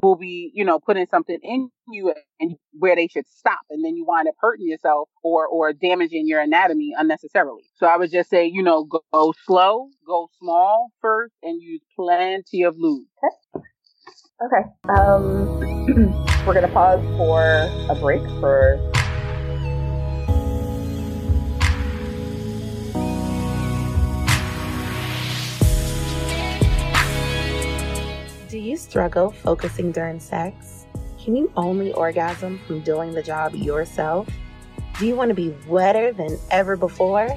will 0.02 0.16
be, 0.16 0.50
you 0.54 0.64
know, 0.64 0.78
putting 0.78 1.06
something 1.06 1.38
in 1.42 1.70
you 1.88 2.12
and 2.38 2.56
where 2.72 2.94
they 2.94 3.08
should 3.08 3.26
stop. 3.28 3.60
And 3.70 3.84
then 3.84 3.96
you 3.96 4.04
wind 4.04 4.28
up 4.28 4.34
hurting 4.38 4.66
yourself 4.68 5.08
or, 5.22 5.46
or 5.46 5.72
damaging 5.72 6.28
your 6.28 6.40
anatomy 6.40 6.92
unnecessarily. 6.96 7.64
So 7.76 7.86
I 7.86 7.96
would 7.96 8.10
just 8.10 8.28
say, 8.28 8.46
you 8.46 8.62
know, 8.62 8.84
go, 8.84 9.00
go 9.12 9.34
slow, 9.46 9.88
go 10.06 10.28
small 10.38 10.90
first 11.00 11.34
and 11.42 11.60
use 11.62 11.80
plenty 11.94 12.62
of 12.62 12.76
lube. 12.78 13.06
Okay. 13.24 13.64
Okay. 14.44 14.68
Um, 14.90 15.60
we're 16.46 16.52
going 16.52 16.66
to 16.66 16.72
pause 16.72 17.00
for 17.16 17.40
a 17.88 17.98
break 17.98 18.22
for 18.40 18.78
you 28.66 28.76
struggle 28.76 29.30
focusing 29.30 29.92
during 29.92 30.18
sex? 30.18 30.86
Can 31.22 31.36
you 31.36 31.52
only 31.56 31.92
orgasm 31.92 32.60
from 32.66 32.80
doing 32.80 33.12
the 33.12 33.22
job 33.22 33.54
yourself? 33.54 34.28
Do 34.98 35.06
you 35.06 35.14
want 35.14 35.28
to 35.28 35.34
be 35.34 35.54
wetter 35.68 36.12
than 36.12 36.38
ever 36.50 36.76
before? 36.76 37.28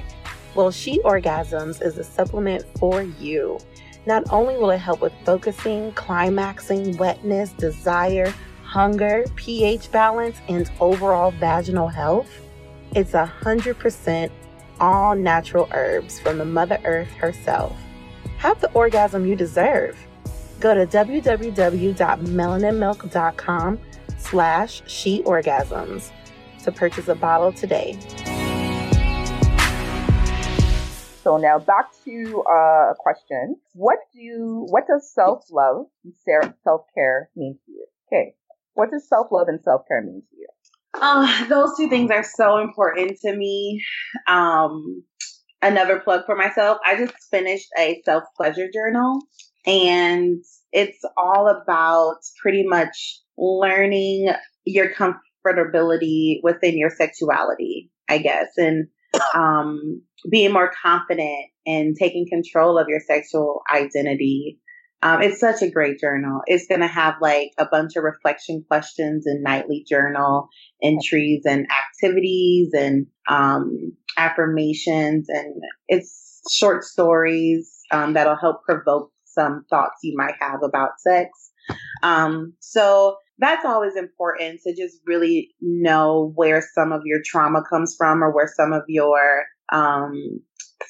Well, 0.54 0.70
She 0.70 0.98
Orgasms 1.00 1.80
is 1.80 1.98
a 1.98 2.04
supplement 2.04 2.64
for 2.78 3.02
you. 3.02 3.58
Not 4.06 4.24
only 4.30 4.56
will 4.56 4.70
it 4.70 4.78
help 4.78 5.00
with 5.00 5.12
focusing, 5.24 5.92
climaxing, 5.92 6.96
wetness, 6.96 7.50
desire, 7.50 8.34
hunger, 8.64 9.24
pH 9.36 9.92
balance, 9.92 10.38
and 10.48 10.70
overall 10.80 11.30
vaginal 11.32 11.88
health, 11.88 12.30
it's 12.96 13.12
100% 13.12 14.30
all 14.80 15.14
natural 15.14 15.68
herbs 15.72 16.18
from 16.18 16.38
the 16.38 16.44
Mother 16.44 16.80
Earth 16.84 17.10
herself. 17.10 17.76
Have 18.38 18.60
the 18.60 18.72
orgasm 18.72 19.26
you 19.26 19.36
deserve. 19.36 19.96
Go 20.60 20.74
to 20.74 20.86
www.melaninmilk.com 20.86 23.78
slash 24.18 24.82
she 24.86 25.22
orgasms 25.22 26.10
to 26.62 26.70
purchase 26.70 27.08
a 27.08 27.14
bottle 27.14 27.50
today. 27.52 27.98
So 31.22 31.38
now 31.38 31.58
back 31.58 31.90
to 32.04 32.44
uh, 32.48 32.90
a 32.90 32.94
question. 32.98 33.56
What 33.72 33.98
do 34.14 34.66
what 34.68 34.86
does 34.86 35.10
self 35.14 35.44
love 35.50 35.86
and 36.04 36.12
self 36.64 36.82
care 36.94 37.30
mean 37.36 37.58
to 37.64 37.72
you? 37.72 37.86
Okay. 38.08 38.34
What 38.74 38.90
does 38.90 39.08
self 39.08 39.28
love 39.30 39.48
and 39.48 39.62
self 39.62 39.86
care 39.88 40.02
mean 40.02 40.22
to 40.30 40.36
you? 40.36 40.46
Uh, 40.94 41.46
those 41.48 41.76
two 41.76 41.88
things 41.88 42.10
are 42.10 42.24
so 42.24 42.58
important 42.58 43.18
to 43.20 43.32
me. 43.34 43.82
Um, 44.26 45.04
another 45.62 46.00
plug 46.00 46.26
for 46.26 46.36
myself. 46.36 46.78
I 46.86 46.96
just 46.96 47.14
finished 47.30 47.68
a 47.78 48.02
self 48.04 48.24
pleasure 48.36 48.68
journal 48.72 49.20
and 49.66 50.42
it's 50.72 51.02
all 51.16 51.48
about 51.48 52.18
pretty 52.40 52.64
much 52.66 53.20
learning 53.36 54.30
your 54.64 54.92
comfortability 54.94 56.40
within 56.42 56.78
your 56.78 56.90
sexuality, 56.90 57.90
I 58.08 58.18
guess, 58.18 58.48
and 58.56 58.88
um, 59.34 60.02
being 60.30 60.52
more 60.52 60.70
confident 60.82 61.46
and 61.66 61.96
taking 61.96 62.26
control 62.28 62.78
of 62.78 62.88
your 62.88 63.00
sexual 63.00 63.62
identity. 63.72 64.60
Um, 65.02 65.22
it's 65.22 65.40
such 65.40 65.62
a 65.62 65.70
great 65.70 65.98
journal. 65.98 66.42
It's 66.46 66.66
going 66.66 66.82
to 66.82 66.86
have 66.86 67.14
like 67.22 67.52
a 67.56 67.64
bunch 67.64 67.96
of 67.96 68.04
reflection 68.04 68.64
questions 68.68 69.26
and 69.26 69.42
nightly 69.42 69.84
journal 69.88 70.48
entries 70.82 71.44
and 71.46 71.66
activities 71.70 72.70
and 72.74 73.06
um, 73.26 73.96
affirmations. 74.18 75.26
And 75.30 75.54
it's 75.88 76.42
short 76.50 76.84
stories 76.84 77.78
um, 77.90 78.12
that'll 78.12 78.36
help 78.36 78.62
provoke 78.62 79.10
some 79.32 79.64
thoughts 79.70 79.98
you 80.02 80.14
might 80.16 80.34
have 80.40 80.62
about 80.62 81.00
sex. 81.00 81.30
Um, 82.02 82.54
so 82.60 83.16
that's 83.38 83.64
always 83.64 83.96
important 83.96 84.60
to 84.66 84.74
just 84.74 85.00
really 85.06 85.50
know 85.60 86.32
where 86.34 86.62
some 86.74 86.92
of 86.92 87.02
your 87.04 87.20
trauma 87.24 87.62
comes 87.68 87.94
from 87.96 88.22
or 88.22 88.34
where 88.34 88.50
some 88.54 88.72
of 88.72 88.82
your 88.88 89.44
um, 89.72 90.40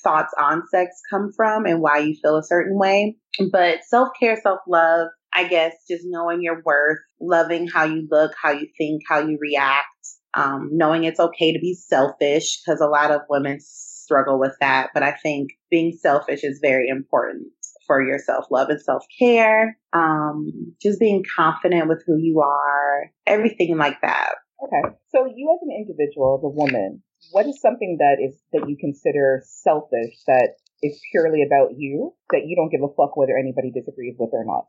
thoughts 0.02 0.32
on 0.40 0.62
sex 0.70 1.00
come 1.10 1.30
from 1.36 1.66
and 1.66 1.80
why 1.80 1.98
you 1.98 2.16
feel 2.20 2.36
a 2.36 2.44
certain 2.44 2.78
way. 2.78 3.16
But 3.52 3.84
self 3.84 4.08
care, 4.18 4.38
self 4.42 4.60
love, 4.66 5.08
I 5.32 5.46
guess 5.46 5.74
just 5.88 6.04
knowing 6.06 6.42
your 6.42 6.62
worth, 6.64 6.98
loving 7.20 7.68
how 7.68 7.84
you 7.84 8.08
look, 8.10 8.32
how 8.40 8.50
you 8.50 8.66
think, 8.76 9.02
how 9.08 9.20
you 9.20 9.38
react, 9.40 9.86
um, 10.34 10.70
knowing 10.72 11.04
it's 11.04 11.20
okay 11.20 11.52
to 11.52 11.60
be 11.60 11.74
selfish 11.74 12.60
because 12.60 12.80
a 12.80 12.86
lot 12.86 13.10
of 13.10 13.22
women 13.28 13.58
struggle 13.60 14.40
with 14.40 14.56
that. 14.60 14.90
But 14.92 15.04
I 15.04 15.12
think 15.12 15.50
being 15.70 15.96
selfish 16.00 16.40
is 16.42 16.58
very 16.60 16.88
important 16.88 17.48
for 17.90 18.00
your 18.00 18.20
self 18.20 18.44
love 18.52 18.68
and 18.68 18.80
self 18.80 19.04
care, 19.18 19.76
um, 19.92 20.52
just 20.80 21.00
being 21.00 21.24
confident 21.36 21.88
with 21.88 22.04
who 22.06 22.16
you 22.18 22.40
are, 22.40 23.10
everything 23.26 23.76
like 23.76 24.00
that. 24.00 24.34
Okay. 24.62 24.94
So 25.08 25.26
you 25.26 25.52
as 25.52 25.66
an 25.66 25.74
individual, 25.76 26.38
the 26.40 26.48
woman, 26.48 27.02
what 27.32 27.46
is 27.46 27.60
something 27.60 27.96
that 27.98 28.24
is 28.24 28.40
that 28.52 28.68
you 28.68 28.76
consider 28.78 29.42
selfish 29.44 30.22
that 30.28 30.50
is 30.84 31.00
purely 31.10 31.42
about 31.42 31.70
you 31.76 32.14
that 32.30 32.42
you 32.46 32.54
don't 32.54 32.70
give 32.70 32.88
a 32.88 32.94
fuck 32.94 33.16
whether 33.16 33.36
anybody 33.36 33.72
disagrees 33.72 34.14
with 34.16 34.30
or 34.32 34.44
not? 34.44 34.66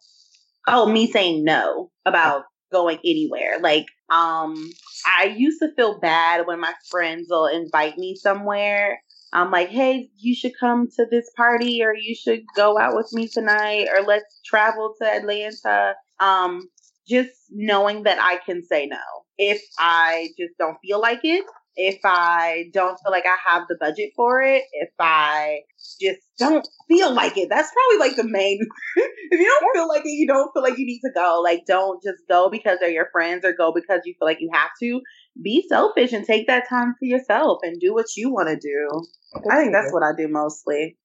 Oh, 0.68 0.92
me 0.92 1.06
saying 1.06 1.44
no 1.44 1.92
about 2.08 2.46
going 2.72 2.98
anywhere. 3.06 3.60
Like, 3.62 3.86
um, 4.12 4.72
I 5.06 5.36
used 5.38 5.60
to 5.62 5.70
feel 5.76 6.00
bad 6.00 6.48
when 6.48 6.60
my 6.60 6.74
friends 6.90 7.28
will 7.30 7.46
invite 7.46 8.00
me 8.00 8.16
somewhere 8.16 9.04
I'm 9.34 9.52
like, 9.52 9.70
hey, 9.70 10.10
you 10.18 10.36
should 10.36 10.54
come 10.60 10.88
to 10.96 11.06
this 11.10 11.30
party 11.36 11.82
or 11.84 11.94
you 11.96 12.16
should 12.16 12.42
go 12.56 12.78
out 12.78 12.96
with 12.96 13.12
me 13.14 13.28
tonight 13.28 13.88
or 13.94 14.04
let's 14.04 14.42
travel 14.46 14.94
to 15.02 15.08
Atlanta. 15.08 15.96
Um, 16.20 16.70
just 17.08 17.32
knowing 17.50 18.04
that 18.04 18.20
I 18.22 18.38
can 18.46 18.62
say 18.64 18.86
no 18.86 18.98
if 19.38 19.62
I 19.80 20.30
just 20.38 20.58
don't 20.60 20.78
feel 20.84 21.02
like 21.02 21.22
it, 21.24 21.44
if 21.76 22.00
I 22.04 22.66
don't 22.74 22.98
feel 23.04 23.12
like 23.12 23.26
I 23.26 23.38
have 23.50 23.64
the 23.68 23.78
budget 23.80 24.12
for 24.16 24.42
it, 24.42 24.64
if 24.74 24.90
I 25.00 25.62
just 26.00 26.22
don't 26.38 26.68
feel 26.88 27.12
like 27.14 27.38
it. 27.38 27.50
That's 27.50 27.72
probably 27.72 28.08
like 28.08 28.16
the 28.18 28.30
main. 28.30 28.60
if 28.96 29.40
you 29.40 29.46
don't 29.46 29.74
feel 29.74 29.88
like 29.88 30.06
it, 30.06 30.10
you 30.10 30.28
don't 30.28 30.52
feel 30.54 30.64
like 30.64 30.78
you 30.78 30.86
need 30.86 31.00
to 31.00 31.12
go. 31.14 31.42
Like, 31.44 31.66
don't 31.66 32.04
just 32.04 32.20
go 32.30 32.50
because 32.50 32.78
they're 32.80 32.90
your 32.92 33.10
friends 33.12 33.46
or 33.46 33.54
go 33.54 33.74
because 33.74 34.02
you 34.06 34.14
feel 34.20 34.28
like 34.28 34.42
you 34.42 34.50
have 34.54 34.70
to. 34.82 35.02
Be 35.42 35.66
selfish 35.68 36.14
and 36.14 36.26
take 36.26 36.48
that 36.48 36.68
time 36.68 36.96
for 37.00 37.06
yourself 37.06 37.60
and 37.64 37.80
do 37.80 37.94
what 37.94 38.18
you 38.18 38.32
want 38.32 38.50
to 38.50 38.56
do. 38.56 39.06
I 39.50 39.58
think 39.58 39.72
that's 39.74 39.94
what 39.94 40.04
I 40.04 40.12
do 40.18 40.28
mostly. 40.28 40.98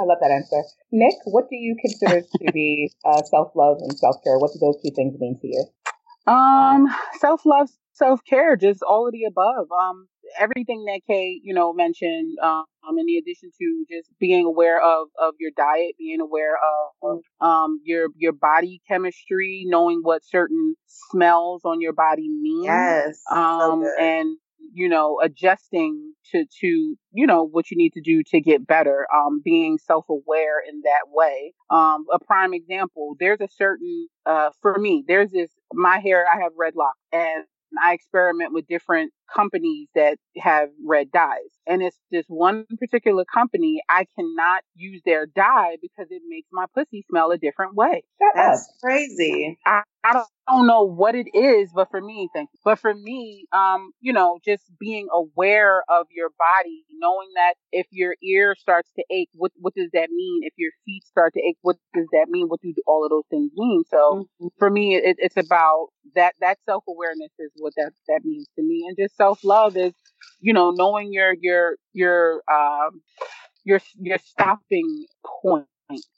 I 0.00 0.04
love 0.04 0.18
that 0.20 0.30
answer. 0.30 0.62
Nick, 0.92 1.14
what 1.24 1.48
do 1.48 1.56
you 1.56 1.76
consider 1.80 2.20
to 2.42 2.52
be 2.52 2.90
uh, 3.04 3.22
self 3.22 3.52
love 3.56 3.78
and 3.80 3.96
self 3.98 4.16
care? 4.22 4.38
What 4.38 4.52
do 4.52 4.58
those 4.60 4.80
two 4.82 4.94
things 4.94 5.18
mean 5.18 5.38
to 5.40 5.46
you? 5.46 5.64
Um, 6.30 6.88
self 7.18 7.46
love, 7.46 7.70
self 7.94 8.20
care, 8.28 8.56
just 8.56 8.82
all 8.82 9.06
of 9.06 9.12
the 9.12 9.24
above. 9.24 9.68
Um, 9.72 10.08
everything 10.38 10.84
that 10.86 11.00
Kay, 11.06 11.40
you 11.42 11.54
know, 11.54 11.72
mentioned. 11.72 12.36
Um, 12.42 12.64
in 12.98 13.18
addition 13.18 13.50
to 13.60 13.84
just 13.90 14.08
being 14.18 14.46
aware 14.46 14.80
of 14.80 15.08
of 15.20 15.34
your 15.38 15.50
diet, 15.54 15.94
being 15.98 16.20
aware 16.20 16.56
of 17.02 17.20
um 17.40 17.80
your 17.84 18.08
your 18.16 18.32
body 18.32 18.80
chemistry, 18.88 19.64
knowing 19.66 20.00
what 20.02 20.24
certain 20.24 20.74
smells 20.86 21.62
on 21.64 21.82
your 21.82 21.92
body 21.92 22.28
mean. 22.28 22.64
Yes. 22.64 23.20
Um, 23.30 23.84
so 23.84 24.02
and 24.02 24.38
you 24.72 24.88
know, 24.88 25.18
adjusting 25.22 26.12
to, 26.32 26.44
to, 26.60 26.96
you 27.12 27.26
know, 27.26 27.46
what 27.46 27.70
you 27.70 27.76
need 27.76 27.92
to 27.94 28.00
do 28.00 28.22
to 28.28 28.40
get 28.40 28.66
better, 28.66 29.06
um, 29.14 29.40
being 29.42 29.78
self-aware 29.78 30.60
in 30.68 30.82
that 30.82 31.06
way. 31.06 31.54
Um, 31.70 32.04
a 32.12 32.18
prime 32.18 32.52
example, 32.52 33.16
there's 33.18 33.40
a 33.40 33.48
certain, 33.48 34.08
uh, 34.26 34.50
for 34.60 34.78
me, 34.78 35.04
there's 35.06 35.30
this, 35.30 35.50
my 35.72 35.98
hair, 35.98 36.26
I 36.32 36.42
have 36.42 36.52
red 36.56 36.74
locks 36.76 36.98
and 37.12 37.44
I 37.82 37.94
experiment 37.94 38.52
with 38.52 38.66
different 38.66 39.12
companies 39.34 39.88
that 39.94 40.18
have 40.36 40.70
red 40.86 41.10
dyes. 41.12 41.50
And 41.66 41.82
it's 41.82 41.98
this 42.10 42.24
one 42.28 42.64
particular 42.78 43.24
company, 43.24 43.82
I 43.88 44.06
cannot 44.18 44.62
use 44.74 45.02
their 45.04 45.26
dye 45.26 45.76
because 45.82 46.06
it 46.10 46.22
makes 46.28 46.48
my 46.52 46.66
pussy 46.74 47.04
smell 47.10 47.30
a 47.30 47.38
different 47.38 47.74
way. 47.74 48.04
That's 48.34 48.72
crazy. 48.82 49.58
I, 49.66 49.82
I 50.08 50.14
don't, 50.14 50.26
I 50.48 50.52
don't 50.56 50.66
know 50.66 50.82
what 50.84 51.14
it 51.14 51.28
is, 51.34 51.70
but 51.74 51.90
for 51.90 52.00
me, 52.00 52.28
thank 52.34 52.50
you. 52.52 52.60
But 52.64 52.78
for 52.78 52.94
me, 52.94 53.46
um, 53.52 53.92
you 54.00 54.12
know, 54.12 54.38
just 54.44 54.64
being 54.80 55.08
aware 55.12 55.82
of 55.88 56.06
your 56.10 56.30
body, 56.38 56.84
knowing 56.98 57.28
that 57.36 57.54
if 57.72 57.86
your 57.92 58.16
ear 58.22 58.54
starts 58.58 58.90
to 58.96 59.04
ache, 59.10 59.30
what 59.34 59.52
what 59.60 59.74
does 59.74 59.90
that 59.94 60.10
mean? 60.10 60.42
If 60.44 60.54
your 60.56 60.72
feet 60.86 61.04
start 61.06 61.34
to 61.34 61.40
ache, 61.40 61.58
what 61.62 61.76
does 61.94 62.06
that 62.12 62.28
mean? 62.30 62.48
What 62.48 62.60
do 62.62 62.74
all 62.86 63.04
of 63.04 63.10
those 63.10 63.26
things 63.30 63.52
mean? 63.56 63.84
So 63.90 64.20
Mm-hmm. 64.40 64.46
for 64.58 64.70
me, 64.70 64.96
it, 64.96 65.16
it's 65.18 65.36
about 65.36 65.88
that 66.14 66.34
that 66.40 66.58
self 66.66 66.84
awareness 66.88 67.32
is 67.38 67.50
what 67.58 67.74
that 67.76 67.92
that 68.08 68.22
means 68.24 68.46
to 68.56 68.62
me, 68.62 68.84
and 68.88 68.96
just 68.98 69.16
self 69.16 69.44
love 69.44 69.76
is, 69.76 69.92
you 70.40 70.52
know, 70.54 70.70
knowing 70.70 71.12
your 71.12 71.34
your 71.40 71.76
your 71.92 72.42
um 72.50 73.02
your 73.64 73.80
your 74.00 74.18
stopping 74.18 75.06
point 75.42 75.66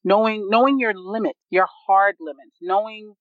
knowing 0.04 0.46
knowing 0.50 0.78
your 0.78 0.94
limits 0.94 1.38
your 1.50 1.66
hard 1.86 2.14
limits 2.20 2.56
knowing 2.60 3.14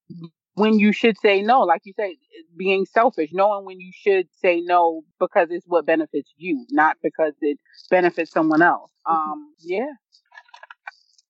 when 0.55 0.79
you 0.79 0.91
should 0.91 1.17
say 1.19 1.41
no 1.41 1.61
like 1.61 1.81
you 1.85 1.93
say 1.97 2.17
being 2.57 2.85
selfish 2.85 3.29
knowing 3.33 3.65
when 3.65 3.79
you 3.79 3.91
should 3.93 4.27
say 4.41 4.61
no 4.61 5.01
because 5.19 5.47
it's 5.51 5.65
what 5.67 5.85
benefits 5.85 6.31
you 6.37 6.65
not 6.71 6.97
because 7.03 7.33
it 7.41 7.57
benefits 7.89 8.31
someone 8.31 8.61
else. 8.61 8.91
Um 9.05 9.53
yeah. 9.59 9.91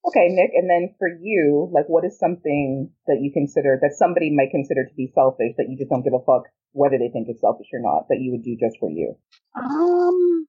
Okay, 0.07 0.27
Nick, 0.29 0.51
and 0.55 0.69
then 0.69 0.95
for 0.97 1.09
you, 1.21 1.69
like, 1.73 1.85
what 1.87 2.05
is 2.05 2.17
something 2.17 2.89
that 3.07 3.19
you 3.21 3.31
consider 3.33 3.77
that 3.81 3.93
somebody 3.93 4.33
might 4.33 4.49
consider 4.49 4.85
to 4.85 4.95
be 4.95 5.11
selfish 5.13 5.53
that 5.57 5.67
you 5.69 5.77
just 5.77 5.89
don't 5.89 6.03
give 6.03 6.13
a 6.13 6.23
fuck 6.25 6.43
whether 6.71 6.97
they 6.97 7.09
think 7.09 7.27
it's 7.29 7.41
selfish 7.41 7.67
or 7.73 7.79
not 7.81 8.07
that 8.09 8.17
you 8.19 8.31
would 8.31 8.43
do 8.43 8.55
just 8.59 8.77
for 8.79 8.89
you? 8.89 9.15
um 9.55 10.47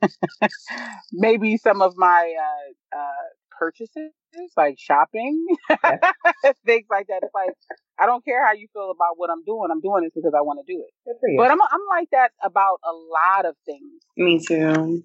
maybe 1.12 1.56
some 1.56 1.82
of 1.82 1.94
my 1.96 2.34
uh 2.38 2.96
uh 2.96 3.28
purchases 3.58 4.12
like 4.56 4.76
shopping 4.78 5.46
things 6.66 6.86
like 6.90 7.06
that 7.06 7.20
it's 7.22 7.34
like 7.34 7.54
i 8.00 8.06
don't 8.06 8.24
care 8.24 8.44
how 8.44 8.52
you 8.52 8.66
feel 8.72 8.90
about 8.90 9.16
what 9.16 9.30
i'm 9.30 9.44
doing 9.44 9.68
i'm 9.70 9.80
doing 9.80 10.02
this 10.02 10.12
because 10.14 10.32
i 10.36 10.40
want 10.40 10.58
to 10.58 10.72
do 10.72 10.80
it 10.80 10.90
Good 11.06 11.16
for 11.20 11.28
you. 11.28 11.36
but 11.38 11.50
i'm 11.50 11.60
i'm 11.60 11.86
like 11.88 12.08
that 12.10 12.32
about 12.42 12.80
a 12.84 12.92
lot 12.92 13.46
of 13.46 13.54
things 13.64 14.02
Me 14.16 14.38
too. 14.38 15.02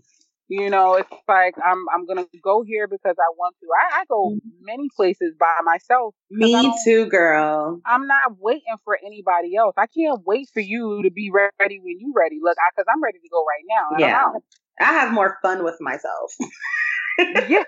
You 0.49 0.71
know, 0.71 0.95
it's 0.95 1.09
like 1.27 1.53
I'm 1.63 1.85
I'm 1.93 2.07
gonna 2.07 2.25
go 2.43 2.63
here 2.63 2.87
because 2.87 3.15
I 3.19 3.29
want 3.37 3.55
to. 3.61 3.67
I, 3.69 4.01
I 4.01 4.05
go 4.09 4.31
mm-hmm. 4.31 4.65
many 4.65 4.89
places 4.95 5.35
by 5.39 5.57
myself. 5.63 6.15
Me 6.31 6.73
too, 6.83 7.05
girl. 7.05 7.79
I'm 7.85 8.07
not 8.07 8.39
waiting 8.39 8.63
for 8.83 8.97
anybody 9.05 9.55
else. 9.55 9.75
I 9.77 9.85
can't 9.85 10.21
wait 10.25 10.49
for 10.51 10.59
you 10.59 11.03
to 11.03 11.11
be 11.11 11.29
ready 11.31 11.79
when 11.79 11.97
you're 11.99 12.13
ready. 12.15 12.39
Look, 12.41 12.57
because 12.75 12.87
I'm 12.91 13.01
ready 13.03 13.19
to 13.19 13.29
go 13.31 13.45
right 13.45 13.63
now. 13.69 13.99
Yeah. 13.99 14.39
I 14.79 14.93
have 14.93 15.13
more 15.13 15.37
fun 15.43 15.63
with 15.63 15.77
myself. 15.79 16.33
yeah. 17.17 17.63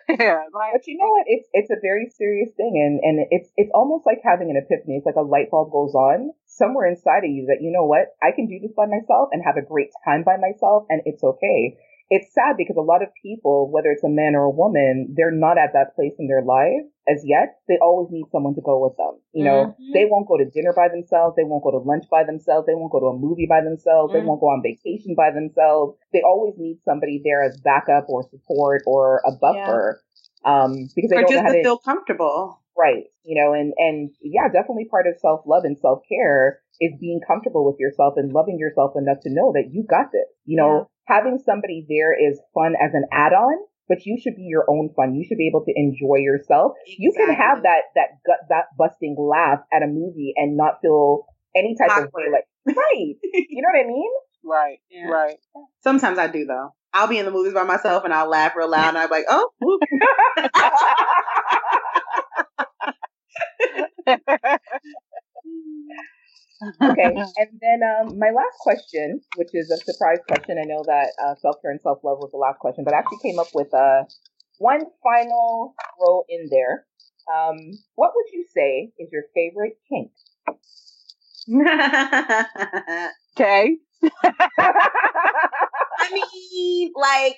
Like, 0.54 0.72
But 0.74 0.88
you 0.88 0.98
know 0.98 1.10
what? 1.10 1.26
It's 1.28 1.48
it's 1.54 1.72
a 1.72 1.80
very 1.82 2.12
serious 2.18 2.50
thing, 2.56 2.78
and 2.78 3.00
and 3.04 3.28
it's 3.32 3.50
it's 3.58 3.72
almost 3.74 4.06
like 4.06 4.20
having 4.24 4.50
an 4.50 4.58
epiphany. 4.58 4.98
It's 4.98 5.06
like 5.06 5.20
a 5.20 5.26
light 5.26 5.50
bulb 5.52 5.72
goes 5.72 5.94
on 5.96 6.32
somewhere 6.46 6.88
inside 6.88 7.24
of 7.24 7.32
you 7.32 7.48
that 7.48 7.62
you 7.62 7.72
know 7.72 7.86
what 7.86 8.14
I 8.22 8.32
can 8.32 8.48
do 8.48 8.60
this 8.62 8.74
by 8.76 8.86
myself 8.86 9.30
and 9.32 9.42
have 9.44 9.58
a 9.58 9.66
great 9.66 9.90
time 10.06 10.24
by 10.24 10.38
myself, 10.38 10.86
and 10.90 11.02
it's 11.06 11.24
okay. 11.24 11.78
It's 12.12 12.34
sad 12.36 12.58
because 12.60 12.76
a 12.76 12.84
lot 12.84 13.02
of 13.02 13.08
people, 13.24 13.72
whether 13.72 13.88
it's 13.90 14.04
a 14.04 14.10
man 14.12 14.36
or 14.36 14.44
a 14.44 14.50
woman, 14.52 15.16
they're 15.16 15.32
not 15.32 15.58
at 15.58 15.72
that 15.74 15.96
place 15.96 16.12
in 16.20 16.28
their 16.28 16.44
life 16.44 16.84
as 17.08 17.24
yet. 17.26 17.64
They 17.70 17.80
always 17.82 18.12
need 18.12 18.28
someone 18.32 18.54
to 18.56 18.62
go 18.62 18.84
with 18.84 18.98
them. 18.98 19.16
You 19.32 19.46
know, 19.46 19.60
Mhm. 19.72 19.94
they 19.94 20.06
won't 20.06 20.28
go 20.28 20.38
to 20.38 20.44
dinner 20.44 20.74
by 20.76 20.90
themselves. 20.90 21.38
They 21.38 21.46
won't 21.46 21.64
go 21.64 21.72
to 21.72 21.78
lunch 21.78 22.10
by 22.12 22.26
themselves. 22.26 22.68
They 22.68 22.76
won't 22.76 22.92
go 22.92 23.00
to 23.00 23.08
a 23.08 23.18
movie 23.18 23.48
by 23.48 23.62
themselves. 23.62 24.12
They 24.12 24.20
Mhm. 24.20 24.26
won't 24.28 24.42
go 24.42 24.48
on 24.48 24.62
vacation 24.62 25.16
by 25.16 25.32
themselves. 25.32 25.98
They 26.12 26.22
always 26.22 26.58
need 26.58 26.82
somebody 26.84 27.22
there 27.24 27.44
as 27.44 27.58
backup 27.62 28.10
or 28.10 28.24
support 28.24 28.84
or 28.86 29.22
a 29.26 29.32
buffer. 29.32 30.02
Um, 30.44 30.90
because 30.96 31.10
they 31.12 31.18
or 31.18 31.22
don't 31.22 31.30
just 31.32 31.44
know 31.44 31.48
how 31.48 31.54
to 31.54 31.58
to 31.58 31.64
feel 31.64 31.78
comfortable. 31.78 32.60
Right. 32.78 33.06
You 33.24 33.42
know, 33.42 33.54
and, 33.54 33.74
and 33.78 34.12
yeah, 34.22 34.50
definitely 34.50 34.86
part 34.86 35.08
of 35.08 35.18
self 35.20 35.46
love 35.46 35.64
and 35.64 35.78
self 35.78 36.04
care 36.10 36.62
is 36.82 36.94
being 37.00 37.22
comfortable 37.26 37.64
with 37.66 37.80
yourself 37.80 38.16
and 38.18 38.34
loving 38.34 38.58
yourself 38.60 38.98
enough 38.98 39.20
to 39.22 39.30
know 39.30 39.54
that 39.54 39.70
you 39.72 39.84
got 39.84 40.12
this. 40.12 40.28
You 40.46 40.58
know, 40.58 40.90
having 41.06 41.40
somebody 41.46 41.86
there 41.88 42.14
is 42.14 42.40
fun 42.54 42.74
as 42.82 42.94
an 42.94 43.06
add 43.12 43.34
on, 43.34 43.54
but 43.88 44.06
you 44.06 44.18
should 44.22 44.36
be 44.36 44.44
your 44.44 44.66
own 44.70 44.90
fun. 44.96 45.16
You 45.16 45.26
should 45.28 45.38
be 45.38 45.48
able 45.48 45.66
to 45.66 45.74
enjoy 45.76 46.18
yourself. 46.18 46.74
You 46.86 47.12
can 47.16 47.34
have 47.34 47.64
that, 47.64 47.82
that 47.96 48.20
gut, 48.26 48.40
that 48.50 48.66
busting 48.78 49.16
laugh 49.20 49.60
at 49.74 49.84
a 49.84 49.88
movie 49.88 50.34
and 50.36 50.56
not 50.56 50.80
feel 50.82 51.26
any 51.56 51.76
type 51.76 51.98
of 51.98 52.12
way 52.14 52.26
like, 52.32 52.46
right. 52.66 53.16
you 53.34 53.62
know 53.62 53.70
what 53.74 53.84
I 53.84 53.88
mean? 53.88 54.12
right. 54.44 54.80
Yeah. 54.90 55.08
Right. 55.08 55.38
Sometimes 55.84 56.18
I 56.18 56.28
do 56.28 56.46
though. 56.46 56.74
I'll 56.94 57.08
be 57.08 57.20
in 57.20 57.26
the 57.26 57.32
movies 57.32 57.54
by 57.54 57.64
myself 57.64 58.04
and 58.04 58.14
I'll 58.14 58.30
laugh 58.30 58.54
real 58.56 58.70
loud 58.70 58.90
and 58.90 58.98
I'm 58.98 59.10
like, 59.10 59.26
oh, 59.30 59.50
whoop. 59.60 59.82
okay. 66.82 67.14
And 67.38 67.60
then 67.62 67.82
um, 67.84 68.20
my 68.20 68.30
last 68.30 68.58
question, 68.60 69.22
which 69.36 69.50
is 69.54 69.72
a 69.72 69.78
surprise 69.78 70.20
question. 70.28 70.58
I 70.60 70.66
know 70.66 70.84
that 70.86 71.14
uh, 71.24 71.36
self 71.36 71.58
care 71.62 71.72
and 71.72 71.82
self 71.82 72.00
love 72.04 72.20
was 72.20 72.32
the 72.32 72.38
last 72.38 72.60
question, 72.60 72.84
but 72.84 72.94
I 72.94 73.00
actually 73.00 73.20
came 73.24 73.40
up 73.40 73.48
with 73.54 73.74
uh, 73.74 74.04
one 74.60 74.82
final 75.04 75.74
row 76.00 76.24
in 76.30 76.50
there. 76.52 76.86
Um, 77.34 77.58
what 77.96 78.12
would 78.16 78.26
you 78.34 78.46
say 78.56 78.92
is 79.00 79.10
your 79.12 79.24
favorite 79.34 79.78
kink? 79.90 80.12
okay. 83.38 83.78
I 84.60 86.12
mean, 86.12 86.92
like 86.96 87.38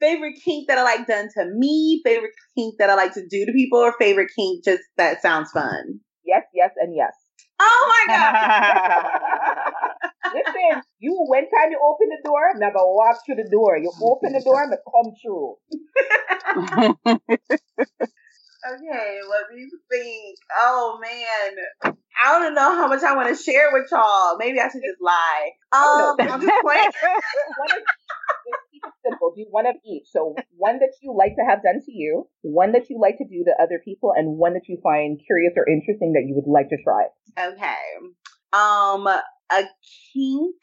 favorite 0.00 0.36
kink 0.44 0.68
that 0.68 0.78
I 0.78 0.82
like 0.82 1.06
done 1.06 1.28
to 1.36 1.46
me, 1.54 2.00
favorite 2.04 2.32
kink 2.56 2.76
that 2.78 2.90
I 2.90 2.94
like 2.94 3.14
to 3.14 3.26
do 3.28 3.46
to 3.46 3.52
people, 3.52 3.78
or 3.78 3.94
favorite 3.98 4.30
kink 4.36 4.64
just 4.64 4.82
that 4.96 5.22
sounds 5.22 5.50
fun. 5.52 6.00
yes, 6.24 6.44
yes, 6.54 6.70
and 6.76 6.94
yes. 6.94 7.12
Oh 7.62 7.92
my 8.08 8.14
god! 8.16 8.32
Listen, 10.34 10.82
you 11.00 11.16
when 11.28 11.42
time 11.44 11.70
you 11.70 11.80
open 11.84 12.08
the 12.08 12.18
door, 12.24 12.50
I'm 12.52 12.58
not 12.60 12.72
gonna 12.72 12.86
walk 12.88 13.16
through 13.26 13.36
the 13.36 13.48
door. 13.50 13.76
You 13.76 13.92
open 14.02 14.32
the 14.32 14.40
door, 14.40 14.62
I'm 14.62 14.70
gonna 14.70 14.82
come 14.88 15.12
through. 15.22 15.56
Okay, 18.60 19.18
let 19.30 19.56
me 19.56 19.70
think. 19.90 20.36
Oh 20.54 20.98
man, 21.00 21.96
I 22.22 22.38
don't 22.38 22.54
know 22.54 22.74
how 22.76 22.88
much 22.88 23.02
I 23.02 23.16
want 23.16 23.34
to 23.34 23.42
share 23.42 23.68
with 23.72 23.88
y'all. 23.90 24.36
Maybe 24.38 24.60
I 24.60 24.64
should 24.68 24.82
just 24.82 25.00
lie. 25.00 25.50
Oh, 25.72 26.14
Um. 26.18 26.28
I'm 26.28 26.40
just 26.42 26.52
playing. 26.62 26.90
one 27.56 27.70
of 27.70 27.80
just 27.80 27.86
keep 27.96 27.96
it 27.96 27.99
simple. 29.04 29.32
Do 29.36 29.46
one 29.50 29.66
of 29.66 29.76
each. 29.86 30.06
So 30.10 30.34
one 30.56 30.78
that 30.80 30.92
you 31.02 31.14
like 31.16 31.36
to 31.36 31.44
have 31.48 31.62
done 31.62 31.80
to 31.84 31.92
you, 31.92 32.28
one 32.42 32.72
that 32.72 32.90
you 32.90 32.98
like 33.00 33.18
to 33.18 33.24
do 33.24 33.44
to 33.44 33.62
other 33.62 33.80
people, 33.84 34.12
and 34.16 34.38
one 34.38 34.54
that 34.54 34.68
you 34.68 34.78
find 34.82 35.20
curious 35.26 35.52
or 35.56 35.68
interesting 35.68 36.12
that 36.14 36.24
you 36.26 36.34
would 36.34 36.50
like 36.50 36.68
to 36.70 36.76
try. 36.82 37.06
Okay. 37.38 37.74
Um, 38.52 39.06
a 39.06 39.62
kink 40.12 40.56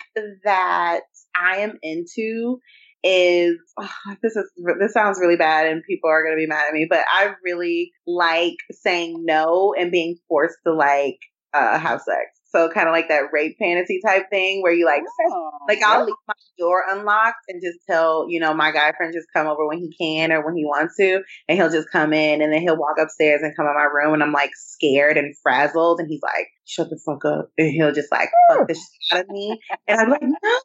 that 0.44 1.02
I 1.36 1.58
am 1.58 1.78
into 1.82 2.60
is 3.04 3.58
oh, 3.80 3.90
this 4.22 4.36
is 4.36 4.52
this 4.80 4.94
sounds 4.94 5.20
really 5.20 5.36
bad 5.36 5.68
and 5.68 5.84
people 5.88 6.10
are 6.10 6.24
gonna 6.24 6.36
be 6.36 6.48
mad 6.48 6.66
at 6.68 6.74
me, 6.74 6.88
but 6.90 7.04
I 7.10 7.34
really 7.44 7.92
like 8.06 8.58
saying 8.72 9.24
no 9.26 9.74
and 9.78 9.92
being 9.92 10.18
forced 10.28 10.58
to 10.66 10.74
like 10.74 11.20
uh 11.54 11.78
have 11.78 12.02
sex. 12.02 12.37
So 12.50 12.70
kind 12.70 12.88
of 12.88 12.94
like 12.94 13.10
that 13.10 13.24
rape 13.34 13.58
fantasy 13.60 14.00
type 14.06 14.30
thing 14.30 14.62
where 14.62 14.74
you 14.74 14.86
like 14.86 15.02
Oh, 15.32 15.50
like 15.68 15.82
I'll 15.84 16.06
leave 16.06 16.16
my 16.28 16.34
door 16.58 16.84
unlocked 16.90 17.44
and 17.50 17.62
just 17.62 17.80
tell, 17.90 18.26
you 18.30 18.40
know, 18.40 18.54
my 18.54 18.72
guy 18.72 18.94
friend 18.96 19.14
just 19.14 19.28
come 19.36 19.48
over 19.48 19.68
when 19.68 19.80
he 19.80 19.94
can 20.00 20.32
or 20.32 20.46
when 20.46 20.56
he 20.56 20.64
wants 20.64 20.96
to, 20.98 21.22
and 21.48 21.58
he'll 21.58 21.70
just 21.70 21.90
come 21.92 22.14
in 22.14 22.42
and 22.42 22.54
then 22.54 22.62
he'll 22.62 22.78
walk 22.78 22.98
upstairs 23.00 23.42
and 23.44 23.56
come 23.56 23.68
in 23.68 23.74
my 23.76 23.84
room 23.84 24.14
and 24.14 24.24
I'm 24.24 24.32
like 24.32 24.52
scared 24.56 25.18
and 25.18 25.36
frazzled 25.44 26.00
and 26.00 26.08
he's 26.10 26.22
like, 26.22 26.48
Shut 26.66 26.90
the 26.90 27.00
fuck 27.06 27.26
up 27.26 27.50
and 27.58 27.72
he'll 27.72 27.94
just 27.94 28.12
like 28.12 28.30
fuck 28.50 28.68
the 28.68 28.74
shit 28.74 29.20
out 29.20 29.26
of 29.26 29.30
me 29.30 29.60
and 29.88 30.00
I'm 30.00 30.10
like, 30.10 30.22
No, 30.22 30.62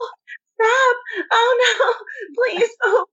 stop. 0.54 0.96
Oh 1.32 1.76
no, 1.80 1.92
please 2.58 2.70
don't. 2.82 3.08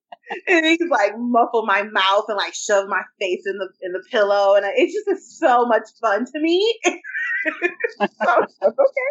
And 0.47 0.65
he's 0.65 0.89
like 0.91 1.13
muffle 1.17 1.65
my 1.65 1.81
mouth 1.83 2.25
and 2.27 2.37
like 2.37 2.53
shove 2.53 2.87
my 2.87 3.01
face 3.19 3.43
in 3.47 3.57
the 3.57 3.67
in 3.81 3.93
the 3.93 4.03
pillow 4.11 4.55
and 4.55 4.65
it 4.65 4.91
just 4.93 5.07
is 5.07 5.39
so 5.39 5.65
much 5.65 5.85
fun 6.01 6.25
to 6.25 6.39
me. 6.39 6.79
So, 8.23 8.45
okay, 8.63 9.09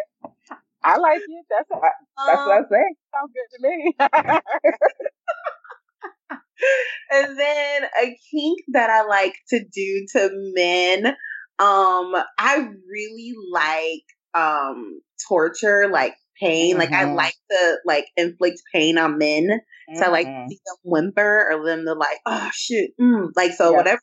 I 0.83 0.97
like 0.97 1.19
it. 1.19 1.45
That's 1.49 1.69
that's 1.69 1.81
what 2.17 2.27
Um, 2.27 2.51
I'm 2.51 2.65
saying. 2.71 2.95
sounds 3.13 3.31
good 3.33 3.49
to 3.55 3.59
me. 3.67 3.75
and 7.11 7.37
then 7.39 7.83
a 8.01 8.17
kink 8.31 8.59
that 8.73 8.89
I 8.89 9.03
like 9.05 9.35
to 9.49 9.59
do 9.73 10.05
to 10.13 10.29
men. 10.55 11.07
Um, 11.59 12.15
I 12.37 12.69
really 12.89 13.33
like 13.51 14.03
um 14.33 15.01
torture, 15.27 15.87
like 15.89 16.15
pain. 16.39 16.77
Like 16.77 16.93
I 16.93 17.03
Mhm. 17.05 17.15
like 17.15 17.35
to 17.51 17.77
like 17.85 18.07
inflict 18.15 18.61
pain 18.73 18.97
on 18.97 19.17
men. 19.17 19.49
So 19.97 20.05
I 20.05 20.09
like 20.09 20.27
Mhm. 20.27 20.49
see 20.49 20.59
them 20.65 20.77
whimper 20.83 21.49
or 21.51 21.65
them 21.65 21.85
to 21.85 21.93
like, 21.93 22.19
oh 22.25 22.49
shit, 22.53 22.91
mm. 23.01 23.29
like 23.35 23.51
so 23.53 23.73
whatever 23.73 24.01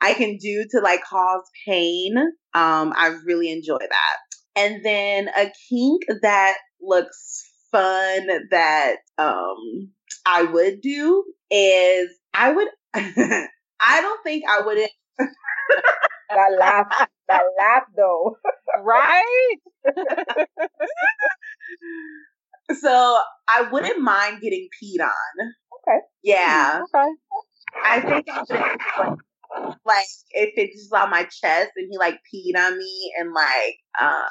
I 0.00 0.14
can 0.14 0.36
do 0.38 0.64
to 0.70 0.80
like 0.80 1.02
cause 1.04 1.42
pain. 1.66 2.16
Um, 2.54 2.92
I 2.96 3.16
really 3.24 3.50
enjoy 3.50 3.78
that. 3.78 4.16
And 4.56 4.84
then 4.84 5.28
a 5.28 5.50
kink 5.68 6.02
that 6.22 6.56
looks 6.80 7.44
fun 7.70 8.26
that 8.50 8.96
um 9.18 9.92
I 10.26 10.42
would 10.42 10.80
do 10.80 11.24
is 11.50 12.10
I 12.34 12.52
would 12.52 12.68
I 12.94 14.00
don't 14.00 14.22
think 14.24 14.44
I 14.48 14.60
wouldn't 14.62 14.90
That 16.28 16.56
laugh, 16.58 17.08
that 17.28 17.42
laugh 17.58 17.82
though. 17.96 18.36
right? 18.84 19.56
so 22.80 23.18
I 23.48 23.62
wouldn't 23.70 24.00
mind 24.00 24.40
getting 24.40 24.68
peed 24.82 25.00
on. 25.02 25.10
Okay. 25.88 25.98
Yeah. 26.22 26.82
Okay. 26.94 27.08
I 27.84 28.00
think 28.00 28.28
I 28.28 28.40
would 29.08 29.18
like 29.84 30.06
if 30.30 30.50
it's 30.56 30.76
just 30.76 30.94
on 30.94 31.10
my 31.10 31.24
chest 31.24 31.70
and 31.76 31.88
he 31.90 31.98
like 31.98 32.14
peed 32.32 32.56
on 32.56 32.78
me 32.78 33.12
and 33.18 33.32
like 33.32 33.76
uh 34.00 34.22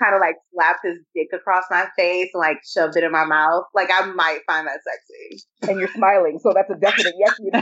kind 0.00 0.14
of 0.14 0.20
like 0.20 0.36
slapped 0.52 0.80
his 0.84 0.98
dick 1.14 1.28
across 1.34 1.64
my 1.70 1.86
face 1.96 2.30
and 2.32 2.40
like 2.40 2.58
shoved 2.64 2.96
it 2.96 3.04
in 3.04 3.12
my 3.12 3.24
mouth. 3.24 3.64
Like 3.74 3.90
I 3.92 4.06
might 4.06 4.40
find 4.46 4.66
that 4.66 4.80
sexy. 4.84 5.44
And 5.70 5.78
you're 5.78 5.88
smiling, 5.88 6.38
so 6.42 6.52
that's 6.54 6.70
a 6.70 6.76
definite 6.76 7.14
yes. 7.18 7.34
Find 7.38 7.52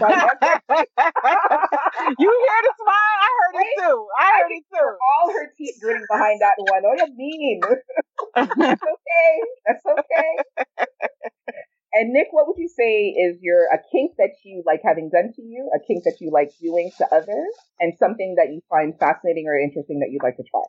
you 2.18 2.30
hear 2.38 2.60
the 2.62 2.74
smile? 2.78 3.18
I 3.22 3.28
heard 3.38 3.56
it 3.60 3.68
too. 3.78 4.06
I 4.18 4.24
heard 4.24 4.52
it 4.52 4.64
too. 4.72 4.96
all 5.18 5.32
her 5.32 5.52
teeth 5.56 5.76
gritting 5.82 6.06
behind 6.10 6.40
that 6.40 6.54
one. 6.58 6.82
What 6.82 6.98
do 6.98 7.04
you 7.04 7.16
mean? 7.16 7.60
That's 8.36 8.82
okay. 8.82 9.32
That's 9.66 9.86
okay. 9.86 10.76
And 11.94 12.12
Nick, 12.12 12.28
what 12.32 12.46
would 12.48 12.56
you 12.58 12.68
say 12.68 13.08
is 13.08 13.38
your 13.42 13.64
a 13.72 13.78
kink 13.92 14.12
that 14.18 14.30
you 14.44 14.62
like 14.66 14.80
having 14.84 15.10
done 15.10 15.32
to 15.36 15.42
you, 15.42 15.70
a 15.76 15.80
kink 15.86 16.04
that 16.04 16.16
you 16.20 16.30
like 16.30 16.50
doing 16.60 16.90
to 16.98 17.06
others, 17.14 17.54
and 17.80 17.92
something 17.98 18.34
that 18.36 18.48
you 18.52 18.62
find 18.70 18.98
fascinating 18.98 19.46
or 19.46 19.58
interesting 19.58 20.00
that 20.00 20.10
you'd 20.10 20.22
like 20.22 20.36
to 20.38 20.42
try? 20.44 20.62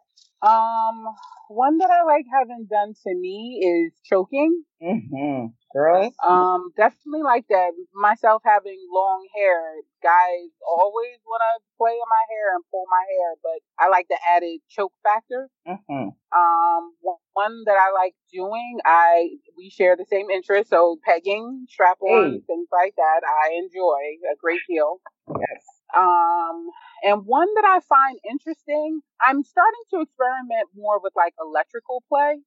Um, 0.44 1.06
one 1.48 1.78
that 1.78 1.90
I 1.90 2.04
like 2.04 2.26
having 2.32 2.68
done 2.70 2.94
to 3.08 3.16
me 3.16 3.62
is 3.64 3.94
choking. 4.04 4.64
Mm-hmm. 4.82 5.48
Girl. 5.74 6.12
Um, 6.24 6.72
definitely 6.78 7.24
like 7.24 7.46
that. 7.50 7.72
Myself 7.96 8.44
having 8.46 8.78
long 8.94 9.26
hair, 9.36 9.82
guys 10.04 10.52
always 10.68 11.18
want 11.26 11.42
to 11.42 11.64
play 11.80 11.94
in 11.94 12.10
my 12.10 12.24
hair 12.30 12.56
and 12.56 12.64
pull 12.70 12.86
my 12.92 13.06
hair, 13.10 13.36
but 13.42 13.60
I 13.80 13.90
like 13.90 14.08
the 14.10 14.18
added 14.36 14.60
choke 14.70 14.94
factor. 15.02 15.50
Mm-hmm. 15.68 16.10
Um, 16.36 16.94
one 17.34 17.64
that 17.66 17.78
I 17.78 17.92
like 17.94 18.14
doing, 18.32 18.80
I 18.86 19.30
we 19.58 19.70
share 19.70 19.96
the 19.96 20.06
same 20.06 20.30
interest, 20.30 20.70
so 20.70 20.98
pegging, 21.04 21.66
strap 21.70 21.98
on, 22.02 22.34
Hey. 22.34 22.42
things 22.46 22.68
like 22.72 22.94
that. 22.98 23.22
I 23.26 23.56
enjoy 23.58 24.20
a 24.32 24.36
great 24.40 24.62
deal. 24.70 25.00
Yes. 25.30 25.64
Um, 25.98 26.68
and 27.04 27.26
one 27.26 27.48
that 27.56 27.66
I 27.66 27.80
find 27.88 28.18
interesting, 28.30 29.02
I'm 29.22 29.44
starting 29.44 29.84
to 29.92 30.02
experiment 30.02 30.70
more 30.76 31.00
with 31.02 31.14
like 31.16 31.34
electrical 31.40 32.04
play. 32.10 32.38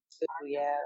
Yeah. 0.46 0.76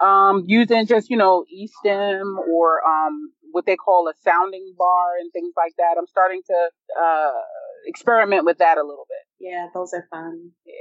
Um, 0.00 0.44
using 0.46 0.86
just, 0.86 1.10
you 1.10 1.16
know, 1.16 1.44
E-stim 1.48 2.38
or, 2.50 2.80
um, 2.86 3.30
what 3.52 3.66
they 3.66 3.76
call 3.76 4.08
a 4.08 4.14
sounding 4.24 4.74
bar 4.76 5.16
and 5.20 5.30
things 5.32 5.52
like 5.56 5.72
that. 5.78 5.96
I'm 5.98 6.06
starting 6.08 6.42
to, 6.46 6.70
uh, 7.00 7.32
experiment 7.86 8.44
with 8.44 8.58
that 8.58 8.78
a 8.78 8.82
little 8.82 9.06
bit. 9.08 9.24
Yeah, 9.46 9.66
those 9.74 9.92
are 9.94 10.06
fun. 10.10 10.50
Yeah. 10.66 10.72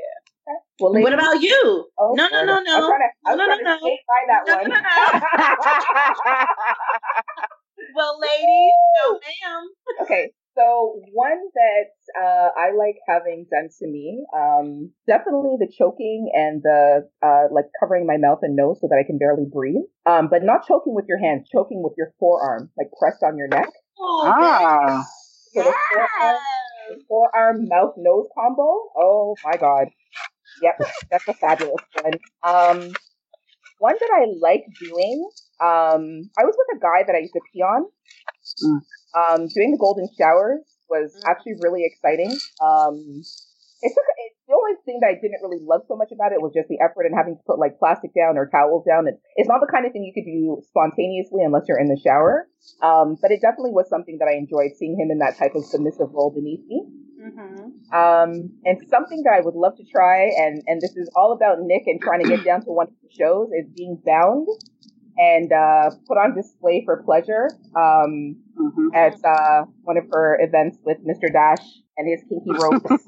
Well, 0.79 0.93
What 0.93 1.13
about 1.13 1.41
you? 1.41 1.87
Oh, 1.97 2.13
no, 2.15 2.27
no, 2.29 2.43
no, 2.43 2.53
I 2.53 2.59
was 2.59 2.65
no. 2.65 2.87
trying 2.87 2.99
to, 2.99 3.09
I 3.25 3.35
was 3.35 3.37
No, 3.37 3.45
no, 3.45 3.55
no. 3.63 3.97
by 4.07 4.21
that 4.27 4.43
No, 4.47 4.55
one. 4.55 4.69
no, 4.69 4.79
no. 4.79 6.47
well, 7.95 8.19
ladies, 8.19 8.71
no, 9.03 9.13
ma'am. 9.13 9.63
okay, 10.01 10.31
so 10.55 11.01
one 11.13 11.39
that 11.53 12.21
uh, 12.21 12.49
I 12.57 12.71
like 12.77 12.97
having 13.07 13.45
done 13.49 13.69
to 13.79 13.87
me, 13.87 14.25
um, 14.35 14.91
definitely 15.07 15.57
the 15.59 15.71
choking 15.77 16.29
and 16.33 16.61
the 16.61 17.09
uh, 17.25 17.47
like 17.51 17.65
covering 17.79 18.05
my 18.05 18.17
mouth 18.17 18.39
and 18.41 18.55
nose 18.55 18.79
so 18.81 18.87
that 18.89 18.97
I 18.97 19.05
can 19.05 19.17
barely 19.17 19.45
breathe. 19.51 19.83
Um, 20.05 20.27
but 20.29 20.43
not 20.43 20.67
choking 20.67 20.93
with 20.93 21.05
your 21.07 21.19
hands, 21.19 21.47
choking 21.51 21.81
with 21.83 21.93
your 21.97 22.13
forearm, 22.19 22.69
like 22.77 22.87
pressed 22.99 23.23
on 23.23 23.37
your 23.37 23.47
neck. 23.47 23.69
Oh, 23.99 24.33
ah, 24.33 25.03
So 25.53 25.63
the 25.63 25.73
forearm, 25.91 26.39
the 26.89 27.03
forearm 27.07 27.67
mouth 27.69 27.93
nose 27.97 28.27
combo. 28.37 28.91
Oh 28.97 29.35
my 29.43 29.57
god. 29.57 29.87
Yep, 30.61 30.79
that's 31.09 31.27
a 31.27 31.33
fabulous 31.33 31.81
one. 32.01 32.13
Um, 32.43 32.93
one 33.79 33.95
that 33.99 34.09
I 34.13 34.25
like 34.39 34.65
doing. 34.79 35.29
Um, 35.59 36.29
I 36.37 36.43
was 36.45 36.55
with 36.57 36.77
a 36.77 36.79
guy 36.79 37.03
that 37.05 37.15
I 37.15 37.19
used 37.19 37.33
to 37.33 37.41
pee 37.53 37.61
on. 37.61 37.85
Mm. 38.61 38.79
Um, 39.13 39.39
doing 39.53 39.71
the 39.71 39.77
golden 39.77 40.09
showers 40.17 40.61
was 40.89 41.15
Mm. 41.15 41.29
actually 41.29 41.55
really 41.61 41.85
exciting. 41.85 42.31
Um, 42.61 43.23
it 43.83 43.89
took 43.91 44.07
it, 44.07 44.31
the 44.47 44.55
only 44.55 44.75
thing 44.85 44.99
that 45.01 45.07
I 45.07 45.15
didn't 45.15 45.41
really 45.41 45.59
love 45.63 45.83
so 45.87 45.95
much 45.95 46.11
about 46.11 46.31
it 46.31 46.41
was 46.41 46.53
just 46.53 46.67
the 46.67 46.79
effort 46.79 47.05
and 47.05 47.15
having 47.15 47.35
to 47.35 47.43
put 47.47 47.59
like 47.59 47.79
plastic 47.79 48.13
down 48.13 48.37
or 48.37 48.47
towels 48.47 48.85
down. 48.85 49.07
It, 49.07 49.19
it's 49.35 49.47
not 49.47 49.59
the 49.59 49.71
kind 49.71 49.85
of 49.85 49.91
thing 49.91 50.03
you 50.03 50.13
could 50.13 50.27
do 50.27 50.61
spontaneously 50.67 51.43
unless 51.43 51.63
you're 51.67 51.79
in 51.79 51.87
the 51.87 51.99
shower. 51.99 52.47
Um, 52.81 53.17
but 53.21 53.31
it 53.31 53.41
definitely 53.41 53.71
was 53.71 53.89
something 53.89 54.17
that 54.19 54.27
I 54.27 54.35
enjoyed 54.35 54.75
seeing 54.77 54.99
him 54.99 55.11
in 55.11 55.19
that 55.19 55.37
type 55.37 55.55
of 55.55 55.65
submissive 55.65 56.11
role 56.11 56.31
beneath 56.31 56.63
me. 56.67 56.87
Mm-hmm. 57.23 57.95
Um, 57.95 58.51
and 58.65 58.75
something 58.89 59.23
that 59.23 59.33
I 59.33 59.39
would 59.39 59.55
love 59.55 59.77
to 59.77 59.85
try, 59.85 60.27
and, 60.35 60.61
and 60.67 60.81
this 60.81 60.95
is 60.95 61.09
all 61.15 61.31
about 61.31 61.59
Nick 61.61 61.83
and 61.87 62.01
trying 62.01 62.21
to 62.21 62.27
get 62.27 62.43
down 62.43 62.63
to 62.65 62.71
one 62.71 62.87
of 62.87 62.93
the 63.01 63.09
shows, 63.15 63.47
is 63.55 63.71
being 63.75 63.97
bound 64.05 64.47
and 65.17 65.51
uh, 65.51 65.91
put 66.07 66.17
on 66.17 66.35
display 66.35 66.83
for 66.85 67.03
pleasure 67.03 67.49
um, 67.75 68.35
mhm. 68.57 68.95
at 68.95 69.15
uh, 69.23 69.65
one 69.83 69.97
of 69.97 70.05
her 70.11 70.37
events 70.41 70.77
with 70.85 70.97
Mr. 71.05 71.31
Dash 71.31 71.63
and 71.97 72.07
his 72.09 72.21
kinky 72.27 72.51
ropes. 72.51 73.05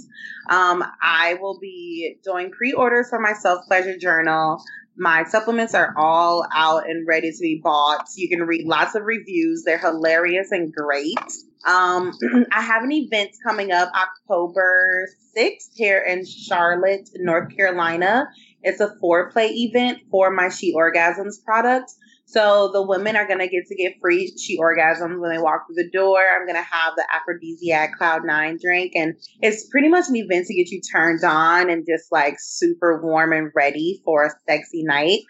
Um, 0.49 0.85
I 1.03 1.39
will 1.41 1.59
be 1.59 2.19
doing 2.23 2.53
pre-orders 2.53 3.09
for 3.11 3.19
my 3.19 3.33
self 3.33 3.67
pleasure 3.67 3.99
journal. 3.99 4.63
My 4.97 5.25
supplements 5.25 5.75
are 5.75 5.93
all 5.99 6.47
out 6.55 6.89
and 6.89 7.05
ready 7.05 7.33
to 7.33 7.39
be 7.41 7.61
bought. 7.61 8.07
You 8.15 8.29
can 8.29 8.43
read 8.47 8.65
lots 8.65 8.95
of 8.95 9.03
reviews. 9.03 9.65
They're 9.65 9.79
hilarious 9.79 10.53
and 10.53 10.73
great. 10.73 11.19
Um, 11.67 12.13
I 12.53 12.63
have 12.63 12.85
an 12.85 12.93
event 12.93 13.33
coming 13.45 13.73
up 13.73 13.91
October 13.93 15.09
6th 15.37 15.71
here 15.75 15.99
in 15.99 16.25
Charlotte, 16.25 17.11
North 17.17 17.57
Carolina. 17.57 18.29
It's 18.63 18.81
a 18.81 18.95
foreplay 19.03 19.51
event 19.51 19.99
for 20.13 20.31
my 20.31 20.49
She 20.49 20.73
Orgasms 20.73 21.45
product. 21.45 21.93
So 22.29 22.71
the 22.73 22.83
women 22.83 23.15
are 23.15 23.27
gonna 23.27 23.47
get 23.47 23.67
to 23.69 23.77
get 23.77 23.95
free 24.01 24.33
she 24.37 24.59
orgasms 24.59 25.21
when 25.21 25.31
they 25.31 25.39
walk 25.39 25.67
through 25.67 25.83
the 25.83 25.91
door. 25.91 26.19
I'm 26.19 26.47
gonna 26.47 26.61
have 26.61 26.95
the 26.97 27.07
aphrodisiac 27.13 27.97
cloud 27.97 28.25
nine 28.25 28.59
drink, 28.61 28.93
and 28.97 29.15
it's 29.41 29.69
pretty 29.69 29.89
much 29.89 30.09
an 30.09 30.17
event 30.17 30.47
to 30.47 30.55
get 30.55 30.71
you 30.71 30.81
turned 30.81 31.23
on 31.25 31.71
and 31.71 31.87
just 31.89 32.11
like 32.11 32.37
super 32.39 33.01
warm 33.01 33.33
and 33.33 33.53
ready 33.55 34.03
for 34.05 34.27
a 34.27 34.31
sexy 34.49 34.83
night. 34.83 35.21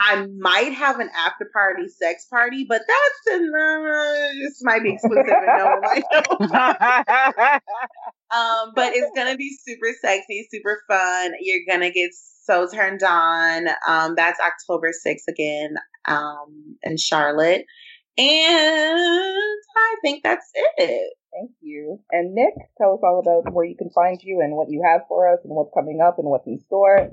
I 0.00 0.26
might 0.26 0.72
have 0.72 1.00
an 1.00 1.08
after 1.16 1.48
party 1.52 1.88
sex 1.88 2.26
party, 2.26 2.66
but 2.68 2.82
that's 2.86 3.36
in 3.36 3.50
the, 3.50 4.34
this 4.42 4.60
might 4.62 4.82
be 4.82 4.94
exclusive 4.94 5.24
and 5.26 5.58
no 5.58 5.64
one 5.66 5.80
might 5.80 6.04
know. 6.40 7.58
Um, 8.34 8.72
but 8.74 8.94
it's 8.94 9.12
gonna 9.14 9.36
be 9.36 9.56
super 9.64 9.94
sexy, 10.00 10.48
super 10.50 10.82
fun. 10.88 11.34
You're 11.40 11.62
gonna 11.68 11.92
get 11.92 12.10
so 12.44 12.68
turned 12.68 13.02
on. 13.02 13.68
Um, 13.88 14.14
that's 14.16 14.40
October 14.40 14.90
6th 15.06 15.28
again, 15.28 15.76
um, 16.06 16.76
in 16.82 16.96
Charlotte. 16.96 17.64
And 18.16 19.38
I 19.76 19.96
think 20.02 20.22
that's 20.22 20.50
it. 20.76 21.14
Thank 21.32 21.50
you. 21.60 22.00
And 22.10 22.34
Nick, 22.34 22.54
tell 22.78 22.94
us 22.94 23.00
all 23.02 23.20
about 23.20 23.52
where 23.52 23.64
you 23.64 23.76
can 23.76 23.90
find 23.90 24.20
you 24.22 24.40
and 24.40 24.54
what 24.54 24.70
you 24.70 24.82
have 24.86 25.02
for 25.08 25.32
us 25.32 25.40
and 25.44 25.54
what's 25.54 25.74
coming 25.74 26.00
up 26.00 26.18
and 26.18 26.28
what's 26.28 26.46
in 26.46 26.60
store. 26.60 27.10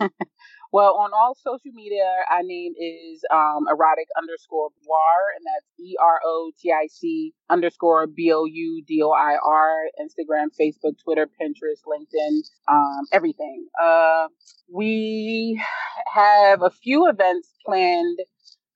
Well, 0.76 0.96
on 0.96 1.12
all 1.14 1.34
social 1.34 1.72
media, 1.72 2.04
our 2.30 2.42
name 2.42 2.74
is 2.76 3.24
um, 3.32 3.64
erotic 3.66 4.08
underscore 4.14 4.68
boudoir, 4.78 5.32
and 5.34 5.42
that's 5.46 5.80
E 5.80 5.96
R 5.98 6.20
O 6.22 6.50
T 6.60 6.70
I 6.70 6.86
C 6.88 7.32
underscore 7.48 8.06
B 8.06 8.30
O 8.30 8.44
U 8.44 8.82
D 8.86 9.00
O 9.02 9.10
I 9.10 9.36
R. 9.42 9.72
Instagram, 9.98 10.48
Facebook, 10.60 10.98
Twitter, 11.02 11.30
Pinterest, 11.40 11.80
LinkedIn, 11.88 12.40
um, 12.68 13.06
everything. 13.10 13.68
Uh, 13.82 14.28
we 14.70 15.58
have 16.12 16.60
a 16.60 16.68
few 16.68 17.08
events 17.08 17.54
planned 17.64 18.18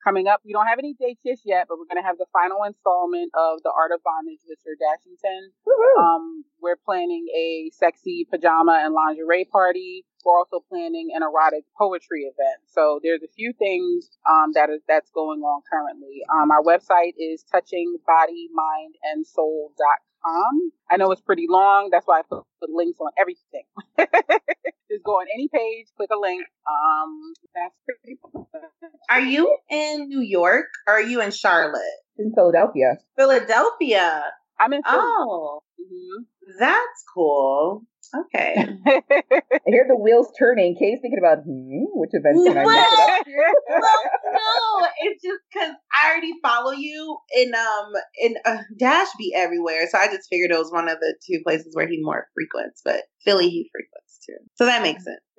coming 0.03 0.27
up. 0.29 0.41
We 0.45 0.53
don't 0.53 0.67
have 0.67 0.79
any 0.79 0.95
dates 0.99 1.21
just 1.25 1.43
yet, 1.45 1.67
but 1.69 1.79
we're 1.79 1.87
going 1.87 2.03
to 2.03 2.07
have 2.07 2.19
the 2.19 2.27
final 2.33 2.65
installment 2.65 3.31
of 3.35 3.63
The 3.63 3.71
Art 3.73 3.93
of 3.93 4.03
Bondage 4.03 4.41
with 4.49 4.59
Sir 4.65 4.75
Dashington. 4.79 5.53
Um, 6.01 6.45
we're 6.61 6.77
planning 6.77 7.27
a 7.37 7.71
sexy 7.75 8.27
pajama 8.31 8.81
and 8.85 8.95
lingerie 8.95 9.45
party. 9.45 10.05
We're 10.25 10.39
also 10.39 10.61
planning 10.69 11.11
an 11.15 11.23
erotic 11.23 11.65
poetry 11.79 12.25
event. 12.29 12.61
So 12.67 13.01
there's 13.03 13.23
a 13.23 13.29
few 13.35 13.53
things 13.59 14.11
um, 14.29 14.53
that 14.55 14.69
is 14.71 14.83
that's 14.87 15.11
going 15.11 15.41
on 15.41 15.63
currently. 15.71 16.23
Um, 16.29 16.51
our 16.51 16.63
website 16.63 17.15
is 17.17 17.45
touchingbodymindandsoul.com. 17.53 20.10
I 20.91 20.97
know 20.97 21.11
it's 21.13 21.21
pretty 21.21 21.47
long. 21.49 21.89
That's 21.91 22.07
why 22.07 22.21
I 22.21 22.23
put, 22.23 22.45
put 22.61 22.71
links 22.71 22.99
on 23.01 23.11
everything. 23.19 23.65
Just 24.91 25.05
go 25.05 25.13
on 25.13 25.27
any 25.33 25.49
page, 25.49 25.87
click 25.97 26.11
a 26.13 26.19
link. 26.19 26.45
Um, 26.69 27.33
that's 27.55 27.75
pretty. 27.87 28.19
Are 29.09 29.21
you 29.21 29.57
in 29.71 30.09
New 30.09 30.21
York 30.21 30.67
or 30.89 30.95
are 30.95 31.03
you 31.03 31.21
in 31.21 31.31
Charlotte? 31.31 31.81
In 32.19 32.33
Philadelphia. 32.35 32.99
Philadelphia. 33.17 34.25
I'm 34.61 34.73
in. 34.73 34.83
Philly. 34.83 34.99
Oh, 35.03 35.61
Mhm. 35.81 36.27
that's 36.59 37.05
cool. 37.15 37.83
Okay. 38.15 38.55
I 38.87 39.71
hear 39.71 39.87
the 39.89 39.97
wheels 39.97 40.29
turning. 40.39 40.75
Kay's 40.77 40.99
thinking 41.01 41.19
about, 41.19 41.45
hmm, 41.45 41.85
which 41.95 42.11
event 42.13 42.37
can 42.45 42.59
I 42.59 42.65
it 42.65 43.01
up 43.01 43.11
well, 43.69 44.03
no, 44.33 44.87
it's 45.03 45.23
just 45.23 45.41
because 45.53 45.75
I 45.95 46.11
already 46.11 46.33
follow 46.43 46.73
you 46.73 47.19
in 47.37 47.55
um 47.55 47.93
in 48.21 48.35
uh, 48.45 48.63
Dash 48.79 49.09
be 49.19 49.33
everywhere, 49.37 49.87
so 49.89 49.99
I 49.99 50.07
just 50.07 50.29
figured 50.29 50.51
it 50.51 50.59
was 50.59 50.73
one 50.73 50.89
of 50.89 50.99
the 50.99 51.15
two 51.27 51.41
places 51.45 51.75
where 51.75 51.87
he 51.87 51.99
more 52.03 52.27
frequents, 52.35 52.83
but 52.85 53.03
Philly 53.25 53.49
he 53.49 53.71
frequents 53.73 54.19
too, 54.27 54.39
so 54.57 54.65
that 54.67 54.83
makes 54.83 55.05
sense. 55.05 55.21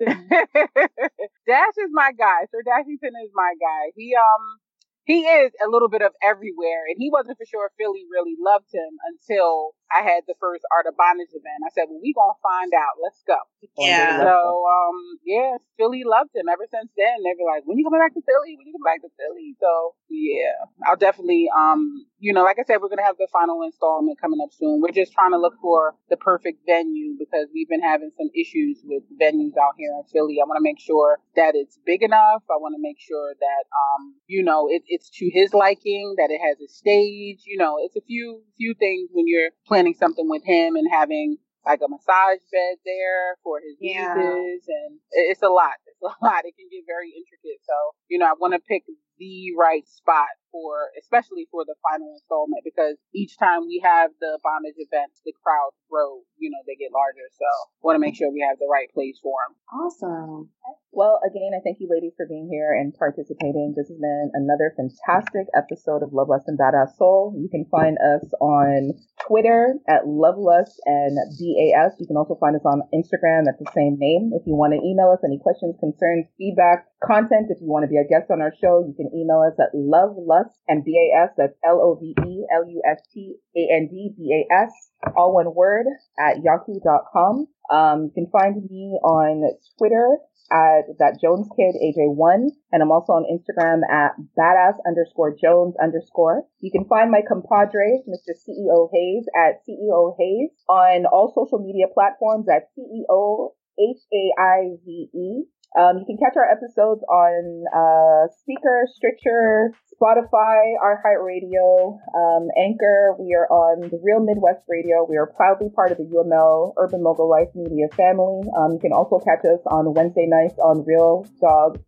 Dash 1.46 1.76
is 1.78 1.90
my 1.92 2.12
guy. 2.16 2.46
Sir 2.50 2.62
Dashington 2.64 3.12
is 3.24 3.30
my 3.34 3.52
guy. 3.60 3.92
He 3.96 4.14
um 4.16 4.58
he 5.04 5.26
is 5.26 5.52
a 5.64 5.68
little 5.68 5.88
bit 5.88 6.02
of 6.02 6.12
everywhere, 6.22 6.86
and 6.88 6.96
he 6.98 7.10
wasn't 7.10 7.38
for 7.38 7.46
sure 7.46 7.70
Philly 7.78 8.04
really 8.10 8.36
loved 8.38 8.70
him 8.72 8.98
until 9.10 9.74
I 9.90 10.02
had 10.02 10.24
the 10.26 10.34
first 10.38 10.64
Art 10.70 10.86
of 10.86 10.96
Bondage 10.96 11.34
event. 11.34 11.66
I 11.66 11.70
said, 11.74 11.90
"Well, 11.90 12.00
we 12.00 12.12
gonna 12.14 12.38
find 12.42 12.72
out. 12.74 12.96
Let's 13.02 13.22
go." 13.26 13.38
Yeah. 13.76 14.18
So 14.22 14.62
um 14.64 15.18
yeah, 15.24 15.56
Philly 15.76 16.04
loved 16.04 16.34
him 16.34 16.48
ever 16.48 16.66
since 16.70 16.90
then. 16.96 17.22
They 17.22 17.34
were 17.38 17.50
like, 17.50 17.64
"When 17.66 17.78
you 17.78 17.84
coming 17.84 18.00
back 18.00 18.14
to 18.14 18.22
Philly? 18.22 18.56
When 18.56 18.66
you 18.66 18.74
coming 18.74 18.88
back 18.88 19.02
to 19.02 19.10
Philly?" 19.18 19.56
So 19.60 19.94
yeah, 20.08 20.70
I'll 20.86 20.96
definitely 20.96 21.48
um 21.50 22.06
you 22.22 22.32
know 22.32 22.44
like 22.44 22.58
I 22.58 22.64
said, 22.64 22.78
we're 22.80 22.88
gonna 22.88 23.02
have 23.04 23.18
the 23.18 23.28
final 23.32 23.62
installment 23.62 24.20
coming 24.20 24.38
up 24.42 24.52
soon. 24.52 24.80
We're 24.80 24.94
just 24.94 25.12
trying 25.12 25.32
to 25.32 25.38
look 25.38 25.54
for 25.60 25.94
the 26.08 26.16
perfect 26.16 26.62
venue 26.64 27.16
because 27.18 27.48
we've 27.52 27.68
been 27.68 27.82
having 27.82 28.10
some 28.16 28.30
issues 28.34 28.78
with 28.84 29.02
venues 29.20 29.58
out 29.58 29.74
here 29.76 29.90
in 29.98 30.04
Philly. 30.12 30.38
I 30.40 30.46
want 30.46 30.56
to 30.58 30.62
make 30.62 30.78
sure 30.80 31.18
that 31.36 31.52
it's 31.54 31.78
big 31.84 32.02
enough. 32.02 32.42
I 32.48 32.56
want 32.62 32.74
to 32.78 32.82
make 32.82 33.00
sure 33.00 33.34
that 33.34 33.62
um 33.74 34.14
you 34.28 34.42
know 34.42 34.68
it, 34.70 34.82
it's 34.86 35.10
to 35.18 35.28
his 35.34 35.52
liking, 35.52 36.14
that 36.18 36.30
it 36.30 36.40
has 36.40 36.56
a 36.62 36.68
stage. 36.70 37.42
You 37.44 37.58
know, 37.58 37.76
it's 37.82 37.96
a 37.96 38.02
few 38.06 38.42
few 38.56 38.74
things 38.78 39.10
when 39.12 39.26
you're 39.26 39.50
planning 39.66 39.94
something 39.98 40.28
with 40.30 40.44
him 40.44 40.76
and 40.76 40.86
having 40.90 41.38
like 41.66 41.80
a 41.84 41.88
massage 41.88 42.42
bed 42.50 42.78
there 42.84 43.38
for 43.42 43.58
his 43.62 43.76
Yeah. 43.80 44.14
nieces, 44.14 44.66
and 44.66 44.98
it- 45.12 45.30
it's 45.34 45.42
a 45.42 45.48
lot. 45.48 45.74
It's 45.86 46.02
a 46.02 46.14
lot. 46.24 46.44
It 46.46 46.54
can 46.58 46.68
get 46.70 46.84
very 46.86 47.10
intricate. 47.10 47.60
So 47.66 47.74
you 48.08 48.18
know, 48.18 48.26
I 48.26 48.34
want 48.38 48.54
to 48.54 48.60
pick 48.60 48.84
the 49.18 49.54
right 49.58 49.86
spot 49.86 50.30
for, 50.52 50.92
especially 51.00 51.48
for 51.50 51.64
the 51.64 51.74
final 51.80 52.12
installment, 52.12 52.62
because 52.62 53.00
each 53.16 53.40
time 53.40 53.64
we 53.66 53.80
have 53.82 54.12
the 54.20 54.38
bondage 54.44 54.76
events, 54.76 55.24
the 55.24 55.32
crowds 55.40 55.74
grow. 55.90 56.22
You 56.36 56.52
know, 56.52 56.60
they 56.68 56.76
get 56.76 56.92
larger. 56.92 57.26
So 57.32 57.48
want 57.80 57.96
to 57.96 58.04
make 58.04 58.14
sure 58.14 58.30
we 58.30 58.44
have 58.46 58.60
the 58.60 58.70
right 58.70 58.92
place 58.92 59.18
for 59.18 59.40
them. 59.42 59.56
Awesome. 59.72 60.52
Well, 60.92 61.18
again, 61.24 61.56
I 61.56 61.64
thank 61.64 61.80
you 61.80 61.88
ladies 61.88 62.12
for 62.20 62.28
being 62.28 62.52
here 62.52 62.76
and 62.76 62.92
participating. 62.92 63.72
This 63.72 63.88
has 63.88 63.96
been 63.96 64.30
another 64.36 64.76
fantastic 64.76 65.48
episode 65.56 66.04
of 66.04 66.12
Love 66.12 66.28
Lust 66.28 66.44
and 66.46 66.60
Badass 66.60 67.00
Soul. 67.00 67.32
You 67.32 67.48
can 67.48 67.64
find 67.72 67.96
us 67.96 68.28
on 68.44 68.92
Twitter 69.26 69.80
at 69.88 70.04
Love 70.04 70.36
Lust 70.36 70.76
and 70.84 71.16
BAS. 71.16 71.96
You 71.96 72.06
can 72.06 72.20
also 72.20 72.36
find 72.36 72.54
us 72.54 72.68
on 72.68 72.84
Instagram 72.92 73.48
at 73.48 73.56
the 73.56 73.70
same 73.72 73.96
name. 73.96 74.36
If 74.36 74.44
you 74.44 74.52
want 74.52 74.76
to 74.76 74.84
email 74.84 75.08
us 75.08 75.24
any 75.24 75.40
questions, 75.40 75.80
concerns, 75.80 76.28
feedback, 76.36 76.84
content, 77.00 77.48
if 77.48 77.56
you 77.64 77.72
want 77.72 77.84
to 77.84 77.92
be 77.92 77.96
a 77.96 78.04
guest 78.04 78.28
on 78.30 78.44
our 78.44 78.52
show, 78.60 78.84
you 78.84 78.92
can 78.92 79.08
email 79.16 79.40
us 79.40 79.56
at 79.56 79.72
Love 79.72 80.12
Lust 80.42 80.58
and 80.68 80.84
BAS. 80.84 81.30
That's 81.36 81.54
L 81.64 81.80
O 81.80 81.98
V 82.00 82.14
E 82.26 82.46
L 82.54 82.68
U 82.68 82.82
S 82.88 83.00
T 83.12 83.34
A 83.56 83.74
N 83.74 83.88
D 83.90 84.12
B 84.16 84.44
A 84.50 84.54
S, 84.54 84.72
all 85.16 85.34
one 85.34 85.54
word, 85.54 85.86
at 86.18 86.42
yahoo.com. 86.42 87.46
Um, 87.70 88.04
you 88.04 88.12
can 88.14 88.30
find 88.30 88.56
me 88.56 88.98
on 89.02 89.50
Twitter 89.78 90.18
at 90.50 90.84
that 90.98 91.18
Jones 91.20 91.48
Kid 91.56 91.74
AJ1, 91.80 92.48
and 92.72 92.82
I'm 92.82 92.90
also 92.90 93.12
on 93.12 93.24
Instagram 93.24 93.80
at 93.90 94.12
badass 94.38 94.76
underscore 94.86 95.34
Jones 95.40 95.74
underscore. 95.82 96.42
You 96.60 96.70
can 96.70 96.84
find 96.86 97.10
my 97.10 97.22
compadre, 97.26 98.02
Mr. 98.08 98.34
CEO 98.36 98.88
Hayes, 98.92 99.24
at 99.36 99.62
CEO 99.66 100.14
Hayes 100.18 100.50
on 100.68 101.06
all 101.06 101.32
social 101.34 101.58
media 101.58 101.86
platforms 101.92 102.46
at 102.48 102.68
CEO 102.76 103.52
H 103.78 104.02
A 104.12 104.32
I 104.38 104.76
V 104.84 105.08
E. 105.14 105.44
Um, 105.78 105.98
you 105.98 106.04
can 106.04 106.18
catch 106.18 106.36
our 106.36 106.44
episodes 106.44 107.00
on 107.08 107.64
uh, 107.72 108.28
Spreaker, 108.36 108.84
Stitcher, 108.92 109.72
Spotify, 109.96 110.76
iHeartRadio, 110.84 111.96
um, 112.14 112.48
Anchor. 112.58 113.16
We 113.18 113.34
are 113.34 113.46
on 113.48 113.88
the 113.88 113.98
Real 114.02 114.20
Midwest 114.20 114.64
Radio. 114.68 115.06
We 115.08 115.16
are 115.16 115.26
proudly 115.26 115.70
part 115.74 115.92
of 115.92 115.98
the 115.98 116.04
UML 116.04 116.74
Urban 116.76 117.02
Mogul 117.02 117.30
Life 117.30 117.48
Media 117.54 117.86
family. 117.96 118.42
Um, 118.56 118.72
you 118.72 118.78
can 118.80 118.92
also 118.92 119.18
catch 119.18 119.44
us 119.44 119.60
on 119.66 119.94
Wednesday 119.94 120.26
nights 120.26 120.58
on 120.58 120.84
Real 120.84 121.26
Dog 121.40 121.80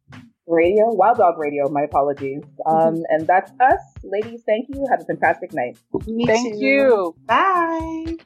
Radio, 0.46 0.92
Wild 0.92 1.18
Dog 1.18 1.38
Radio. 1.38 1.68
My 1.68 1.82
apologies. 1.82 2.42
Um, 2.66 3.02
and 3.08 3.26
that's 3.26 3.50
us, 3.60 3.80
ladies. 4.02 4.42
Thank 4.46 4.68
you. 4.68 4.86
Have 4.90 5.00
a 5.00 5.04
fantastic 5.04 5.52
night. 5.52 5.78
Me 6.06 6.26
Thank 6.26 6.54
too. 6.54 6.60
you. 6.60 7.14
Bye. 7.26 8.16